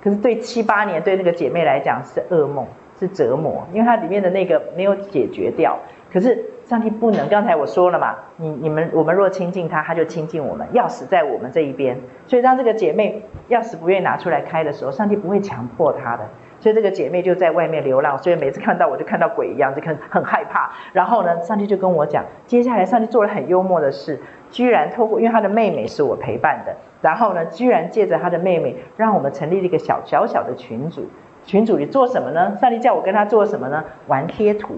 [0.02, 2.66] 可是对七八年对那个姐妹来讲是噩梦，
[3.00, 5.78] 是折磨，因为它里面的那个没有解决掉。
[6.12, 12.00] 可是上帝不能，刚才我说了嘛，你你们我们若亲近他，他就亲近我们，钥匙在我们这一边。
[12.26, 16.24] 所以当这个姐妹钥匙不愿意拿出来开的时候，上帝不会强迫她的。
[16.60, 20.72] 所以这个姐妹就在外面流浪，所以每次看到我就看到鬼一样，就很很害怕。
[20.94, 31.06] 然后呢，上帝就跟我讲，接下来上帝做了很幽默的事，居然透过，因为她的妹妹是我陪伴的，然后呢，居然借着她的妹妹，让我们成立了一个小小小的群组。
[31.46, 32.58] 群组里做什么呢？
[32.60, 33.86] 上帝叫我跟他做什么呢？
[34.08, 34.76] 玩贴图，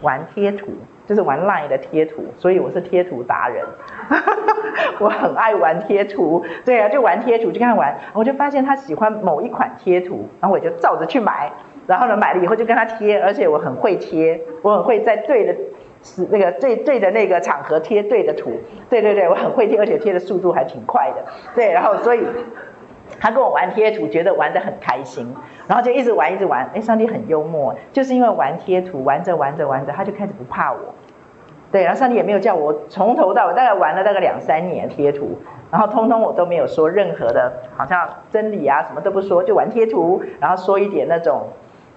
[0.00, 0.68] 玩贴图。
[1.12, 3.62] 就是玩 LINE 的贴图，所以我是贴图达人。
[4.98, 7.94] 我很爱玩贴图，对啊，就玩贴图，就跟他玩。
[8.14, 11.52] 我就发现他喜欢某一款贴图，然后我就照着去买。
[11.86, 15.54] 然后呢，买了以后就跟他贴，而且我很会贴，我很会在对的
[16.02, 18.52] 是那个对对的那个场合贴对的图，
[18.88, 21.22] 对对对，我很会贴，而且贴的速度还挺快的，
[21.54, 22.24] 对，然后所以
[23.20, 25.34] 他跟我玩贴图，觉得玩得很开心，
[25.66, 30.94] 然后就一直玩一直玩，哎，上帝很幽默，就是因为玩贴图，玩着玩着玩着，他就开始不怕我，
[31.72, 35.38] 对，然后上帝也没有叫我从头到尾，大概玩了大概两三年贴图，
[35.70, 41.48] 然后通通我都没有说任何的，好像真理啊什么都不说，就玩贴图，然后说一点那种。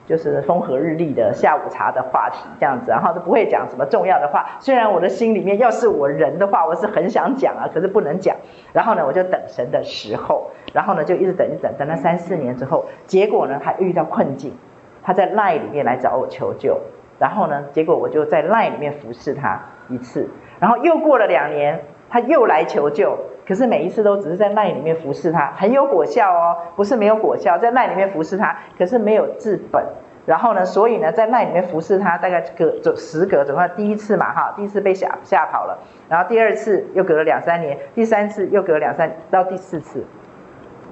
[0.07, 4.45] 就是风和日丽的下午茶的话题这样子，然后都不会讲什么重要的话。
[4.59, 8.35] 虽然我的心里面要是我人的话，我是很想讲啊，可是不能讲。
[8.71, 14.53] 然后呢，我就等神的时候，然后呢就一直等一等，等了三四年之后，结果呢还遇到困境，
[15.01, 16.79] 他在 LINE 里面来找我求救。
[17.19, 19.59] 然后呢，结果我就在 LINE 里面服侍他
[19.89, 23.17] 一次，然后又过了两年，他又来求救。
[23.47, 29.85] 可是每一次都只是在 LINE 里面服侍他，很有果效哦，不是没有果效，在 LINE 里面服侍他，可是没有治本。
[30.25, 35.77] 然后呢，所以呢，在 LINE 里面服侍他，大概隔走时隔，总共第一次嘛，哈，第一次被吓吓跑了，
[36.09, 40.03] 然后第二次又隔了两三年，第三次又隔了两三，到第四次，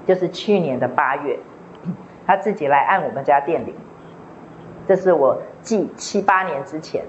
[0.06, 1.36] 就是去年的八月，
[2.24, 3.74] 他自己来按我们家电铃，
[4.86, 7.04] 这是我继七八年之前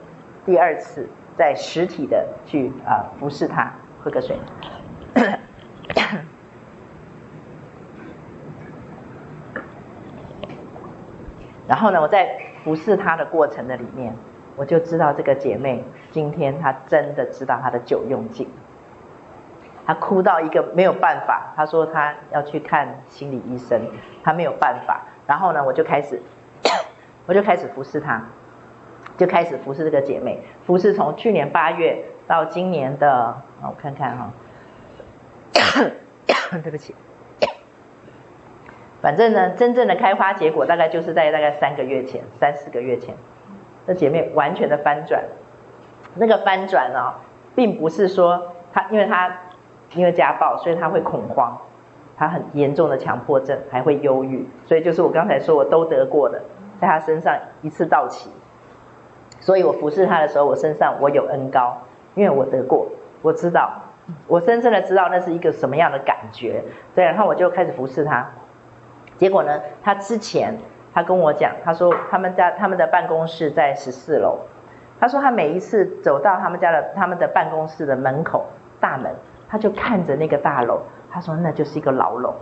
[0.45, 1.07] 第二次
[1.37, 3.71] 在实体的去啊、服侍他，
[4.01, 4.39] 喝个水。
[11.67, 14.15] 然后呢，我在服侍她的过程的里面，
[14.55, 18.47] 我就知道这个姐妹今天她真的知道她的酒用尽，
[19.85, 23.81] 她哭到一个没有办法，她说她要去看心理医生，
[24.23, 25.01] 她没有办法。
[25.25, 26.21] 然后呢，我就开始，
[27.25, 28.23] 我就开始服侍她，
[29.17, 34.31] 就开始服侍这个姐妹，服侍从去年八月到今年的，我看看哈，
[36.63, 36.93] 对不起。
[39.01, 43.15] 反正呢，真正的开花结果大概就是在大概三个月前、三四个月前，
[43.85, 45.23] 这姐妹完全的翻转。
[46.15, 47.13] 那个翻转呢、哦，
[47.55, 49.35] 并不是说她，因为她
[49.93, 51.57] 因为家暴，所以她会恐慌，
[52.17, 56.41] 她很严重的强迫症，还会忧郁，所以就是我刚才说我都得过的，
[56.79, 58.29] 在他身上一次到齐。
[59.39, 61.77] 所以我服侍他的时候，我身上我有恩高，
[62.15, 62.87] 因为我得过，
[63.21, 63.71] 我知道，
[64.27, 66.63] 我深深的知道那是一个什么样的感觉。
[66.95, 68.27] 对，然后我就开始服侍他。
[69.17, 70.57] 结果呢，他之前
[70.93, 74.39] 他跟我讲，他说他们家他们的办公室在十四楼，
[74.99, 78.45] 他说他每一次走到他们家的他们的办公室的门口
[78.79, 79.13] 大门，
[79.47, 82.33] 他就看着那个大楼，他说那就是一个牢笼，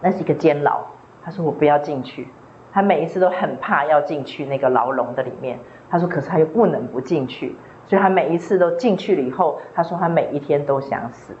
[0.00, 0.80] 那是一个监牢，
[1.22, 2.28] 他说我不要进去，
[2.72, 5.58] 他每一次都很怕要进去那个牢笼的里面，
[5.90, 7.54] 他说可是他又不能不进去，
[7.86, 11.34] 所以他每一次都进去了以后，他说他每一天都想死，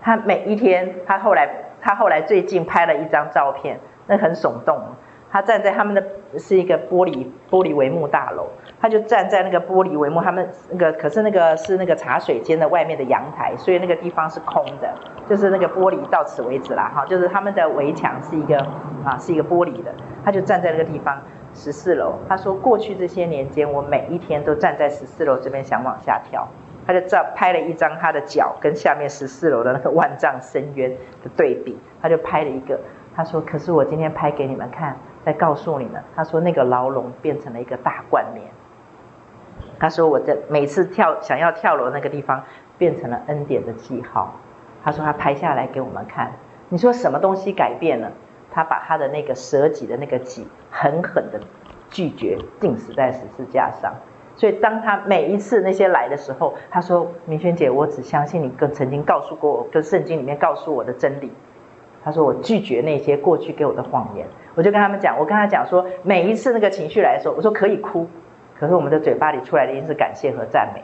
[0.00, 1.48] 他每一天他后来。
[1.82, 4.78] 他后来最近拍了一张照片，那很耸动。
[5.32, 6.04] 他站在他们的
[6.38, 8.46] 是一个玻璃玻璃帷幕大楼，
[8.80, 14.94] 他就站在那个玻璃帷幕，他们那个可是那个是那个茶水间的外面的阳台，所以那个地方是空的，
[15.28, 18.58] 就是那个玻璃到此为止啦哈，就是他们的围墙是一个
[19.04, 19.92] 啊是一个玻璃的，
[20.24, 21.20] 他就站在那个地方
[21.54, 22.14] 十四楼。
[22.28, 26.46] 他说过去这些年间，我每一天都站在十四楼这边想往下跳。
[26.86, 30.90] 他就照拍了一张他的脚跟下面十四楼的那个万丈深渊
[31.22, 32.80] 的对比，他就拍了一个。
[33.14, 38.46] 他说：“可是我今天拍给你们看，在告诉你们。”他说：“那个牢笼变成了一个大冠冕。”
[39.78, 42.42] 他说：“我的每次跳想要跳楼那个地方
[42.76, 44.34] 变成了恩典的记号。”
[44.84, 46.32] 他说：“他拍下来给我们看。”
[46.68, 48.12] 你说什么东西改变了？
[48.52, 51.40] 他把他的那个舍己的那个己狠狠的
[51.88, 53.94] 拒绝，钉死在十字架上。
[54.36, 61.30] 所以，当他每一次那些来的时候，他说：“明轩姐，我只相信你跟曾经告诉过我，跟圣经里面告诉我的真理。”
[62.02, 68.06] 他说：“我拒绝那些过去给我的谎言。”我就跟他们讲，我跟他讲说，每一次那个情绪来的时候，我说可以哭，
[68.58, 70.82] 可是我们的嘴巴里出来的一定是感谢和赞美。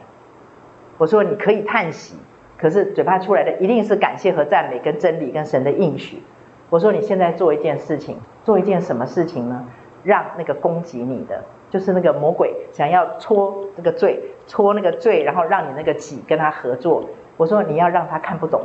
[0.97, 2.15] 我说你可以叹息，
[2.57, 6.21] 可是嘴巴出来的一定是感谢和赞美，跟真理，跟神的应许。
[6.69, 9.65] 我说你现在做一件事情，做一件什么事情呢？
[10.03, 11.43] 让那个攻击你的。
[11.69, 17.03] 就是那个魔鬼想要戳这个罪，戳那个罪，然后让你那个己跟他合作。
[17.35, 18.61] 我说你要让他看不懂。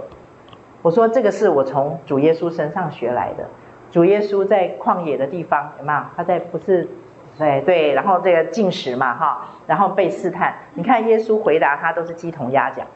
[0.83, 3.49] 我说这个是我从主耶稣身上学来的。
[3.91, 6.01] 主耶稣在旷野的地方，有没有？
[6.17, 6.89] 他在不是，
[7.39, 10.55] 对对，然后这个禁食嘛，哈，然后被试探。
[10.75, 12.87] 你看耶稣回答他都是鸡同鸭讲。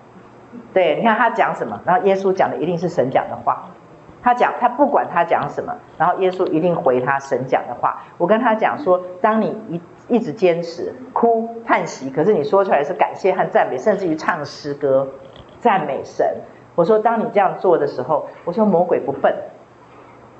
[0.73, 3.69] 对，你看他讲什么，然后耶稣讲的一定是神讲的话。
[4.23, 8.03] 他讲，他不管他讲什么，然后耶稣一定回他神讲的话。
[8.17, 15.07] 我跟他讲说，当你一一直坚持哭叹息，可是你说出来是感谢和赞美，甚至于唱诗歌
[15.61, 16.27] 赞美神。
[16.77, 19.35] 我说，当你这样做的时候，我说魔鬼不笨，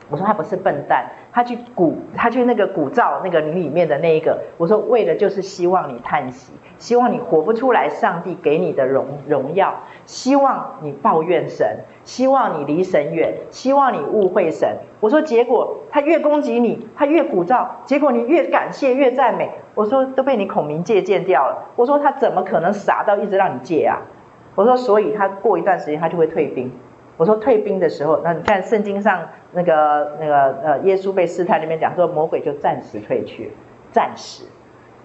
[0.09, 4.39] 我说他不是笨蛋，他去鼓，他去那个鼓噪那个你里面的那一个。
[4.57, 14.77] 我说为的就是希望你叹息，希望你活不出来，上帝给你的荣荣耀，希望你抱怨神，希望你离神远，希望你误会神。
[15.01, 19.51] 我说结果他越攻击你，他越鼓噪，结果你越感谢越赞美。
[19.75, 21.65] 我说都被你孔明借鉴掉了。
[21.77, 24.03] 我说他怎么可能傻到一直让你借啊？
[24.57, 26.73] 我说所以他过一段时间他就会退兵。
[27.19, 33.53] 我说退兵的时候，那你看圣经上那个那个呃，耶稣被试探里面讲说，魔鬼就暂时退去，
[33.91, 34.45] 暂时，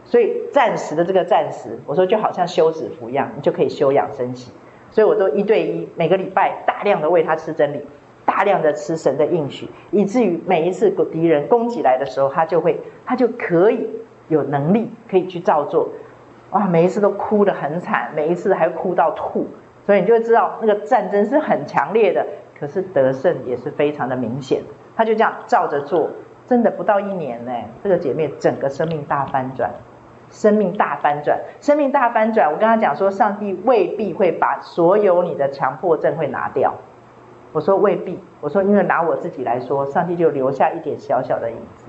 [0.03, 4.52] 所以暂时的这个暂时，我说就好像休止符一样，你就可以休养生息。
[4.90, 7.86] 所以我都一对一，每个礼拜大量的喂他吃真理，
[8.26, 13.88] 大量的吃神的应许，以至于每一次敌人攻击来的时候，他就会他就可以
[14.28, 15.88] 有能力可以去照做。
[16.52, 19.48] 哇，每一次都哭得很惨，每一次还哭到吐。
[19.84, 22.26] 所以你就会知道，那个战争是很强烈的，
[22.60, 24.61] 可是得胜也是非常的明显。
[24.95, 26.10] 他就这样照着做，
[26.45, 27.52] 真的不到一年呢，
[27.82, 29.72] 这个姐妹整个生命大翻转，
[30.30, 32.52] 生命大翻转，生命大翻转。
[32.52, 36.76] 我跟他讲说，上帝未必会把所有你的强迫症会拿掉。
[37.53, 41.81] 我说未必，我说因为拿我自己来说，上帝就留下一点小小的影子。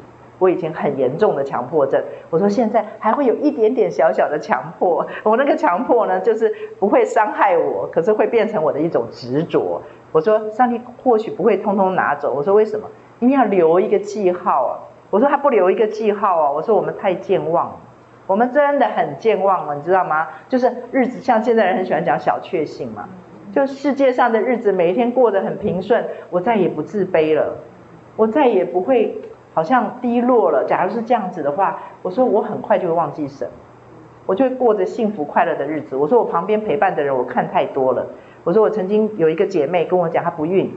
[0.43, 5.06] 我以前很严重的强迫症，我说现在还会有一点点小小的强迫。
[5.23, 9.81] 我那个强迫呢，就是不会伤害我，可是会变成我的一种执着。
[10.10, 12.35] 我说上帝或许不会通通拿走。
[12.35, 12.89] 我说为什么？
[13.20, 14.73] 因为要留一个记号啊。
[15.10, 16.51] 我说他不留一个记号啊。
[16.51, 17.77] 我说我们太健忘了，
[18.27, 20.27] 我们真的很健忘了，你知道吗？
[20.48, 23.09] 就是日子像现在人很喜欢讲小确幸嘛，
[23.52, 27.59] 就世界上的日子每一天过得很平顺，我再也不自卑了，
[28.16, 29.16] 我再也不会。
[29.54, 30.64] 好像低落了。
[30.66, 33.48] 假如是这样子的话，我说我很快就会忘记神，
[34.26, 35.96] 我就会过着幸福快乐的日子。
[35.96, 38.06] 我说我旁边陪伴的人，我看太多了。
[38.44, 40.76] 我说我曾经有一个姐妹跟我讲，她不孕，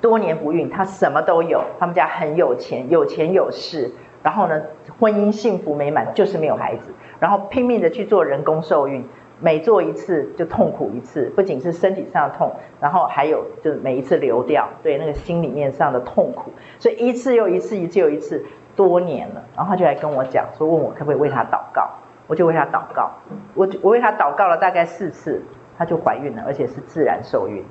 [0.00, 3.92] 多年不孕，她什么都有，他们家很有钱，有钱有势，
[4.22, 4.62] 然后呢，
[4.98, 9.04] 婚姻幸福美满，就是没有孩子，然后拼命的去做人工受孕。
[9.40, 18.44] 每做一次就痛苦一次，不仅是身体上的痛，然后还有就是每一次流掉，对那个心里面上的痛苦，所以一次又一次，一次又一次，
[18.74, 21.88] 多年了，然后他就来跟我讲说，问我可不可以为他祷告，
[22.26, 23.10] 我就为他祷告，
[23.54, 25.42] 我我为他祷告了大概四次，
[25.76, 27.64] 他就怀孕了，而且是自然受孕，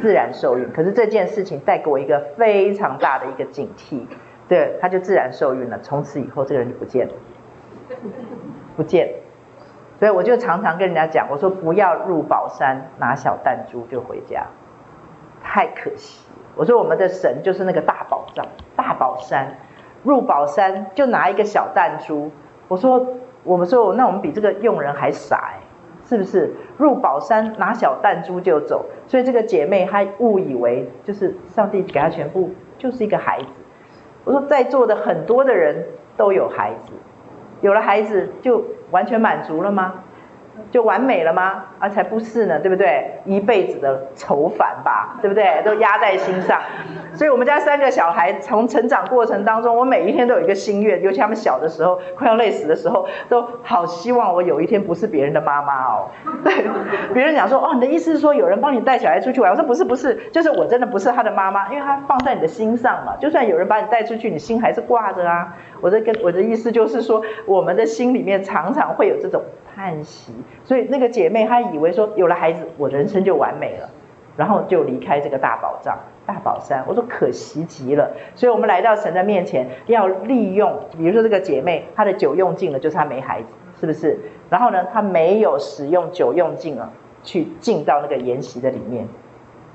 [0.00, 0.70] 自然受孕。
[0.72, 4.02] 可是这件事情带给我一个非常大的一个警惕，
[4.48, 7.12] 对，他就自然受孕了，从此以后这个人就不见了，
[8.76, 9.08] 不见。
[9.98, 14.46] 所以我就常常跟人家讲，我说不要入宝山拿小弹珠就回家，
[15.42, 16.24] 太可惜。
[16.54, 19.56] 我说我们的神就是那个大宝藏、大宝山，
[20.02, 22.30] 入宝山就拿一个小弹珠。
[22.68, 23.06] 我说
[23.42, 25.60] 我们说那我们比这个佣人还傻哎，
[26.04, 26.54] 是不是？
[26.76, 33.48] 入宝山拿小弹珠就走，所以这个姐妹她误以为就是上帝给她全部就是一个孩子。
[34.24, 35.86] 我说在座的很多的人
[36.16, 36.92] 都有孩子。
[37.62, 39.94] 有了孩子就完全满足了吗？
[40.70, 41.64] 就完美了吗？
[41.78, 43.20] 啊，才不是呢，对不对？
[43.24, 45.62] 一辈子的愁烦吧，对不对？
[45.64, 46.60] 都压在心上。
[47.14, 56.08] 所以，我们家三个小孩从成长过程当中，我每一天都有一个心愿，尤其他们小的时候，快要累死的时候，都好希望我有一天不是别人的妈妈哦。
[56.44, 56.52] 对，
[57.14, 59.50] 别人讲说，哦，你的意思是说有人帮你带小孩出去玩？
[59.50, 63.14] 我说不是，不是，就是我真的不是他的妈妈，因为他放在你的心上嘛。
[63.20, 65.54] 就算有人把你带出去，你心还是挂着啊。
[65.80, 69.42] 我的跟我的意思就是说，我们的心里面常常会有这种
[69.76, 70.32] 叹息。
[70.64, 73.90] 所以那个姐妹她以为说，有了孩子，我人生就完美了。
[74.36, 78.10] 然后就离开这个大宝藏、大宝山，我说可惜极了。
[78.34, 83.48] 所以我们来到神的面前，要利用，比如说这个姐妹，她的酒用尽了，就是她没孩子，
[83.80, 84.18] 是不是？
[84.50, 86.92] 然后呢，她没有使用酒用尽了，
[87.22, 89.08] 去进到那个筵席的里面，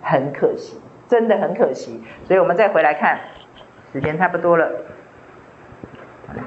[0.03, 1.99] 很可惜，真的很可惜。
[2.25, 3.19] 所以我们再回来看，
[3.91, 4.69] 时间差不多了，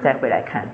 [0.01, 0.69] 再回来看，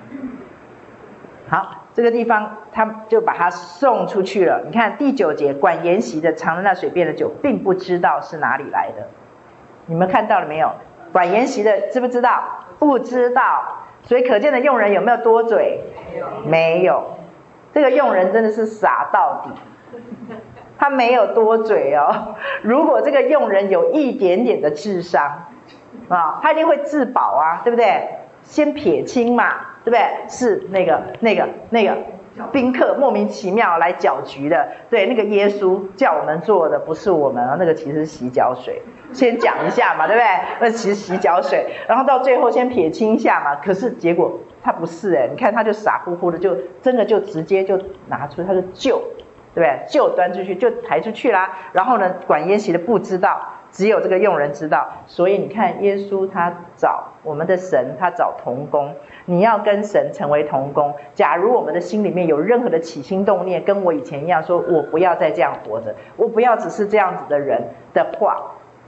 [1.49, 1.80] 好。
[1.93, 4.63] 这个地方，他就把他送出去了。
[4.65, 9.07] 你看第九节，管筵席的尝了那水变的酒，并不知道是哪里来的。
[9.87, 10.71] 你们看到了没有？
[11.11, 12.43] 管筵席的知不知道？
[12.79, 13.41] 不知道。
[14.03, 15.81] 所以可见的佣人有没有多嘴？
[16.13, 16.27] 没有。
[16.45, 17.03] 没有。
[17.73, 19.51] 这个佣人真的是傻到底，
[20.77, 22.35] 他没有多嘴哦。
[22.61, 25.45] 如果这个佣人有一点点的智商
[26.09, 28.07] 啊，他一定会自保啊，对不对？
[28.43, 29.53] 先撇清嘛。
[29.83, 29.99] 对不对？
[30.27, 31.97] 是那个、那个、那个
[32.51, 34.67] 宾客莫名其妙来搅局的。
[34.89, 38.81] 对，那个耶稣叫我们做的不是我们啊，那个其实是洗脚水。
[39.11, 40.27] 先讲一下嘛，对不对？
[40.61, 43.55] 那其实洗脚水，然后到最后先撇清一下嘛。
[43.55, 47.77] 可是结果他不是哎，你看他就傻乎乎的，就真的就直接就
[48.07, 49.01] 拿出他的酒，
[49.53, 49.79] 对不对？
[49.89, 51.57] 酒端出去就抬出去啦。
[51.73, 54.87] 然后呢，管宴席的不知道，只有这个用人知道。
[55.07, 58.95] 所以你看，耶稣他找我们的神，他找童工。
[59.25, 60.93] 你要跟神成为同工。
[61.13, 67.61] 假如我们的心里面有任何的起心动念，跟我以前一样，说我不要再这样活着，我不要只是这样子的人
[67.93, 68.37] 的话，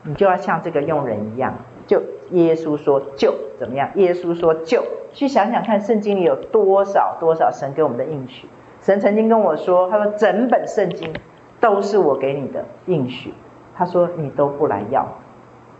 [0.04, 1.54] 你就要像这个佣人一样。
[1.86, 2.02] 就
[2.32, 3.90] 耶稣说就怎么样？
[3.96, 8.48] 耶稣说就去想想看，圣经里有多少多少神给我们的应许。
[8.82, 11.14] 神曾经跟我说，他说整本圣经
[11.60, 13.34] 都是我给你的应许。
[13.76, 15.08] 他说你都不来要，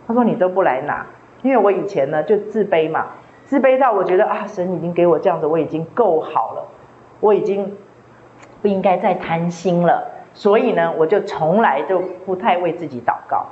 [0.06, 1.06] 他说你都不来拿，
[1.42, 3.06] 因为我以前呢就自卑嘛，
[3.44, 6.64] 自卑到我觉得啊，神已经给我这样子，我已经够好了，
[7.20, 7.76] 我已经
[8.62, 13.46] 不应该再贪心了，所以呢，我就从来都不太为自己祷告。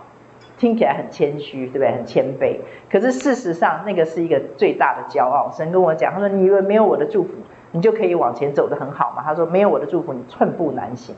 [0.58, 1.90] 听起来很谦虚，对不对？
[1.90, 2.58] 很谦卑。
[2.88, 5.50] 可是事实上，那个是一个最大的骄傲。
[5.50, 7.30] 神跟我讲，他说：“你以为没有我的祝福，
[7.72, 11.16] 你就可以往前走得很好吗？”他说：“没有我的祝福，你寸步难行。”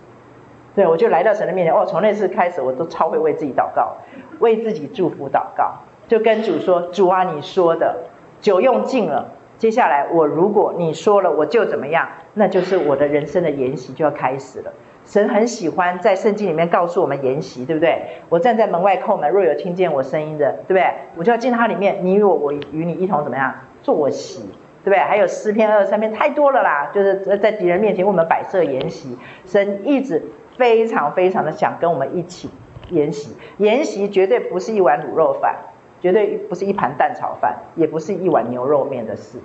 [0.74, 1.74] 对，我就来到神的面前。
[1.74, 3.96] 哦，从那次开始，我都超会为自己祷告，
[4.38, 5.74] 为自己祝福祷告，
[6.08, 7.98] 就跟主说：“主啊，你说的
[8.44, 12.06] 酒用尽了，接下来我如果你说了，我就怎么样？
[12.34, 14.70] 那就是我的人生的筵席就要开始了。”
[15.06, 18.02] 神很喜欢在圣经里面告诉我们筵席，对不对？
[18.28, 20.84] 我站在门外叩门，若有听见我声音的，对不对？
[21.16, 24.42] 我就要进他里面，你与我，我与你一同怎么样坐席，
[24.82, 24.98] 对不对？
[24.98, 29.16] 还有诗篇二十三篇太多了啦，就是在敌人面前为我们摆设筵席。
[29.46, 30.22] 神一直
[30.58, 32.50] 非常非常的想跟我们一起
[32.90, 35.56] 筵席，筵席绝对不是一碗卤肉饭，
[36.04, 39.38] 绝对不是一盘蛋炒饭，也不是一碗牛肉面的事，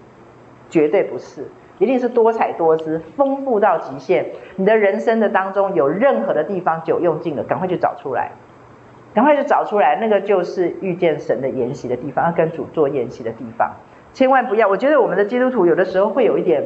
[0.69, 1.48] 绝对不是。
[1.77, 4.26] 一定是多彩多姿，丰富到极限。
[4.57, 8.34] 你的人生的当中有任何的地方酒用尽了，赶快去找出来，
[9.14, 13.72] 赶快去找出来，那个就是遇见神的筵席的地方，要跟主做筵席的地方。
[14.11, 16.65] 千万不要，我觉得我们的基督徒有的时候会有一点，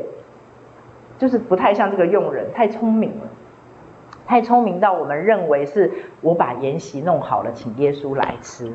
[1.20, 3.28] 就是不太像这个用人，太聪明了，
[4.26, 5.92] 太聪明到我们认为是
[6.22, 8.74] 我把筵席弄好了，请耶稣来吃。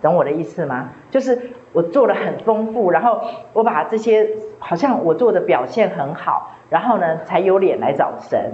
[0.00, 0.90] 懂我的意思吗？
[1.10, 3.20] 就是我做的很丰富，然后
[3.52, 8.52] 我把这些好像我做的表现很好，然后呢才有脸来找神。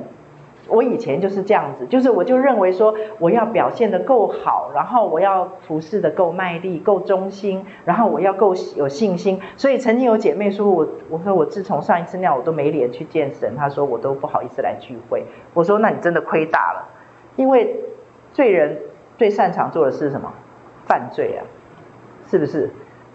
[0.67, 9.39] 我以前就是这样子，就是我就认为说我要表现的够好，然后我要服侍的够卖力、够忠心，然后我要够有信心。
[9.59, 13.55] 所以曾经有姐妹说我，我说我自从上一次那样，我都没脸去见神。
[13.59, 15.25] 她说我都不好意思来聚会。
[15.53, 16.89] 我说那你真的亏大了，
[17.37, 17.77] 因为
[18.33, 18.79] 罪人
[19.19, 20.33] 最擅长做的是什么？
[20.87, 21.43] 犯罪啊，
[22.27, 22.71] 是不是？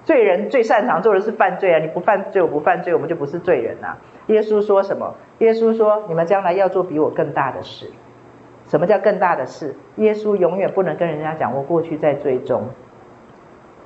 [0.06, 1.80] 罪人最擅长做的是犯罪啊！
[1.80, 3.98] 你不犯罪，我不犯罪，我们就不是罪人啊。
[4.28, 5.14] 耶稣说什么？
[5.40, 7.92] 耶稣说：“你们将来要做比我更大的事。”
[8.66, 9.76] 什么叫更大的事？
[9.98, 12.70] 耶稣永远不能跟人家讲：“我过去在罪中，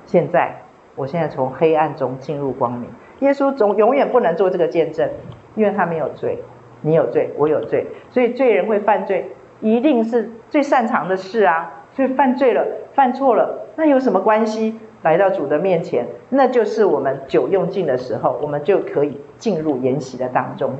[0.06, 0.54] 现在
[0.94, 2.88] 我现在从黑暗中进入光明。”
[3.20, 5.10] 耶稣总永远不能做这个见证，
[5.56, 6.42] 因为他没有罪，
[6.80, 9.30] 你有罪，我有罪，所以罪人会犯罪，
[9.60, 11.82] 一定是最擅长的事啊。
[11.92, 14.78] 所以犯罪了，犯错了，那有什么关系？
[15.02, 20.76] 来到主的面前，那就是我们酒用尽的时候，我们就可以进入筵席的当中。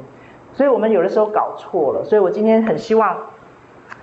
[0.55, 2.03] 所以我们有的时候搞错了。
[2.05, 3.15] 所以我今天很希望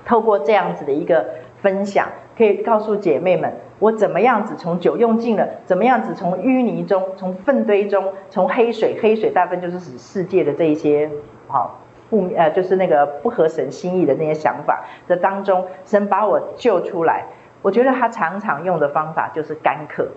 [0.05, 1.25] 透过这样子的一个
[1.61, 2.07] 分享，
[2.37, 11.09] 可以告诉姐妹们，我怎么样子从酒用尽了，怎么样子从淤泥中，从粪堆中，从黑水，黑水大部分就是指世界的这一些，
[11.47, 11.79] 好。
[12.11, 17.25] 不呃，就是那个不合神心意的那些想法的当中，神把我救出来。
[17.61, 20.07] 我觉得他常常用的方法就是干渴，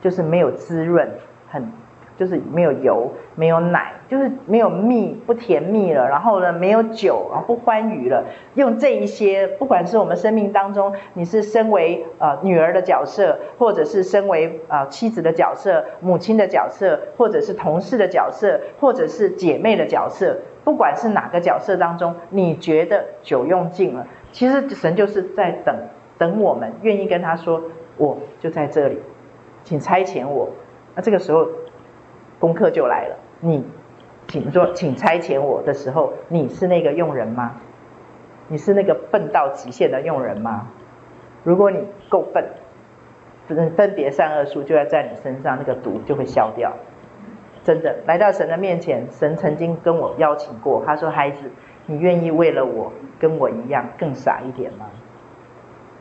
[0.00, 1.08] 就是没有滋润，
[1.48, 1.70] 很
[2.16, 6.08] 就是没有油，没有奶，就是没有蜜，不甜蜜了。
[6.08, 8.24] 然后呢，没有酒，然后不欢愉了。
[8.54, 20.38] 用这一些，不管是我们生命当中，你是身为呃女儿的角色，或者是身为呃妻子的角色、母亲的角色，或者是同事的角色，或者是姐妹的角色。
[20.64, 25.72] 不管是哪个角色当中，你觉得酒用尽了，其实神就是在等
[26.18, 27.62] 等我们愿意跟他说，
[27.96, 29.00] 我就在这里，
[29.64, 30.50] 请差遣我。
[30.94, 31.48] 那这个时候
[32.38, 33.64] 功课就来了，你
[34.26, 37.56] 请说，请差遣我的时候，你是那个用人吗？
[38.48, 40.66] 你是那个笨到极限的用人吗？
[41.44, 41.78] 如果你
[42.08, 42.44] 够笨，
[43.46, 46.72] 分分别善恶树就要在你身上，那个毒就会消掉。
[47.62, 51.50] 真的来到神的面前，神曾经跟我邀请过，他说：“孩子，
[51.86, 54.86] 你愿意为了我跟我一样更傻一点吗？”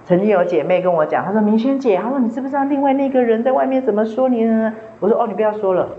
[0.07, 5.89] 曾经有姐妹跟我讲，她说：“明轩姐，她说你知不知道另外那个人在外面怎么说你呢？”我说：“哦，你不要说了。”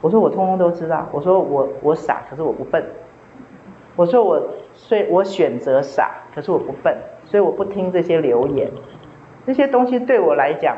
[0.00, 2.80] 我说：“我通通都知道。”我说：“我我傻，可是我不笨。”
[3.96, 4.40] 我说：“我
[4.72, 8.70] 虽我选择傻，可是我不笨，所以我不听这些流言，
[9.44, 10.76] 这些东西对我来讲。”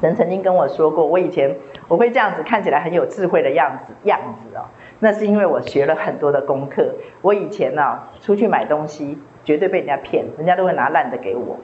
[0.00, 1.56] 神曾经跟我说过，我以前
[1.88, 4.66] 我会这样子看起来很有智慧的样子样子哦，
[5.00, 6.94] 那是因为我学了很多的功课。
[7.22, 11.56] 我以前呢出去买东西，绝对被人家骗，人家都会拿烂的给我，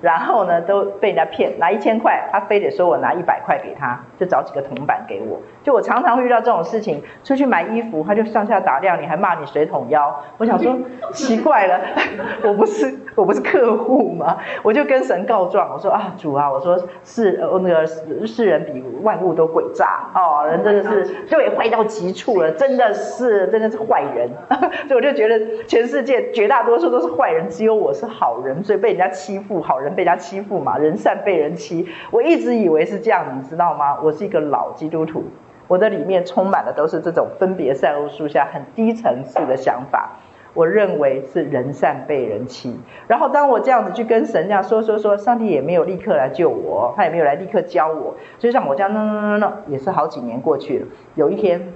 [0.00, 5.40] 然后呢，都被人家骗，拿一千块，他非得说我拿一百块给他，就找几个铜板给我。
[5.62, 10.14] 就我常常会遇到这种事情，出去买衣服，他就上下打量你，还骂你水桶腰。
[10.38, 10.76] 我想说，
[11.12, 11.80] 奇怪了，
[12.44, 14.38] 我不是我不是客户吗？
[14.62, 17.86] 我就跟神告状，我说啊主啊，我说是呃那个
[18.26, 24.28] 世人比万物都诡诈哦，人真的是对坏到极处了，真的是真的是坏人。
[24.88, 29.94] 所以我就觉得全世界绝大多数都是坏人，只有我是好人，所以被人家欺负，好人。
[29.94, 31.86] 被人家欺负嘛，人善被人欺。
[32.10, 33.98] 我一直以为是这样，你知道吗？
[34.02, 35.24] 我是一个老基督徒，
[35.66, 40.16] 我的里面充满了都是这种分别善恶树下很低层次的想法。
[40.54, 42.78] 我认为是人善被人欺。
[43.08, 48.14] 然后当我这样子去跟神这样说说说，上帝也没有立刻来救我，他也没有来立刻教我。
[48.38, 50.86] 所以像我这样，那那那那也是好几年过去了。
[51.16, 51.72] 有一天，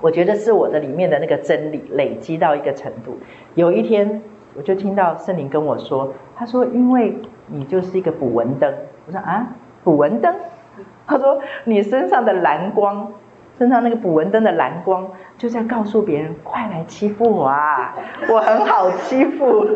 [0.00, 3.18] 我觉得是我的里面的那个真理累积到一个程度。
[3.54, 4.22] 有一天。
[4.54, 7.16] 我就听到圣灵跟我说：“他说，因为
[7.46, 8.72] 你就是一个捕蚊灯。”
[9.06, 9.46] 我说：“啊，
[9.82, 10.34] 捕蚊灯？”
[11.06, 13.12] 他说：“你身上的蓝光，
[13.58, 15.08] 身上那个捕蚊灯的蓝光，
[15.38, 17.94] 就在告诉别人：快来欺负我啊！
[18.28, 19.66] 我很好欺负，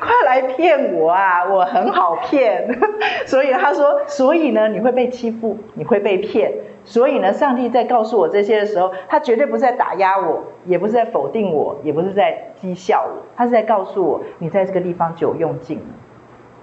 [0.00, 1.44] 快来骗我啊！
[1.44, 2.68] 我很好骗。
[3.26, 6.52] 所以他说，所以呢，你会被欺负，你会被骗。”
[6.90, 15.84] 所以呢，上帝在告诉我这些的时候，他绝对不是在打压我，也不是在否定我，也不是在讥笑我，他是在告诉我，你在这个地方久用尽了，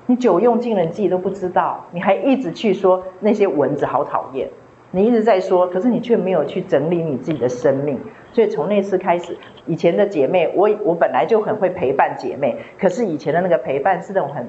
[0.08, 4.50] 你久用尽了，你自己都不知道，你还一直去说那些蚊子好讨厌，
[4.92, 7.98] 你一直在说，可是你却没有去整理你自己的生命。
[8.34, 14.46] 所以从那次开始，以前的姐妹，我我本来就很会陪伴姐妹，可是以前的那个陪伴是那种很。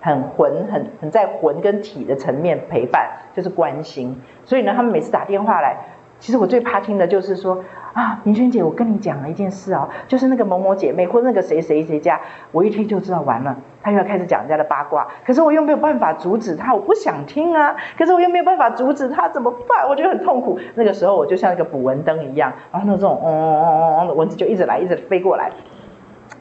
[0.00, 4.20] 很魂，很很在魂跟体的层面陪伴，就是关心。
[4.44, 5.76] 所以呢，他们每次打电话来，
[6.20, 12.20] 其实我最怕听的就是说啊，明轩姐，我跟你讲了一件事哦，就是那个某某姐妹或那个谁谁谁家，
[12.52, 15.08] 我一听就知道完了，他又要开始讲人家的八卦。
[15.26, 17.74] 可是我又没有办法阻止他，我不想听啊。
[17.96, 19.88] 可是我又没有办法阻止他，怎么办？
[19.88, 20.58] 我觉得很痛苦。
[20.74, 25.50] 那个时候我就像一个捕蚊灯一样，然后那种嗡嗡嗡嗡嗡的蚊子就一直来，一直飞过来。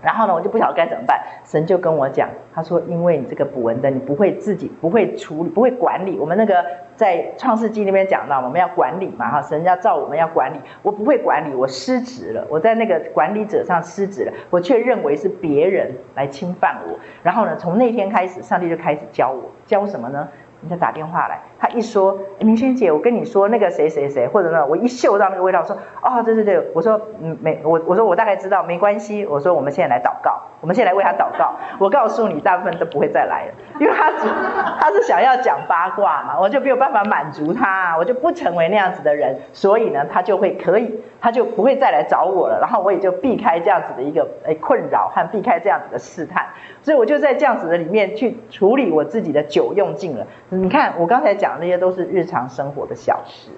[0.07, 1.21] 然后呢，我就不晓得该怎么办。
[1.43, 6.17] 神就跟我讲，他说：“因为你这个捕蚊灯，你不会自己不会处理，不会管理。
[6.17, 6.63] 我们那个
[6.95, 10.57] 在创世纪那边讲到，我们要管理嘛，哈，神要造我们要管理。
[10.81, 12.47] 我不会管理，我失职了。
[12.49, 16.97] 我在那个管理者上失职了，我却认为是别人来侵犯我。
[17.21, 20.25] 然后呢，从那天开始，上帝就开始教我，教什么呢？
[20.61, 31.55] 人家打电话来。”他一说，明轩姐，我跟你说那个谁谁谁，或者呢，我一嗅到那个味道，说，哦，对对对，我说，嗯，没，我我说我大概知道，没关系，我说我们现在来祷告，我们现在来为他祷告。
[31.79, 34.27] 我告诉你，大部分都不会再来了，因为他只
[34.79, 46.45] 他是想要讲八卦嘛，我就没有办法满足他，我就不成为那样子的人，所以呢，他就会可以，他就不会再来找我了，然后我也就避开这样子的一个诶困扰和避开这样子的试探，
[46.83, 50.27] 所以我就在这样子的里面去处理我自己的久用尽了。
[50.49, 51.59] 你看我刚才讲。
[51.59, 53.49] 的那些都是日常生活的小事，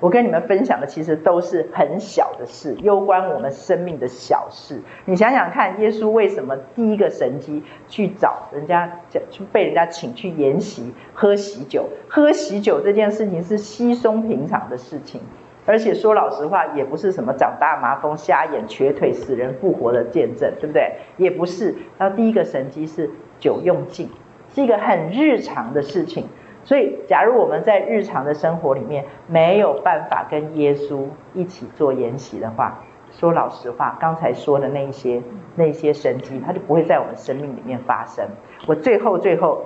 [0.00, 4.80] 我跟你们分享的其实都是很小的事，攸关我们生命的小事。
[5.04, 8.90] 你想想看，耶稣为什么第一个神迹去找人家，
[9.30, 11.88] 去被人家请去筵席喝喜酒？
[12.08, 15.20] 喝喜酒这件事情是稀松平常的事情，
[15.66, 20.92] 而且说老实话，也不是什么长大麻风、瞎眼、瘸腿、死人复活的见证，对不对？
[21.16, 21.76] 也不是。
[21.96, 24.10] 然后第一个神迹是酒用尽，
[24.50, 26.28] 是一个很日常的事情。
[26.62, 32.78] 所以，假如我们在日常的生活里面没有办法跟耶稣一起做研习的话，
[33.10, 35.22] 说老实话，刚才说的那一些
[35.56, 38.24] 那些神迹，它就不会在我们生命里面发生。
[38.66, 39.64] 我最后最后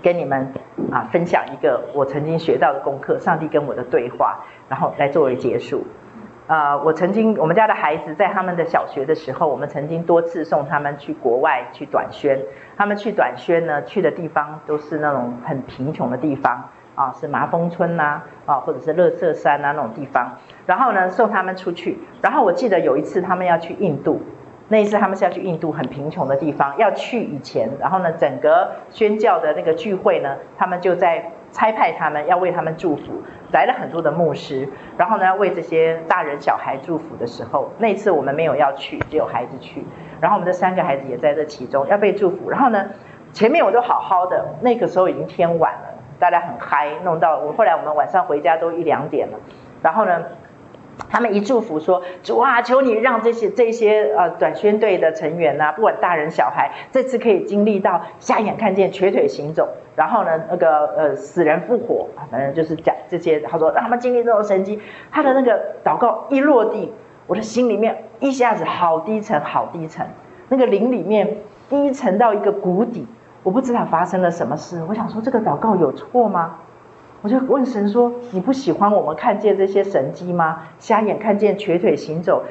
[0.00, 0.54] 跟你们
[0.92, 5.82] 啊分享一个我曾经学到的功课，上帝跟我的对话，然后来作为结束。
[6.46, 12.38] 啊，我曾经我们家的孩子在他们的小学的时候，我们曾经多次送他们去国外去短宣。
[12.76, 16.62] 他们去短宣呢，去的地方都是那种很贫穷的地方
[16.94, 20.38] 啊，是麻风村呐，啊，或者是乐色山呐那种地方。
[20.66, 21.98] 然后呢，送他们出去。
[22.22, 24.22] 然后我记得有一次他们要去印度，
[24.68, 26.78] 那一次他们是要去印度很贫穷的地方。
[26.78, 31.32] 要去以前，然后呢，整个宣教的那个聚会呢，他们就在。
[31.56, 34.68] 差派他们要为他们祝福，来了很多的牧师，
[34.98, 39.82] 然后呢，为这些大人小孩祝福的时候，那次我们没有要去，只有孩子去，
[40.20, 42.84] 然后我们的三个孩子也在这其中要被祝福，然后呢，
[43.32, 49.38] 前面我都好好的，那个时候已经天晚了，大家很嗨，弄到我后来我们晚上回家都一两点了，
[49.82, 50.22] 然后呢。
[51.08, 63.38] 他们一祝福说：“主啊，求你让这些这些呃短宣队的成员呐、啊，不管大人小孩，这次可以经历到瞎眼看见、瘸腿行走，然后呢，那个呃死人复活啊，反正就是讲这些。
[63.40, 64.80] 他说让他们经历这种神迹。
[65.10, 66.92] 他的那个祷告一落地，
[67.26, 70.06] 我的心里面一下子好低沉，好低沉，
[70.48, 73.06] 那个灵里面低沉到一个谷底。
[73.42, 74.82] 我不知道发生了什么事。
[74.88, 76.56] 我想说，这个祷告有错吗？
[77.26, 80.62] 我就问神说：“你不喜欢我们看见这些神迹吗？
[80.78, 82.44] 瞎眼看见，瘸腿行走，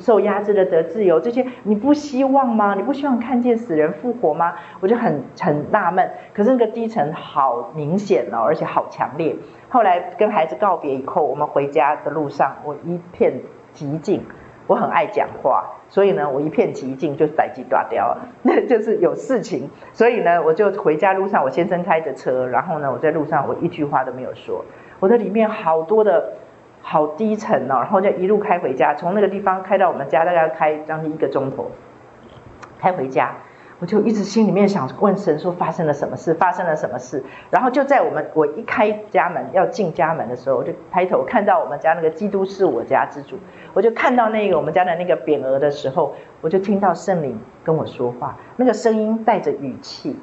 [0.00, 2.74] 受压制的得自由，这些你不希望吗？
[2.74, 6.10] 你不希望看见死人复活吗？”我就很很纳闷。
[6.32, 9.36] 可是那个低沉好明显哦，而且好强烈。
[9.68, 13.34] 后来跟孩子告别以后，我们回家的路上，我一片
[13.74, 14.24] 寂静。
[14.66, 19.70] 我很爱讲话，所以呢，我一片寂静就逮鸡打掉， 那就是有事情。
[19.92, 24.64] 所以呢，我就回家路上，我先生开着车，然后呢，我在路上我一句话都没有说。
[24.98, 26.32] 我的里面好多的
[26.82, 31.70] 好低沉哦，然后就一路开回家，从那个地方开到我们家，大概开将近一个钟头，
[32.80, 33.34] 开回家。
[33.78, 36.32] 我就一直心里面想问神说，发生了什么事？
[36.34, 37.22] 发生了什么事？
[37.50, 43.36] 然后就在我们我一开家门要进家门的时候，我就抬头看到我们家那个基督是我家之主，
[43.74, 50.16] 我就看到那个我们家的那个匾额的时候，我就听到圣灵跟我说话，那个声音带着语气，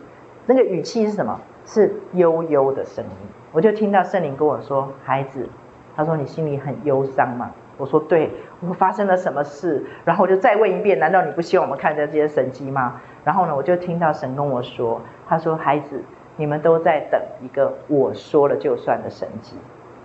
[0.48, 1.40] 那个语气是什么？
[1.66, 3.12] 是悠悠的声音。
[3.54, 5.48] 我就听到圣灵跟我说：“孩子，
[5.96, 7.52] 他说你心里很忧伤吗？”
[7.84, 8.32] 我说：“对。”
[8.62, 16.02] 我说：“发生了什么事？”然后我就再问一遍：“难道你不希望我们看见这些神迹吗？”然后呢，我就听到神跟我说：“他说，孩子，
[16.38, 19.56] 你们都在等一个我说了就算的神迹，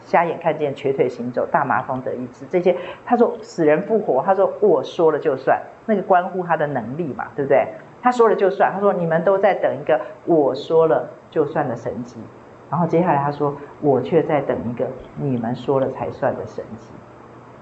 [0.01, 7.67] 瞎眼看见，瘸腿行走，大麻风得医治，这些他说死人复活，他说我说了就算，那个关乎他的能力嘛，对不对？
[8.01, 12.21] 他说了就算，他说你们都在等一个我说了就算的神迹，
[12.71, 14.87] 然后接下来他说我却在等一个
[15.17, 16.91] 你们说了才算的神迹。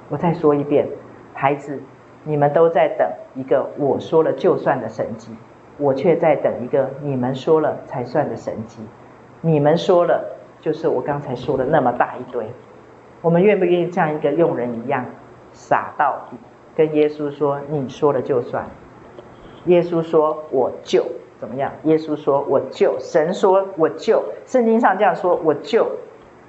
[0.08, 0.88] 我再说一遍，
[1.34, 1.82] 孩子。”
[2.28, 5.30] 你们都在等一个我说了就算的神迹，
[5.78, 8.80] 我却在等一个你们说了才算的神迹。
[9.42, 12.44] 你们说了，就是我刚才说的那么大一堆。
[13.22, 15.04] 我们愿不愿意像一个佣人一样
[15.52, 16.36] 傻到底，
[16.74, 18.66] 跟耶稣说：“你说了就算。”
[19.66, 21.06] 耶稣说：“我就
[21.38, 25.88] 怎么样？”耶稣说：“我就。”神说：“我就。”圣经上这样说：“我就。”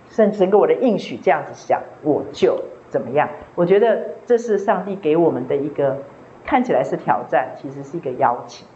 [0.09, 2.59] 甚至跟我的应许这样子想：“我就。”
[2.89, 3.30] 怎么样？
[3.55, 5.97] 我觉得这是上帝给我们的一个
[6.45, 8.68] 看起来是挑战，其实是一个邀请。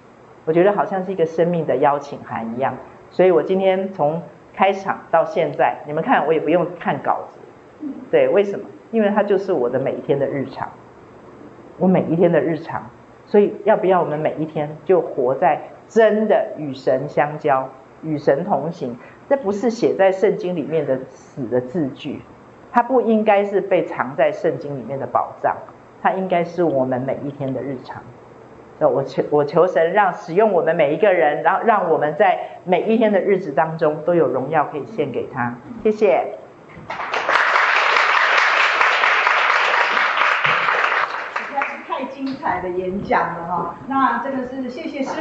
[0.46, 2.78] 我觉得好像是一个生命的邀请函一样。
[3.10, 4.22] 所以我今天从
[4.54, 7.40] 开场到现在，你们看我也不用看稿子，
[8.10, 8.66] 对，为什么？
[8.92, 10.70] 因为它就是我的每一天的日常，
[11.78, 12.90] 我每一天的日常。
[13.26, 17.70] 所以要不要我们每一天就活在真的与神相交、
[18.04, 18.98] 与神同行？
[19.30, 22.22] 这不是写在圣经里面的死的字句。
[22.72, 25.58] 它不应该是被藏在圣经里面的宝藏，
[26.02, 28.02] 它应该是我们每一天的日常。
[28.80, 35.54] 我求我求神让使用我们每一个人，然后让我们在每一天的日子当中都有荣耀可以献给他。
[35.84, 36.26] 谢谢。
[41.36, 45.12] 实在是太精彩的演讲了哈，那真的是谢谢师。